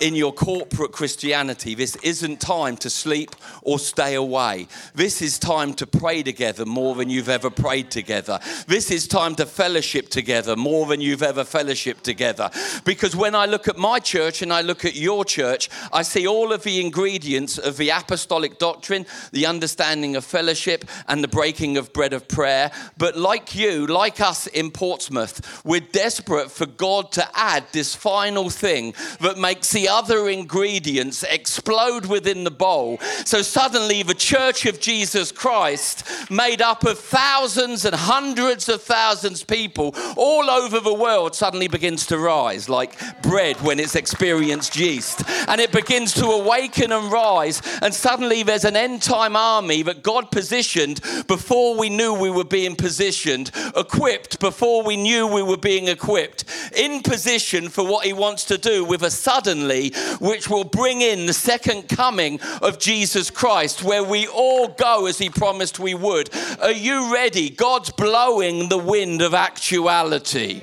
in 0.00 0.14
your 0.14 0.32
corporate 0.32 0.92
Christianity. 0.92 1.74
This 1.74 1.96
isn't 1.96 2.40
time 2.40 2.76
to 2.78 2.90
sleep 2.90 3.34
or 3.62 3.78
stay 3.78 4.14
away. 4.14 4.68
This 4.94 5.22
is 5.22 5.38
time 5.38 5.74
to 5.74 5.86
pray 5.86 6.22
together 6.22 6.66
more 6.66 6.94
than 6.94 7.08
you've 7.08 7.28
ever 7.28 7.50
prayed 7.50 7.90
together. 7.90 8.38
This 8.66 8.90
is 8.90 9.08
time 9.08 9.34
to 9.36 9.46
fellowship 9.46 10.08
together 10.08 10.56
more 10.56 10.86
than 10.86 11.00
you've 11.00 11.22
ever 11.22 11.44
fellowship 11.44 12.02
together. 12.02 12.50
Because 12.84 13.16
when 13.16 13.34
I 13.34 13.46
look 13.46 13.68
at 13.68 13.76
my 13.76 13.98
church 13.98 14.42
and 14.42 14.52
I 14.52 14.60
look 14.60 14.84
at 14.84 14.96
your 14.96 15.24
church, 15.24 15.68
I 15.92 16.02
see 16.02 16.26
all 16.26 16.52
of 16.52 16.62
the 16.62 16.80
ingredients 16.80 17.58
of 17.58 17.76
the 17.76 17.90
apostolic 17.90 18.58
doctrine, 18.58 19.06
the 19.32 19.46
understanding 19.46 20.16
of 20.16 20.24
fellowship, 20.24 20.84
and 21.08 21.22
the 21.22 21.28
breaking 21.28 21.76
of 21.76 21.92
bread 21.92 22.12
of 22.12 22.28
prayer. 22.28 22.70
But 22.98 23.16
like 23.16 23.54
you, 23.54 23.86
like 23.86 24.20
us 24.20 24.46
in 24.46 24.70
Portsmouth, 24.70 25.64
we're 25.64 25.80
desperate 25.80 26.50
for 26.50 26.66
God 26.66 27.12
to 27.12 27.26
add 27.34 27.64
this 27.72 27.94
final 27.94 28.50
thing 28.50 28.94
that 29.20 29.38
makes 29.38 29.70
the 29.72 29.85
other 29.88 30.28
ingredients 30.28 31.22
explode 31.22 32.06
within 32.06 32.44
the 32.44 32.50
bowl. 32.50 32.98
So 33.24 33.42
suddenly, 33.42 34.02
the 34.02 34.14
church 34.14 34.66
of 34.66 34.80
Jesus 34.80 35.32
Christ, 35.32 36.04
made 36.30 36.62
up 36.62 36.84
of 36.84 36.98
thousands 36.98 37.84
and 37.84 37.94
hundreds 37.94 38.68
of 38.68 38.82
thousands 38.82 39.42
of 39.42 39.48
people 39.48 39.94
all 40.16 40.50
over 40.50 40.80
the 40.80 40.94
world, 40.94 41.34
suddenly 41.34 41.68
begins 41.68 42.06
to 42.06 42.18
rise 42.18 42.68
like 42.68 42.98
bread 43.22 43.60
when 43.62 43.78
it's 43.78 43.94
experienced 43.94 44.76
yeast. 44.76 45.22
And 45.48 45.60
it 45.60 45.72
begins 45.72 46.12
to 46.14 46.26
awaken 46.26 46.92
and 46.92 47.10
rise. 47.10 47.62
And 47.82 47.92
suddenly, 47.92 48.42
there's 48.42 48.64
an 48.64 48.76
end 48.76 49.02
time 49.02 49.36
army 49.36 49.82
that 49.82 50.02
God 50.02 50.30
positioned 50.30 51.00
before 51.26 51.76
we 51.76 51.90
knew 51.90 52.14
we 52.14 52.30
were 52.30 52.44
being 52.44 52.76
positioned, 52.76 53.50
equipped 53.76 54.40
before 54.40 54.82
we 54.82 54.96
knew 54.96 55.26
we 55.26 55.42
were 55.42 55.56
being 55.56 55.88
equipped, 55.88 56.44
in 56.76 57.02
position 57.02 57.68
for 57.68 57.86
what 57.86 58.04
He 58.06 58.12
wants 58.12 58.44
to 58.44 58.58
do 58.58 58.84
with 58.84 59.02
a 59.02 59.10
suddenly 59.10 59.75
which 60.20 60.48
will 60.48 60.64
bring 60.64 61.00
in 61.00 61.26
the 61.26 61.32
second 61.32 61.88
coming 61.88 62.40
of 62.62 62.78
Jesus 62.78 63.30
Christ, 63.30 63.82
where 63.82 64.04
we 64.04 64.26
all 64.26 64.68
go 64.68 65.06
as 65.06 65.18
He 65.18 65.30
promised 65.30 65.78
we 65.78 65.94
would. 65.94 66.30
Are 66.60 66.72
you 66.72 67.12
ready? 67.12 67.50
God's 67.50 67.90
blowing 67.90 68.68
the 68.68 68.78
wind 68.78 69.22
of 69.22 69.34
actuality. 69.34 70.62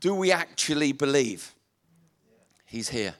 Do 0.00 0.14
we 0.14 0.30
actually 0.30 0.92
believe 0.92 1.54
He's 2.64 2.88
here? 2.88 3.14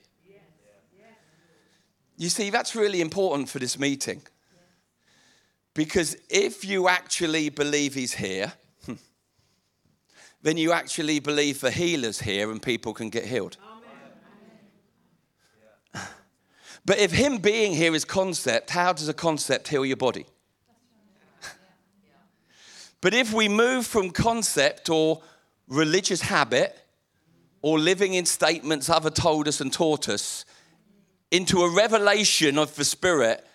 You 2.16 2.28
see, 2.28 2.50
that's 2.50 2.74
really 2.74 3.00
important 3.00 3.48
for 3.48 3.60
this 3.60 3.78
meeting. 3.78 4.22
Because 5.74 6.16
if 6.28 6.64
you 6.64 6.88
actually 6.88 7.48
believe 7.48 7.94
He's 7.94 8.14
here, 8.14 8.52
then 10.42 10.56
you 10.56 10.72
actually 10.72 11.18
believe 11.18 11.60
the 11.60 11.70
healer's 11.70 12.20
here 12.20 12.50
and 12.50 12.62
people 12.62 12.94
can 12.94 13.10
get 13.10 13.24
healed. 13.24 13.56
But 16.84 16.98
if 16.98 17.12
him 17.12 17.38
being 17.38 17.74
here 17.74 17.94
is 17.94 18.04
concept, 18.06 18.70
how 18.70 18.94
does 18.94 19.08
a 19.08 19.14
concept 19.14 19.68
heal 19.68 19.84
your 19.84 19.96
body? 19.96 20.24
But 23.00 23.14
if 23.14 23.32
we 23.32 23.48
move 23.48 23.86
from 23.86 24.10
concept 24.10 24.88
or 24.88 25.22
religious 25.68 26.22
habit 26.22 26.76
or 27.60 27.78
living 27.78 28.14
in 28.14 28.24
statements 28.24 28.88
other 28.88 29.10
told 29.10 29.46
us 29.48 29.60
and 29.60 29.72
taught 29.72 30.08
us 30.08 30.44
into 31.30 31.60
a 31.60 31.70
revelation 31.70 32.58
of 32.58 32.74
the 32.74 32.84
Spirit, 32.84 33.46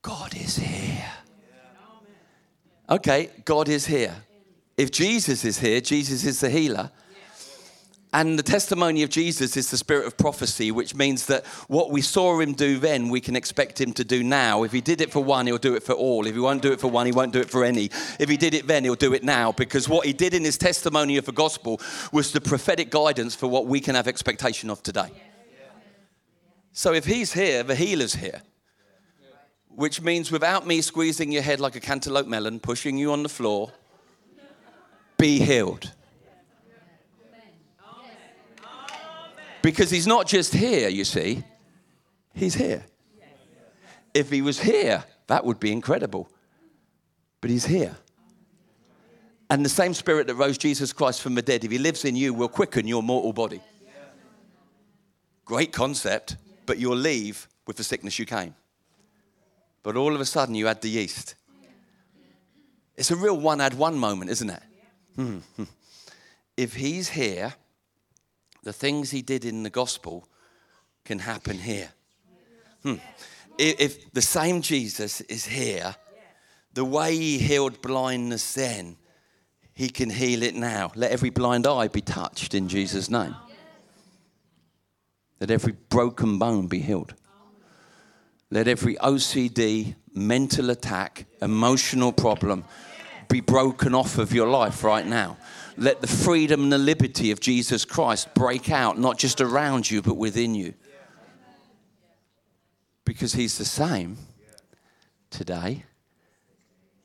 God 0.00 0.34
is 0.34 0.56
here. 0.56 1.12
Okay, 2.88 3.30
God 3.44 3.68
is 3.68 3.86
here. 3.86 4.23
If 4.76 4.90
Jesus 4.90 5.44
is 5.44 5.58
here, 5.58 5.80
Jesus 5.80 6.24
is 6.24 6.40
the 6.40 6.50
healer. 6.50 6.90
And 8.12 8.38
the 8.38 8.44
testimony 8.44 9.02
of 9.02 9.10
Jesus 9.10 9.56
is 9.56 9.72
the 9.72 9.76
spirit 9.76 10.06
of 10.06 10.16
prophecy, 10.16 10.70
which 10.70 10.94
means 10.94 11.26
that 11.26 11.44
what 11.66 11.90
we 11.90 12.00
saw 12.00 12.38
him 12.38 12.52
do 12.52 12.78
then, 12.78 13.08
we 13.08 13.20
can 13.20 13.34
expect 13.34 13.80
him 13.80 13.92
to 13.94 14.04
do 14.04 14.22
now. 14.22 14.62
If 14.62 14.70
he 14.70 14.80
did 14.80 15.00
it 15.00 15.10
for 15.10 15.22
one, 15.22 15.46
he'll 15.46 15.58
do 15.58 15.74
it 15.74 15.82
for 15.82 15.94
all. 15.94 16.24
If 16.26 16.34
he 16.34 16.40
won't 16.40 16.62
do 16.62 16.70
it 16.70 16.78
for 16.78 16.86
one, 16.86 17.06
he 17.06 17.12
won't 17.12 17.32
do 17.32 17.40
it 17.40 17.50
for 17.50 17.64
any. 17.64 17.86
If 18.20 18.28
he 18.28 18.36
did 18.36 18.54
it 18.54 18.68
then, 18.68 18.84
he'll 18.84 18.94
do 18.94 19.14
it 19.14 19.24
now. 19.24 19.50
Because 19.50 19.88
what 19.88 20.06
he 20.06 20.12
did 20.12 20.32
in 20.32 20.44
his 20.44 20.56
testimony 20.56 21.16
of 21.16 21.24
the 21.24 21.32
gospel 21.32 21.80
was 22.12 22.30
the 22.30 22.40
prophetic 22.40 22.90
guidance 22.92 23.34
for 23.34 23.48
what 23.48 23.66
we 23.66 23.80
can 23.80 23.96
have 23.96 24.06
expectation 24.06 24.70
of 24.70 24.80
today. 24.80 25.10
So 26.72 26.92
if 26.92 27.04
he's 27.04 27.32
here, 27.32 27.64
the 27.64 27.74
healer's 27.74 28.14
here. 28.14 28.42
which 29.76 30.00
means 30.00 30.30
without 30.30 30.66
me 30.66 30.80
squeezing 30.80 31.32
your 31.32 31.42
head 31.42 31.60
like 31.60 31.74
a 31.74 31.80
cantaloupe 31.80 32.26
melon, 32.26 32.60
pushing 32.60 32.96
you 32.96 33.12
on 33.12 33.22
the 33.22 33.28
floor, 33.28 33.72
be 35.24 35.38
healed. 35.38 35.90
Because 39.62 39.90
he's 39.90 40.06
not 40.06 40.26
just 40.26 40.52
here, 40.52 40.90
you 40.90 41.04
see, 41.04 41.42
he's 42.34 42.54
here. 42.54 42.84
If 44.12 44.30
he 44.30 44.42
was 44.42 44.60
here, 44.60 45.02
that 45.28 45.46
would 45.46 45.58
be 45.58 45.72
incredible. 45.72 46.28
But 47.40 47.48
he's 47.48 47.64
here. 47.64 47.96
And 49.48 49.64
the 49.64 49.70
same 49.70 49.94
spirit 49.94 50.26
that 50.26 50.34
rose 50.34 50.58
Jesus 50.58 50.92
Christ 50.92 51.22
from 51.22 51.34
the 51.34 51.42
dead, 51.42 51.64
if 51.64 51.70
he 51.70 51.78
lives 51.78 52.04
in 52.04 52.16
you, 52.16 52.34
will 52.34 52.48
quicken 52.48 52.86
your 52.86 53.02
mortal 53.02 53.32
body. 53.32 53.62
Great 55.46 55.72
concept, 55.72 56.36
but 56.66 56.76
you'll 56.76 56.96
leave 56.96 57.48
with 57.66 57.76
the 57.78 57.84
sickness 57.84 58.18
you 58.18 58.26
came. 58.26 58.54
But 59.82 59.96
all 59.96 60.14
of 60.14 60.20
a 60.20 60.26
sudden, 60.26 60.54
you 60.54 60.68
add 60.68 60.82
the 60.82 60.90
yeast. 60.90 61.34
It's 62.94 63.10
a 63.10 63.16
real 63.16 63.38
one 63.38 63.62
add 63.62 63.72
one 63.72 63.96
moment, 63.96 64.30
isn't 64.30 64.50
it? 64.50 64.62
If 66.56 66.74
he's 66.74 67.08
here, 67.08 67.54
the 68.62 68.72
things 68.72 69.10
he 69.10 69.22
did 69.22 69.44
in 69.44 69.64
the 69.64 69.70
gospel 69.70 70.28
can 71.04 71.18
happen 71.18 71.58
here. 71.58 71.90
Hmm. 72.82 72.94
If 73.58 74.12
the 74.12 74.22
same 74.22 74.62
Jesus 74.62 75.20
is 75.22 75.46
here, 75.46 75.96
the 76.72 76.84
way 76.84 77.16
he 77.16 77.38
healed 77.38 77.82
blindness 77.82 78.54
then, 78.54 78.96
he 79.74 79.88
can 79.88 80.10
heal 80.10 80.42
it 80.42 80.54
now. 80.54 80.92
Let 80.94 81.10
every 81.10 81.30
blind 81.30 81.66
eye 81.66 81.88
be 81.88 82.00
touched 82.00 82.54
in 82.54 82.68
Jesus' 82.68 83.10
name. 83.10 83.34
Let 85.40 85.50
every 85.50 85.72
broken 85.88 86.38
bone 86.38 86.68
be 86.68 86.80
healed. 86.80 87.14
Let 88.50 88.68
every 88.68 88.94
OCD, 88.96 89.96
mental 90.14 90.70
attack, 90.70 91.26
emotional 91.42 92.12
problem 92.12 92.64
be 93.28 93.40
broken 93.40 93.94
off 93.94 94.18
of 94.18 94.32
your 94.32 94.48
life 94.48 94.84
right 94.84 95.06
now. 95.06 95.36
Let 95.76 96.00
the 96.00 96.06
freedom 96.06 96.64
and 96.64 96.72
the 96.72 96.78
liberty 96.78 97.30
of 97.30 97.40
Jesus 97.40 97.84
Christ 97.84 98.32
break 98.34 98.70
out, 98.70 98.98
not 98.98 99.18
just 99.18 99.40
around 99.40 99.90
you, 99.90 100.02
but 100.02 100.16
within 100.16 100.54
you. 100.54 100.74
Because 103.04 103.32
He's 103.32 103.58
the 103.58 103.64
same 103.64 104.16
today, 105.30 105.84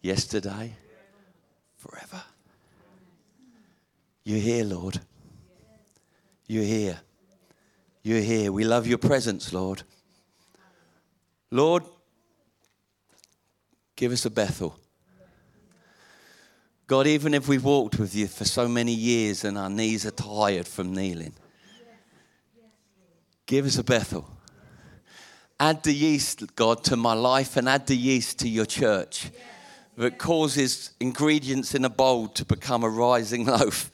yesterday, 0.01 0.75
forever. 1.77 2.21
You're 4.23 4.39
here, 4.39 4.63
Lord. 4.63 4.99
You're 6.47 6.63
here. 6.63 6.99
You're 8.03 8.21
here. 8.21 8.51
We 8.51 8.63
love 8.63 8.87
your 8.87 8.97
presence, 8.97 9.51
Lord. 9.51 9.83
Lord, 11.51 11.83
give 13.95 14.11
us 14.11 14.25
a 14.25 14.29
Bethel. 14.29 14.78
God, 16.89 17.05
even 17.05 17.35
if 17.35 17.47
we've 17.47 17.63
walked 17.63 17.99
with 17.99 18.15
you 18.15 18.25
for 18.25 18.45
so 18.45 18.67
many 18.67 18.91
years 18.91 19.43
and 19.43 19.59
our 19.59 19.69
knees 19.69 20.07
are 20.07 20.11
tired 20.11 20.67
from 20.67 20.91
kneeling, 20.91 21.33
give 23.45 23.67
us 23.67 23.77
a 23.77 23.83
Bethel. 23.83 24.27
Add 25.59 25.83
the 25.83 25.93
yeast, 25.93 26.55
God, 26.55 26.83
to 26.85 26.97
my 26.97 27.13
life 27.13 27.57
and 27.57 27.69
add 27.69 27.85
the 27.85 27.95
yeast 27.95 28.39
to 28.39 28.49
your 28.49 28.65
church 28.65 29.29
that 29.97 30.17
causes 30.17 30.93
ingredients 30.99 31.75
in 31.75 31.85
a 31.85 31.91
bowl 31.91 32.27
to 32.29 32.43
become 32.43 32.83
a 32.83 32.89
rising 32.89 33.45
loaf. 33.45 33.91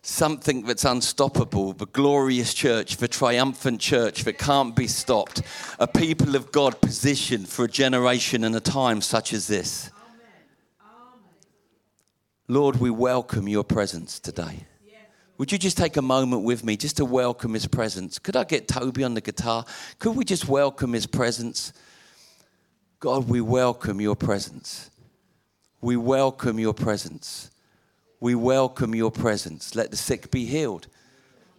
Something 0.00 0.62
that's 0.62 0.86
unstoppable, 0.86 1.74
the 1.74 1.84
glorious 1.84 2.54
church, 2.54 2.96
the 2.96 3.08
triumphant 3.08 3.78
church 3.78 4.24
that 4.24 4.38
can't 4.38 4.74
be 4.74 4.86
stopped, 4.86 5.42
a 5.78 5.86
people 5.86 6.34
of 6.34 6.50
God 6.50 6.80
positioned 6.80 7.50
for 7.50 7.66
a 7.66 7.68
generation 7.68 8.42
and 8.42 8.56
a 8.56 8.60
time 8.60 9.02
such 9.02 9.34
as 9.34 9.48
this. 9.48 9.90
Lord, 12.48 12.76
we 12.76 12.90
welcome 12.90 13.48
your 13.48 13.64
presence 13.64 14.20
today. 14.20 14.66
Would 15.38 15.52
you 15.52 15.58
just 15.58 15.76
take 15.76 15.96
a 15.96 16.02
moment 16.02 16.44
with 16.44 16.64
me 16.64 16.76
just 16.76 16.96
to 16.96 17.04
welcome 17.04 17.54
his 17.54 17.66
presence? 17.66 18.18
Could 18.18 18.36
I 18.36 18.44
get 18.44 18.68
Toby 18.68 19.04
on 19.04 19.14
the 19.14 19.20
guitar? 19.20 19.66
Could 19.98 20.16
we 20.16 20.24
just 20.24 20.48
welcome 20.48 20.92
his 20.92 21.06
presence? 21.06 21.72
God, 23.00 23.28
we 23.28 23.40
welcome 23.40 24.00
your 24.00 24.16
presence. 24.16 24.90
We 25.82 25.96
welcome 25.96 26.58
your 26.58 26.72
presence. 26.72 27.50
We 28.20 28.34
welcome 28.34 28.94
your 28.94 29.10
presence. 29.10 29.74
Let 29.74 29.90
the 29.90 29.96
sick 29.96 30.30
be 30.30 30.46
healed. 30.46 30.86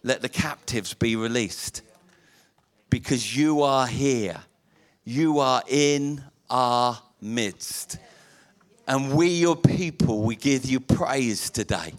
Let 0.02 0.22
the 0.22 0.28
captives 0.28 0.94
be 0.94 1.14
released. 1.14 1.82
Because 2.90 3.36
you 3.36 3.62
are 3.62 3.86
here. 3.86 4.40
You 5.04 5.38
are 5.38 5.62
in 5.68 6.24
our 6.50 6.98
midst. 7.20 7.98
And 8.88 9.12
we, 9.12 9.28
your 9.28 9.54
people, 9.54 10.22
we 10.22 10.34
give 10.34 10.64
you 10.64 10.80
praise 10.80 11.50
today. 11.50 11.92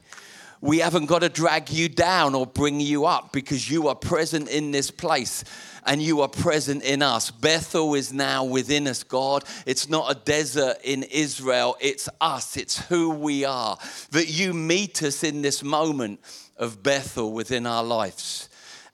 We 0.60 0.80
haven't 0.80 1.06
got 1.06 1.20
to 1.20 1.30
drag 1.30 1.70
you 1.70 1.88
down 1.88 2.34
or 2.34 2.48
bring 2.48 2.80
you 2.82 3.06
up 3.06 3.32
because 3.32 3.70
you 3.70 3.88
are 3.88 3.96
present 3.96 4.50
in 4.50 4.72
this 4.72 4.90
place 4.90 5.44
and 5.86 6.02
you 6.02 6.22
are 6.22 6.28
present 6.28 6.84
in 6.84 7.04
us. 7.04 7.30
Bethel 7.30 7.94
is 7.94 8.12
now 8.12 8.44
within 8.44 8.88
us, 8.88 9.04
God. 9.04 9.46
It's 9.68 9.88
not 9.88 10.12
a 10.12 10.16
desert 10.16 10.78
in 10.84 11.04
Israel, 11.04 11.78
it's 11.80 12.10
us, 12.20 12.58
it's 12.58 12.80
who 12.88 13.12
we 13.12 13.46
are. 13.46 13.78
That 14.10 14.28
you 14.28 14.54
meet 14.56 15.04
us 15.04 15.24
in 15.24 15.44
this 15.44 15.64
moment 15.64 16.20
of 16.58 16.82
Bethel 16.82 17.32
within 17.32 17.68
our 17.68 17.84
lives 17.84 18.49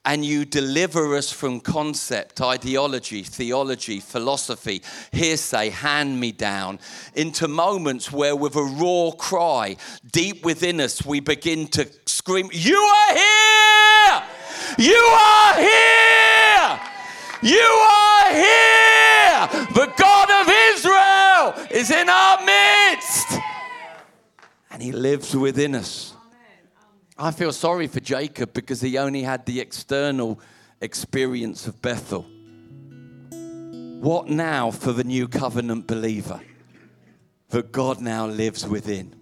and 0.05 0.23
you 0.23 0.45
deliver 0.45 1.15
us 1.15 1.31
from 1.31 1.59
concept, 1.59 2.39
ideology, 2.39 3.23
theology, 3.23 3.99
philosophy, 3.99 4.83
hearsay, 5.11 5.69
hand 5.69 6.19
me 6.19 6.31
down, 6.31 6.79
into 7.15 7.47
moments 7.47 8.11
where, 8.11 8.35
with 8.35 8.55
a 8.55 8.63
raw 8.63 9.11
cry, 9.17 9.75
deep 10.11 10.45
within 10.45 10.79
us, 10.79 11.03
we 11.03 11.19
begin 11.19 11.67
to 11.69 11.87
scream, 12.05 12.49
You 12.53 12.77
are 12.77 13.13
here! 13.13 14.23
You 14.77 14.95
are 14.95 15.53
here! 15.55 16.79
You 17.41 17.59
are 17.59 18.33
here! 18.33 19.65
The 19.73 19.93
God 19.97 20.29
of 20.41 20.53
Israel 20.73 21.67
is 21.71 21.91
in 21.91 22.09
our 22.09 22.45
midst! 22.45 23.39
And 24.71 24.81
He 24.81 24.91
lives 24.91 25.35
within 25.35 25.75
us. 25.75 26.14
I 27.17 27.31
feel 27.31 27.53
sorry 27.53 27.87
for 27.87 28.01
Jacob 28.01 28.53
because 28.53 28.81
he 28.81 28.97
only 28.97 29.23
had 29.23 29.45
the 29.45 29.61
external 29.61 30.39
experience 30.81 31.65
of 31.65 31.81
Bethel. 31.81 32.23
What 34.01 34.27
now 34.27 34.69
for 34.69 34.91
the 34.91 35.05
new 35.05 35.29
covenant 35.29 35.87
believer? 35.87 36.41
That 37.49 37.71
God 37.71 38.01
now 38.01 38.27
lives 38.27 38.67
within. 38.67 39.15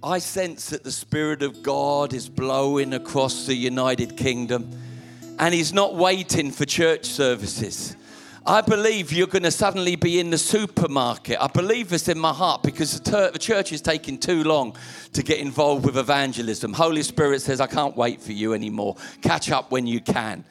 I 0.00 0.20
sense 0.20 0.70
that 0.70 0.84
the 0.84 0.92
Spirit 0.92 1.42
of 1.42 1.64
God 1.64 2.12
is 2.12 2.28
blowing 2.28 2.94
across 2.94 3.46
the 3.46 3.54
United 3.54 4.16
Kingdom 4.16 4.70
and 5.40 5.52
He's 5.52 5.72
not 5.72 5.96
waiting 5.96 6.52
for 6.52 6.64
church 6.64 7.06
services. 7.06 7.96
I 8.48 8.60
believe 8.60 9.12
you're 9.12 9.26
going 9.26 9.42
to 9.42 9.50
suddenly 9.50 9.96
be 9.96 10.20
in 10.20 10.30
the 10.30 10.38
supermarket. 10.38 11.36
I 11.40 11.48
believe 11.48 11.88
this 11.88 12.06
in 12.06 12.16
my 12.16 12.32
heart 12.32 12.62
because 12.62 13.00
the 13.00 13.36
church 13.40 13.72
is 13.72 13.82
taking 13.82 14.18
too 14.18 14.44
long 14.44 14.76
to 15.14 15.24
get 15.24 15.40
involved 15.40 15.84
with 15.84 15.98
evangelism. 15.98 16.72
Holy 16.72 17.02
Spirit 17.02 17.42
says, 17.42 17.60
I 17.60 17.66
can't 17.66 17.96
wait 17.96 18.20
for 18.20 18.30
you 18.30 18.54
anymore. 18.54 18.94
Catch 19.20 19.50
up 19.50 19.72
when 19.72 19.88
you 19.88 20.00
can. 20.00 20.44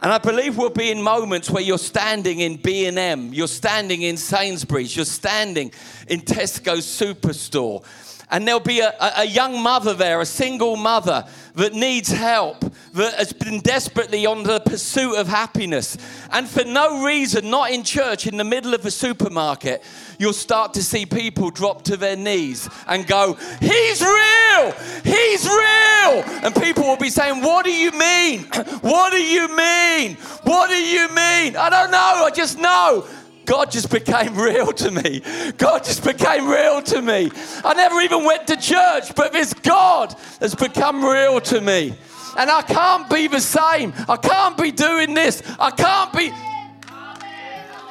And 0.00 0.12
I 0.12 0.16
believe 0.16 0.56
we'll 0.56 0.70
be 0.70 0.90
in 0.90 1.02
moments 1.02 1.50
where 1.50 1.62
you're 1.62 1.76
standing 1.76 2.40
in 2.40 2.56
B&M, 2.56 3.34
you're 3.34 3.48
standing 3.48 4.00
in 4.00 4.16
Sainsbury's, 4.16 4.96
you're 4.96 5.04
standing 5.04 5.72
in 6.08 6.22
Tesco's 6.22 6.86
superstore 6.86 7.84
and 8.30 8.46
there'll 8.46 8.60
be 8.60 8.80
a, 8.80 8.92
a, 9.00 9.24
young 9.24 9.62
mother 9.62 9.94
there, 9.94 10.20
a 10.20 10.26
single 10.26 10.76
mother 10.76 11.24
that 11.54 11.74
needs 11.74 12.10
help, 12.10 12.60
that 12.92 13.14
has 13.14 13.32
been 13.32 13.60
desperately 13.60 14.26
on 14.26 14.42
the 14.42 14.58
pursuit 14.60 15.14
of 15.14 15.28
happiness. 15.28 15.96
And 16.32 16.48
for 16.48 16.64
no 16.64 17.04
reason, 17.04 17.50
not 17.50 17.70
in 17.70 17.84
church, 17.84 18.26
in 18.26 18.36
the 18.36 18.44
middle 18.44 18.74
of 18.74 18.84
a 18.84 18.90
supermarket, 18.90 19.84
you'll 20.18 20.32
start 20.32 20.74
to 20.74 20.82
see 20.82 21.06
people 21.06 21.50
drop 21.50 21.82
to 21.84 21.96
their 21.96 22.16
knees 22.16 22.68
and 22.88 23.06
go, 23.06 23.34
He's 23.60 24.02
real! 24.02 24.72
He's 25.04 25.46
real! 25.46 26.24
And 26.42 26.54
people 26.54 26.84
will 26.84 26.96
be 26.96 27.10
saying, 27.10 27.42
What 27.42 27.64
do 27.64 27.72
you 27.72 27.92
mean? 27.92 28.46
What 28.86 29.12
do 29.12 29.22
you 29.22 29.48
mean? 29.48 30.14
What 30.42 30.68
do 30.68 30.76
you 30.76 31.08
mean? 31.08 31.56
I 31.56 31.68
don't 31.70 31.90
know, 31.90 32.24
I 32.24 32.30
just 32.34 32.58
know. 32.58 33.06
God 33.46 33.70
just 33.70 33.90
became 33.90 34.36
real 34.36 34.72
to 34.72 34.90
me. 34.90 35.22
God 35.56 35.84
just 35.84 36.04
became 36.04 36.48
real 36.48 36.82
to 36.82 37.00
me. 37.00 37.30
I 37.64 37.74
never 37.74 38.00
even 38.00 38.24
went 38.24 38.46
to 38.48 38.56
church, 38.56 39.14
but 39.14 39.32
this 39.32 39.54
God 39.54 40.14
has 40.40 40.54
become 40.54 41.04
real 41.04 41.40
to 41.40 41.60
me. 41.60 41.94
And 42.36 42.50
I 42.50 42.60
can't 42.62 43.08
be 43.08 43.28
the 43.28 43.40
same. 43.40 43.94
I 44.08 44.16
can't 44.16 44.58
be 44.58 44.70
doing 44.70 45.14
this. 45.14 45.42
I 45.58 45.70
can't 45.70 46.12
be. 46.12 46.32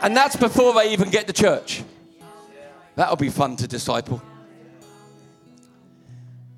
And 0.04 0.16
that's 0.16 0.36
before 0.36 0.74
they 0.74 0.92
even 0.94 1.10
get 1.10 1.26
to 1.28 1.34
church. 1.34 1.84
That'll 2.96 3.16
be 3.16 3.30
fun 3.30 3.56
to 3.58 3.68
disciple. 3.68 4.22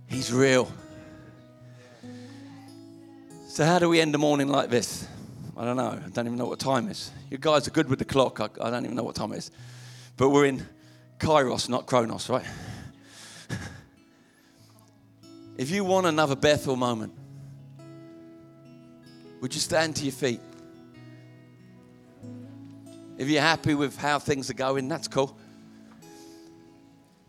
He's 0.07 0.33
real. 0.33 0.71
So, 3.47 3.65
how 3.65 3.79
do 3.79 3.89
we 3.89 4.01
end 4.01 4.13
a 4.13 4.17
morning 4.17 4.49
like 4.49 4.69
this? 4.69 5.06
I 5.57 5.65
don't 5.65 5.75
know. 5.75 5.89
I 5.89 6.09
don't 6.09 6.27
even 6.27 6.37
know 6.37 6.45
what 6.45 6.59
time 6.59 6.87
is. 6.87 7.09
You 7.31 7.39
guys 7.39 7.67
are 7.67 7.71
good 7.71 7.89
with 7.89 7.97
the 7.97 8.05
clock. 8.05 8.39
I, 8.39 8.49
I 8.61 8.69
don't 8.69 8.85
even 8.85 8.95
know 8.95 9.03
what 9.03 9.15
time 9.15 9.33
it 9.33 9.39
is. 9.39 9.51
But 10.15 10.29
we're 10.29 10.45
in 10.45 10.63
Kairos, 11.17 11.67
not 11.67 11.87
Chronos, 11.87 12.29
right? 12.29 12.45
if 15.57 15.71
you 15.71 15.83
want 15.83 16.05
another 16.05 16.35
Bethel 16.35 16.75
moment, 16.75 17.13
would 19.41 19.55
you 19.55 19.59
stand 19.59 19.95
to 19.95 20.03
your 20.03 20.11
feet? 20.11 20.41
If 23.17 23.27
you're 23.27 23.41
happy 23.41 23.73
with 23.73 23.97
how 23.97 24.19
things 24.19 24.51
are 24.51 24.55
going, 24.55 24.87
that's 24.87 25.07
cool. 25.07 25.35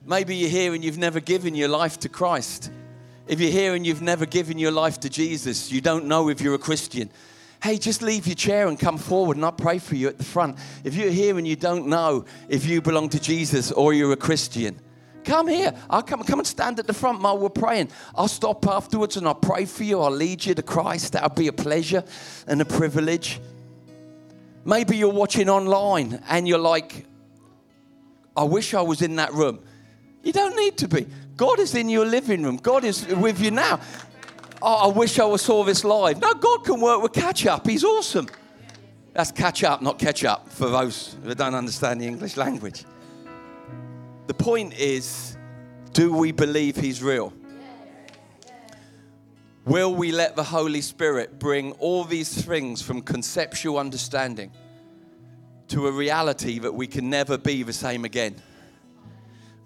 Maybe 0.05 0.37
you're 0.37 0.51
here 0.51 0.75
and 0.75 0.85
you've 0.85 0.99
never 0.99 1.21
given 1.21 1.55
your 1.55 1.69
life 1.69 1.99
to 2.01 2.11
Christ. 2.11 2.71
If 3.27 3.41
you're 3.41 3.51
here 3.51 3.75
and 3.75 3.87
you've 3.87 4.03
never 4.03 4.27
given 4.27 4.59
your 4.59 4.71
life 4.71 5.01
to 5.01 5.09
Jesus, 5.09 5.73
you 5.73 5.81
don't 5.81 6.07
know 6.07 6.29
if 6.29 6.43
you're 6.43 6.55
a 6.55 6.59
Christian. 6.59 7.11
Hey, 7.63 7.77
just 7.77 8.03
leave 8.03 8.27
your 8.27 8.37
chair 8.37 8.69
and 8.69 8.79
come 8.79 8.99
forward 8.99 9.37
and 9.37 9.45
I'll 9.45 9.53
pray 9.53 9.79
for 9.79 9.97
you 9.97 10.09
at 10.09 10.17
the 10.19 10.25
front. 10.25 10.59
If 10.85 10.95
you're 10.95 11.11
here 11.11 11.39
and 11.39 11.47
you 11.47 11.57
don't 11.57 11.89
know 11.89 12.25
if 12.49 12.67
you 12.67 12.81
belong 12.81 13.09
to 13.11 13.21
Jesus 13.21 13.73
or 13.73 13.93
you're 13.93 14.13
a 14.13 14.17
Christian, 14.17 14.79
come 15.25 15.49
here. 15.49 15.75
I'll 15.91 16.03
come, 16.03 16.23
come 16.23 16.39
and 16.39 16.47
stand 16.47 16.79
at 16.79 16.87
the 16.87 16.93
front 16.93 17.21
while 17.21 17.37
we're 17.37 17.49
praying. 17.49 17.89
I'll 18.15 18.29
stop 18.29 18.67
afterwards 18.69 19.17
and 19.17 19.27
I'll 19.27 19.35
pray 19.35 19.65
for 19.65 19.83
you. 19.83 20.01
I'll 20.01 20.11
lead 20.11 20.47
you 20.47 20.55
to 20.55 20.63
Christ. 20.63 21.15
That'll 21.15 21.31
be 21.31 21.49
a 21.49 21.53
pleasure 21.53 22.05
and 22.47 22.61
a 22.61 22.65
privilege. 22.65 23.41
Maybe 24.65 24.97
you're 24.97 25.13
watching 25.13 25.49
online 25.49 26.23
and 26.29 26.47
you're 26.47 26.59
like, 26.59 27.07
I 28.37 28.45
wish 28.45 28.73
I 28.73 28.83
was 28.83 29.03
in 29.03 29.17
that 29.17 29.33
room. 29.33 29.59
You 30.23 30.33
don't 30.33 30.55
need 30.55 30.77
to 30.79 30.89
be. 30.89 31.07
God 31.37 31.59
is 31.59 31.75
in 31.75 31.89
your 31.89 32.05
living 32.05 32.43
room. 32.43 32.57
God 32.57 32.85
is 32.85 33.07
with 33.07 33.41
you 33.41 33.51
now. 33.51 33.81
Oh, 34.61 34.91
I 34.91 34.97
wish 34.97 35.19
I 35.19 35.25
was 35.25 35.43
saw 35.43 35.65
this 35.65 35.85
live. 35.85 36.21
No, 36.21 36.35
God 36.35 36.65
can 36.65 36.81
work 36.81 37.03
with 37.03 37.13
catch 37.13 37.47
up. 37.47 37.67
He's 37.67 37.85
awesome. 37.85 38.29
That's 39.13 39.31
catch 39.33 39.65
up, 39.65 39.83
not 39.83 39.99
catch 39.99 40.25
up, 40.25 40.49
for 40.49 40.69
those 40.69 41.17
who 41.23 41.35
don't 41.35 41.55
understand 41.55 42.01
the 42.01 42.07
English 42.07 42.37
language. 42.37 42.85
The 44.27 44.35
point 44.35 44.79
is 44.79 45.37
do 45.93 46.13
we 46.13 46.33
believe 46.33 46.77
He's 46.77 47.03
real? 47.03 47.33
Will 49.65 49.95
we 49.95 50.13
let 50.13 50.37
the 50.37 50.45
Holy 50.45 50.81
Spirit 50.81 51.39
bring 51.39 51.73
all 51.73 52.05
these 52.05 52.45
things 52.45 52.81
from 52.81 53.03
conceptual 53.03 53.79
understanding 53.79 54.51
to 55.69 55.89
a 55.89 55.93
reality 55.93 56.59
that 56.61 56.73
we 56.73 56.87
can 56.87 57.11
never 57.11 57.37
be 57.37 57.63
the 57.63 57.73
same 57.73 58.05
again? 58.05 58.37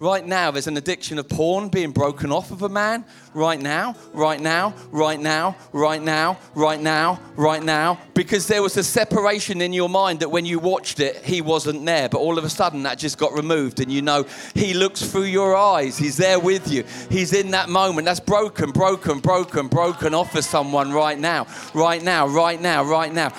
Right 0.02 0.26
now, 0.26 0.50
there's 0.50 0.66
an 0.66 0.76
addiction 0.76 1.20
of 1.20 1.28
porn 1.28 1.68
being 1.68 1.92
broken 1.92 2.32
off 2.32 2.50
of 2.50 2.62
a 2.62 2.68
man. 2.68 3.04
Right 3.34 3.60
now, 3.60 3.94
right 4.12 4.40
now, 4.40 4.74
right 4.90 5.20
now, 5.20 5.54
right 5.72 6.02
now, 6.02 6.38
right 6.56 6.80
now, 6.80 7.20
right 7.36 7.62
now. 7.62 8.00
Because 8.12 8.48
there 8.48 8.64
was 8.64 8.76
a 8.76 8.82
separation 8.82 9.62
in 9.62 9.72
your 9.72 9.88
mind 9.88 10.18
that 10.18 10.28
when 10.28 10.44
you 10.44 10.58
watched 10.58 10.98
it, 10.98 11.24
he 11.24 11.40
wasn't 11.40 11.86
there. 11.86 12.08
But 12.08 12.18
all 12.18 12.36
of 12.36 12.42
a 12.42 12.50
sudden, 12.50 12.82
that 12.82 12.98
just 12.98 13.16
got 13.16 13.32
removed. 13.32 13.78
And 13.78 13.92
you 13.92 14.02
know, 14.02 14.26
he 14.56 14.74
looks 14.74 15.02
through 15.08 15.26
your 15.26 15.54
eyes. 15.54 15.96
He's 15.96 16.16
there 16.16 16.40
with 16.40 16.68
you. 16.68 16.82
He's 17.08 17.32
in 17.32 17.52
that 17.52 17.68
moment. 17.68 18.04
That's 18.04 18.18
broken, 18.18 18.72
broken, 18.72 19.20
broken, 19.20 19.68
broken 19.68 20.14
off 20.14 20.34
of 20.34 20.44
someone 20.44 20.90
right 20.90 21.16
now. 21.16 21.46
Right 21.74 22.02
now, 22.02 22.26
right 22.26 22.60
now, 22.60 22.82
right 22.82 23.14
now. 23.14 23.32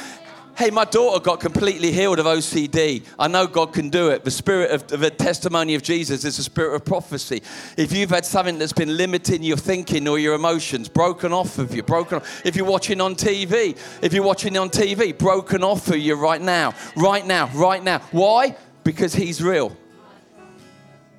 Hey, 0.55 0.69
my 0.69 0.85
daughter 0.85 1.19
got 1.19 1.39
completely 1.39 1.91
healed 1.91 2.19
of 2.19 2.27
OCD. 2.27 3.03
I 3.17 3.27
know 3.27 3.47
God 3.47 3.73
can 3.73 3.89
do 3.89 4.09
it. 4.09 4.23
The 4.23 4.29
spirit 4.29 4.69
of, 4.69 4.87
the 4.87 5.09
testimony 5.09 5.73
of 5.73 5.81
Jesus 5.81 6.23
is 6.25 6.37
the 6.37 6.43
spirit 6.43 6.75
of 6.75 6.85
prophecy. 6.85 7.41
If 7.75 7.91
you've 7.91 8.11
had 8.11 8.23
something 8.23 8.59
that's 8.59 8.71
been 8.71 8.95
limiting 8.95 9.41
your 9.41 9.57
thinking 9.57 10.07
or 10.07 10.19
your 10.19 10.35
emotions, 10.35 10.89
broken 10.89 11.33
off 11.33 11.57
of 11.57 11.73
you, 11.73 11.81
broken. 11.81 12.21
If 12.45 12.55
you're 12.55 12.67
watching 12.67 13.01
on 13.01 13.15
TV, 13.15 13.75
if 14.03 14.13
you're 14.13 14.23
watching 14.23 14.55
on 14.55 14.69
TV, 14.69 15.17
broken 15.17 15.63
off 15.63 15.87
of 15.87 15.97
you 15.97 16.13
right 16.13 16.41
now, 16.41 16.75
right 16.95 17.25
now, 17.25 17.49
right 17.55 17.83
now. 17.83 17.99
Why? 18.11 18.55
Because 18.83 19.15
He's 19.15 19.41
real. 19.41 19.75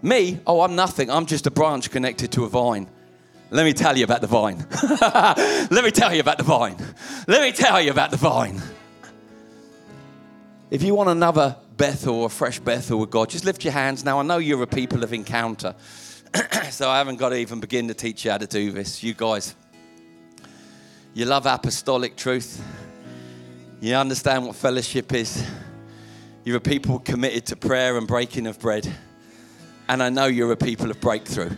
Me? 0.00 0.38
Oh, 0.46 0.60
I'm 0.60 0.76
nothing. 0.76 1.10
I'm 1.10 1.26
just 1.26 1.48
a 1.48 1.50
branch 1.50 1.90
connected 1.90 2.30
to 2.32 2.44
a 2.44 2.48
vine. 2.48 2.88
Let 3.50 3.64
me 3.64 3.72
tell 3.72 3.96
you 3.96 4.04
about 4.04 4.20
the 4.20 4.26
vine. 4.26 4.66
Let 5.70 5.84
me 5.84 5.90
tell 5.90 6.12
you 6.14 6.20
about 6.20 6.38
the 6.38 6.44
vine. 6.44 6.76
Let 7.26 7.42
me 7.42 7.52
tell 7.52 7.80
you 7.80 7.90
about 7.90 8.10
the 8.10 8.16
vine. 8.16 8.60
If 10.74 10.82
you 10.82 10.96
want 10.96 11.08
another 11.08 11.54
Bethel, 11.76 12.16
or 12.16 12.26
a 12.26 12.28
fresh 12.28 12.58
Bethel 12.58 12.98
with 12.98 13.10
God, 13.10 13.30
just 13.30 13.44
lift 13.44 13.62
your 13.62 13.72
hands. 13.72 14.04
Now, 14.04 14.18
I 14.18 14.24
know 14.24 14.38
you're 14.38 14.60
a 14.60 14.66
people 14.66 15.04
of 15.04 15.12
encounter, 15.12 15.72
so 16.70 16.90
I 16.90 16.98
haven't 16.98 17.14
got 17.14 17.28
to 17.28 17.36
even 17.36 17.60
begin 17.60 17.86
to 17.86 17.94
teach 17.94 18.24
you 18.24 18.32
how 18.32 18.38
to 18.38 18.46
do 18.48 18.72
this. 18.72 19.00
You 19.00 19.14
guys, 19.14 19.54
you 21.14 21.26
love 21.26 21.46
apostolic 21.46 22.16
truth, 22.16 22.60
you 23.80 23.94
understand 23.94 24.46
what 24.46 24.56
fellowship 24.56 25.14
is. 25.14 25.46
You're 26.42 26.56
a 26.56 26.60
people 26.60 26.98
committed 26.98 27.46
to 27.46 27.56
prayer 27.56 27.96
and 27.96 28.08
breaking 28.08 28.48
of 28.48 28.58
bread. 28.58 28.92
And 29.88 30.02
I 30.02 30.08
know 30.08 30.26
you're 30.26 30.50
a 30.50 30.56
people 30.56 30.90
of 30.90 31.00
breakthrough. 31.00 31.52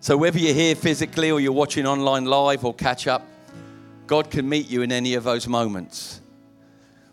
So, 0.00 0.18
whether 0.18 0.38
you're 0.38 0.52
here 0.52 0.74
physically 0.74 1.30
or 1.30 1.40
you're 1.40 1.52
watching 1.52 1.86
online 1.86 2.26
live 2.26 2.66
or 2.66 2.74
catch 2.74 3.06
up, 3.06 3.26
God 4.06 4.30
can 4.30 4.46
meet 4.46 4.68
you 4.68 4.82
in 4.82 4.92
any 4.92 5.14
of 5.14 5.24
those 5.24 5.48
moments. 5.48 6.20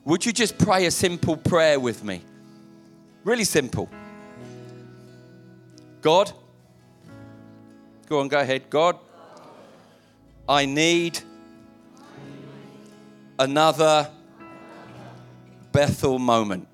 Would 0.04 0.26
you 0.26 0.34
just 0.34 0.58
pray 0.58 0.86
a 0.88 0.92
simple 0.92 1.38
prayer 1.38 1.80
with 1.80 2.04
me? 2.04 2.22
Really 3.24 3.44
simple. 3.44 3.88
God, 6.02 6.32
go 8.08 8.20
on, 8.20 8.28
go 8.28 8.40
ahead. 8.40 8.68
God, 8.70 8.98
I 10.50 10.66
need 10.66 11.20
another 13.38 14.10
Bethel 15.72 16.18
moment 16.18 16.68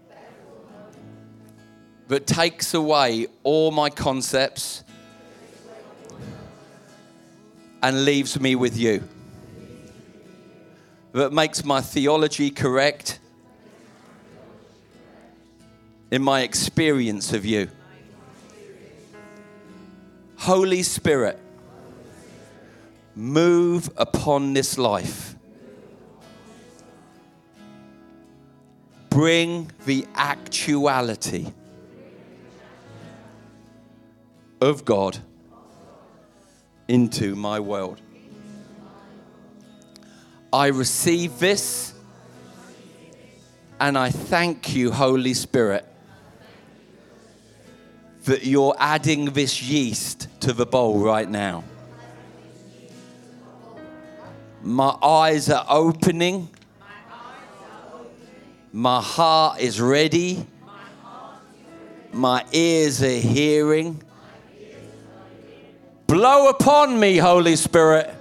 that 2.07 2.25
takes 2.25 2.73
away 2.73 3.27
all 3.43 3.71
my 3.71 3.89
concepts 3.89 4.85
and 7.83 8.05
leaves 8.05 8.39
me 8.39 8.55
with 8.55 8.77
you 8.77 9.03
that 11.17 11.33
makes 11.33 11.65
my 11.65 11.81
theology 11.81 12.51
correct 12.51 13.19
in 16.11 16.21
my 16.21 16.41
experience 16.41 17.33
of 17.33 17.45
you. 17.45 17.69
Holy 20.37 20.83
Spirit, 20.83 21.39
move 23.15 23.89
upon 23.97 24.53
this 24.53 24.77
life. 24.77 25.35
Bring 29.09 29.71
the 29.85 30.05
actuality 30.13 31.47
of 34.61 34.85
God 34.85 35.17
into 36.87 37.35
my 37.35 37.59
world. 37.59 37.99
I 40.51 40.67
receive 40.67 41.39
this 41.39 41.93
and 43.79 43.97
I 43.97 44.09
thank 44.09 44.75
you, 44.75 44.91
Holy 44.91 45.33
Spirit, 45.33 45.85
that 48.23 48.45
you're 48.45 48.75
adding 48.79 49.25
this 49.25 49.61
yeast 49.61 50.27
to 50.41 50.53
the 50.53 50.65
bowl 50.65 50.99
right 50.99 51.29
now. 51.29 51.63
My 54.63 54.89
eyes 55.01 55.49
are 55.49 55.65
opening. 55.69 56.49
My 58.73 59.01
heart 59.01 59.61
is 59.61 59.79
ready. 59.79 60.45
My 62.11 62.43
ears 62.51 63.03
are 63.03 63.09
hearing. 63.09 64.01
Blow 66.07 66.49
upon 66.49 66.99
me, 66.99 67.17
Holy 67.17 67.55
Spirit. 67.55 68.16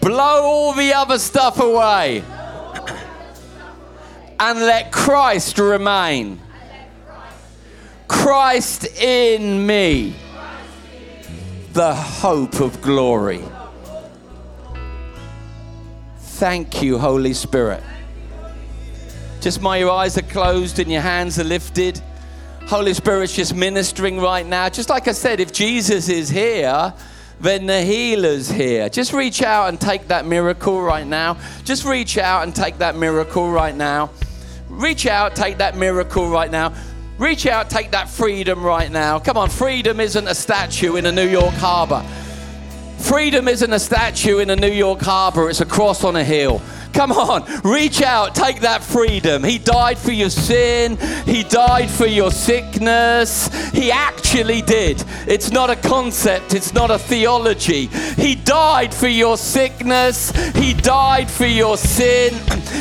Blow 0.00 0.42
all 0.42 0.72
the 0.72 0.94
other 0.94 1.18
stuff 1.18 1.60
away. 1.60 2.24
And 4.42 4.58
let 4.60 4.90
Christ 4.90 5.58
remain. 5.58 6.40
Christ 8.08 8.86
in 9.00 9.66
me, 9.66 10.14
the 11.74 11.94
hope 11.94 12.60
of 12.60 12.80
glory. 12.80 13.42
Thank 16.18 16.80
you, 16.82 16.98
Holy 16.98 17.34
Spirit. 17.34 17.82
Just 19.40 19.60
while 19.60 19.78
your 19.78 19.90
eyes 19.90 20.16
are 20.16 20.22
closed 20.22 20.78
and 20.78 20.90
your 20.90 21.02
hands 21.02 21.38
are 21.38 21.44
lifted, 21.44 22.00
Holy 22.66 22.94
Spirit's 22.94 23.34
just 23.34 23.54
ministering 23.54 24.18
right 24.18 24.46
now. 24.46 24.68
Just 24.68 24.88
like 24.88 25.06
I 25.06 25.12
said, 25.12 25.38
if 25.38 25.52
Jesus 25.52 26.08
is 26.08 26.28
here, 26.28 26.94
then 27.40 27.66
the 27.66 27.82
healer's 27.82 28.50
here. 28.50 28.88
Just 28.88 29.12
reach 29.12 29.42
out 29.42 29.68
and 29.68 29.80
take 29.80 30.08
that 30.08 30.26
miracle 30.26 30.82
right 30.82 31.06
now. 31.06 31.38
Just 31.64 31.84
reach 31.84 32.18
out 32.18 32.42
and 32.42 32.54
take 32.54 32.78
that 32.78 32.96
miracle 32.96 33.50
right 33.50 33.74
now. 33.74 34.10
Reach 34.68 35.06
out, 35.06 35.34
take 35.34 35.58
that 35.58 35.76
miracle 35.76 36.28
right 36.28 36.50
now. 36.50 36.74
Reach 37.18 37.46
out, 37.46 37.68
take 37.68 37.90
that 37.90 38.08
freedom 38.08 38.62
right 38.62 38.90
now. 38.90 39.18
Come 39.18 39.36
on, 39.36 39.50
freedom 39.50 40.00
isn't 40.00 40.28
a 40.28 40.34
statue 40.34 40.96
in 40.96 41.06
a 41.06 41.12
New 41.12 41.28
York 41.28 41.54
harbor. 41.54 42.02
Freedom 42.98 43.48
isn't 43.48 43.72
a 43.72 43.78
statue 43.78 44.38
in 44.38 44.50
a 44.50 44.56
New 44.56 44.70
York 44.70 45.00
harbor, 45.00 45.48
it's 45.48 45.60
a 45.60 45.66
cross 45.66 46.04
on 46.04 46.16
a 46.16 46.24
hill. 46.24 46.60
Come 46.92 47.12
on, 47.12 47.44
reach 47.62 48.02
out, 48.02 48.34
take 48.34 48.60
that 48.60 48.82
freedom. 48.82 49.44
He 49.44 49.58
died 49.58 49.98
for 49.98 50.12
your 50.12 50.30
sin, 50.30 50.98
He 51.24 51.42
died 51.44 51.90
for 51.90 52.06
your 52.06 52.30
sickness. 52.30 53.48
He 53.70 53.90
actually 53.90 54.62
did. 54.62 55.02
It's 55.26 55.50
not 55.50 55.70
a 55.70 55.76
concept, 55.76 56.54
it's 56.54 56.74
not 56.74 56.90
a 56.90 56.98
theology. 56.98 57.86
He 58.16 58.34
died 58.34 58.92
for 58.92 59.08
your 59.08 59.36
sickness, 59.36 60.30
He 60.54 60.74
died 60.74 61.30
for 61.30 61.46
your 61.46 61.76
sin, 61.76 62.34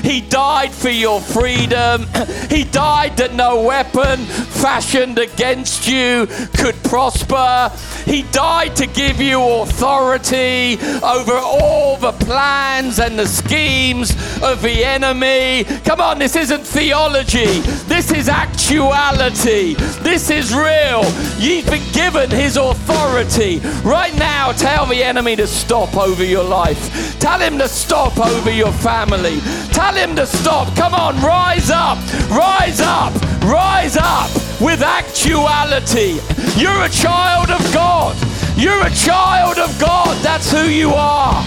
He 0.04 0.22
died 0.22 0.72
for 0.74 0.90
your 0.90 1.22
freedom. 1.22 2.08
He 2.50 2.64
died 2.64 3.18
that 3.18 3.34
no 3.36 3.62
weapon 3.62 4.20
fashioned 4.20 5.20
against 5.20 5.88
you 5.88 6.28
could 6.58 6.76
prosper. 6.84 7.72
He 8.06 8.24
died 8.32 8.76
to 8.78 8.88
give 8.88 9.22
you 9.22 9.42
authority 9.42 10.80
over 11.04 11.34
all 11.34 11.98
the 11.98 12.12
plans 12.14 13.00
and 13.00 13.18
the 13.20 13.28
schemes 13.28 13.99
of 14.42 14.62
the 14.62 14.84
enemy. 14.86 15.64
Come 15.84 16.02
on, 16.02 16.20
this 16.20 16.36
isn't 16.36 16.66
theology, 16.66 17.60
this 17.88 18.12
is 18.12 18.30
actuality. 18.30 19.76
This 20.02 20.30
is 20.30 20.54
real. 20.54 21.04
You've 21.38 21.66
been 21.66 21.92
given 21.92 22.30
his 22.30 22.58
authority. 22.58 23.60
Right 23.84 24.16
now, 24.18 24.52
tell 24.52 24.86
the 24.86 25.04
enemy 25.04 25.36
to 25.36 25.48
stop 25.48 25.96
over 25.98 26.24
your 26.24 26.44
life. 26.44 27.20
Tell 27.20 27.40
him 27.40 27.58
to 27.58 27.68
stop 27.68 28.18
over 28.18 28.52
your 28.52 28.72
family. 28.72 29.40
Tell 29.72 29.94
him 29.94 30.16
to 30.16 30.26
stop. 30.26 30.76
Come 30.76 30.94
on, 30.94 31.16
rise 31.22 31.70
up, 31.70 31.98
rise 32.30 32.82
up, 32.82 33.14
rise 33.44 33.98
up 33.98 34.30
with 34.62 34.82
actuality. 34.82 36.20
You're 36.56 36.84
a 36.84 36.90
child 36.90 37.50
of 37.50 37.74
God. 37.74 38.16
You're 38.58 38.86
a 38.86 38.92
child 38.92 39.58
of 39.58 39.80
God. 39.80 40.18
That's 40.24 40.52
who 40.52 40.64
you 40.64 40.90
are. 40.92 41.44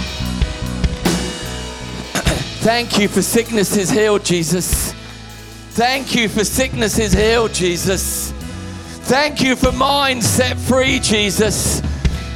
Thank 2.63 2.97
you 2.97 3.09
for 3.09 3.23
sickness 3.23 3.77
is 3.77 3.91
healed, 3.91 4.25
Jesus. 4.25 4.93
Thank 5.73 6.15
you 6.15 6.29
for 6.29 6.45
sickness 6.45 6.97
is 6.97 7.13
healed, 7.13 7.53
Jesus. 7.53 8.31
Thank 9.11 9.43
you 9.43 9.57
for 9.57 9.73
minds 9.73 10.29
set 10.29 10.57
free, 10.57 11.01
Jesus. 11.01 11.83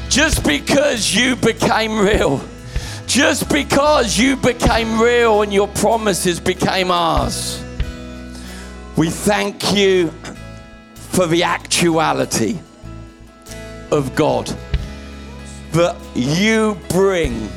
Just 0.08 0.42
because 0.42 1.14
you 1.14 1.36
became 1.36 1.96
real. 1.96 2.44
Just 3.06 3.48
because 3.48 4.18
you 4.18 4.34
became 4.34 5.00
real 5.00 5.42
and 5.42 5.52
your 5.52 5.68
promises 5.68 6.40
became 6.40 6.90
ours. 6.90 7.62
We 8.96 9.10
thank 9.10 9.72
you 9.76 10.12
for 10.94 11.28
the 11.28 11.44
actuality 11.44 12.58
of 13.92 14.16
God 14.16 14.52
that 15.70 15.96
you 16.16 16.76
bring 16.88 17.48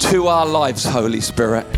to 0.00 0.26
our 0.26 0.46
lives, 0.46 0.84
Holy 0.84 1.20
Spirit. 1.20 1.77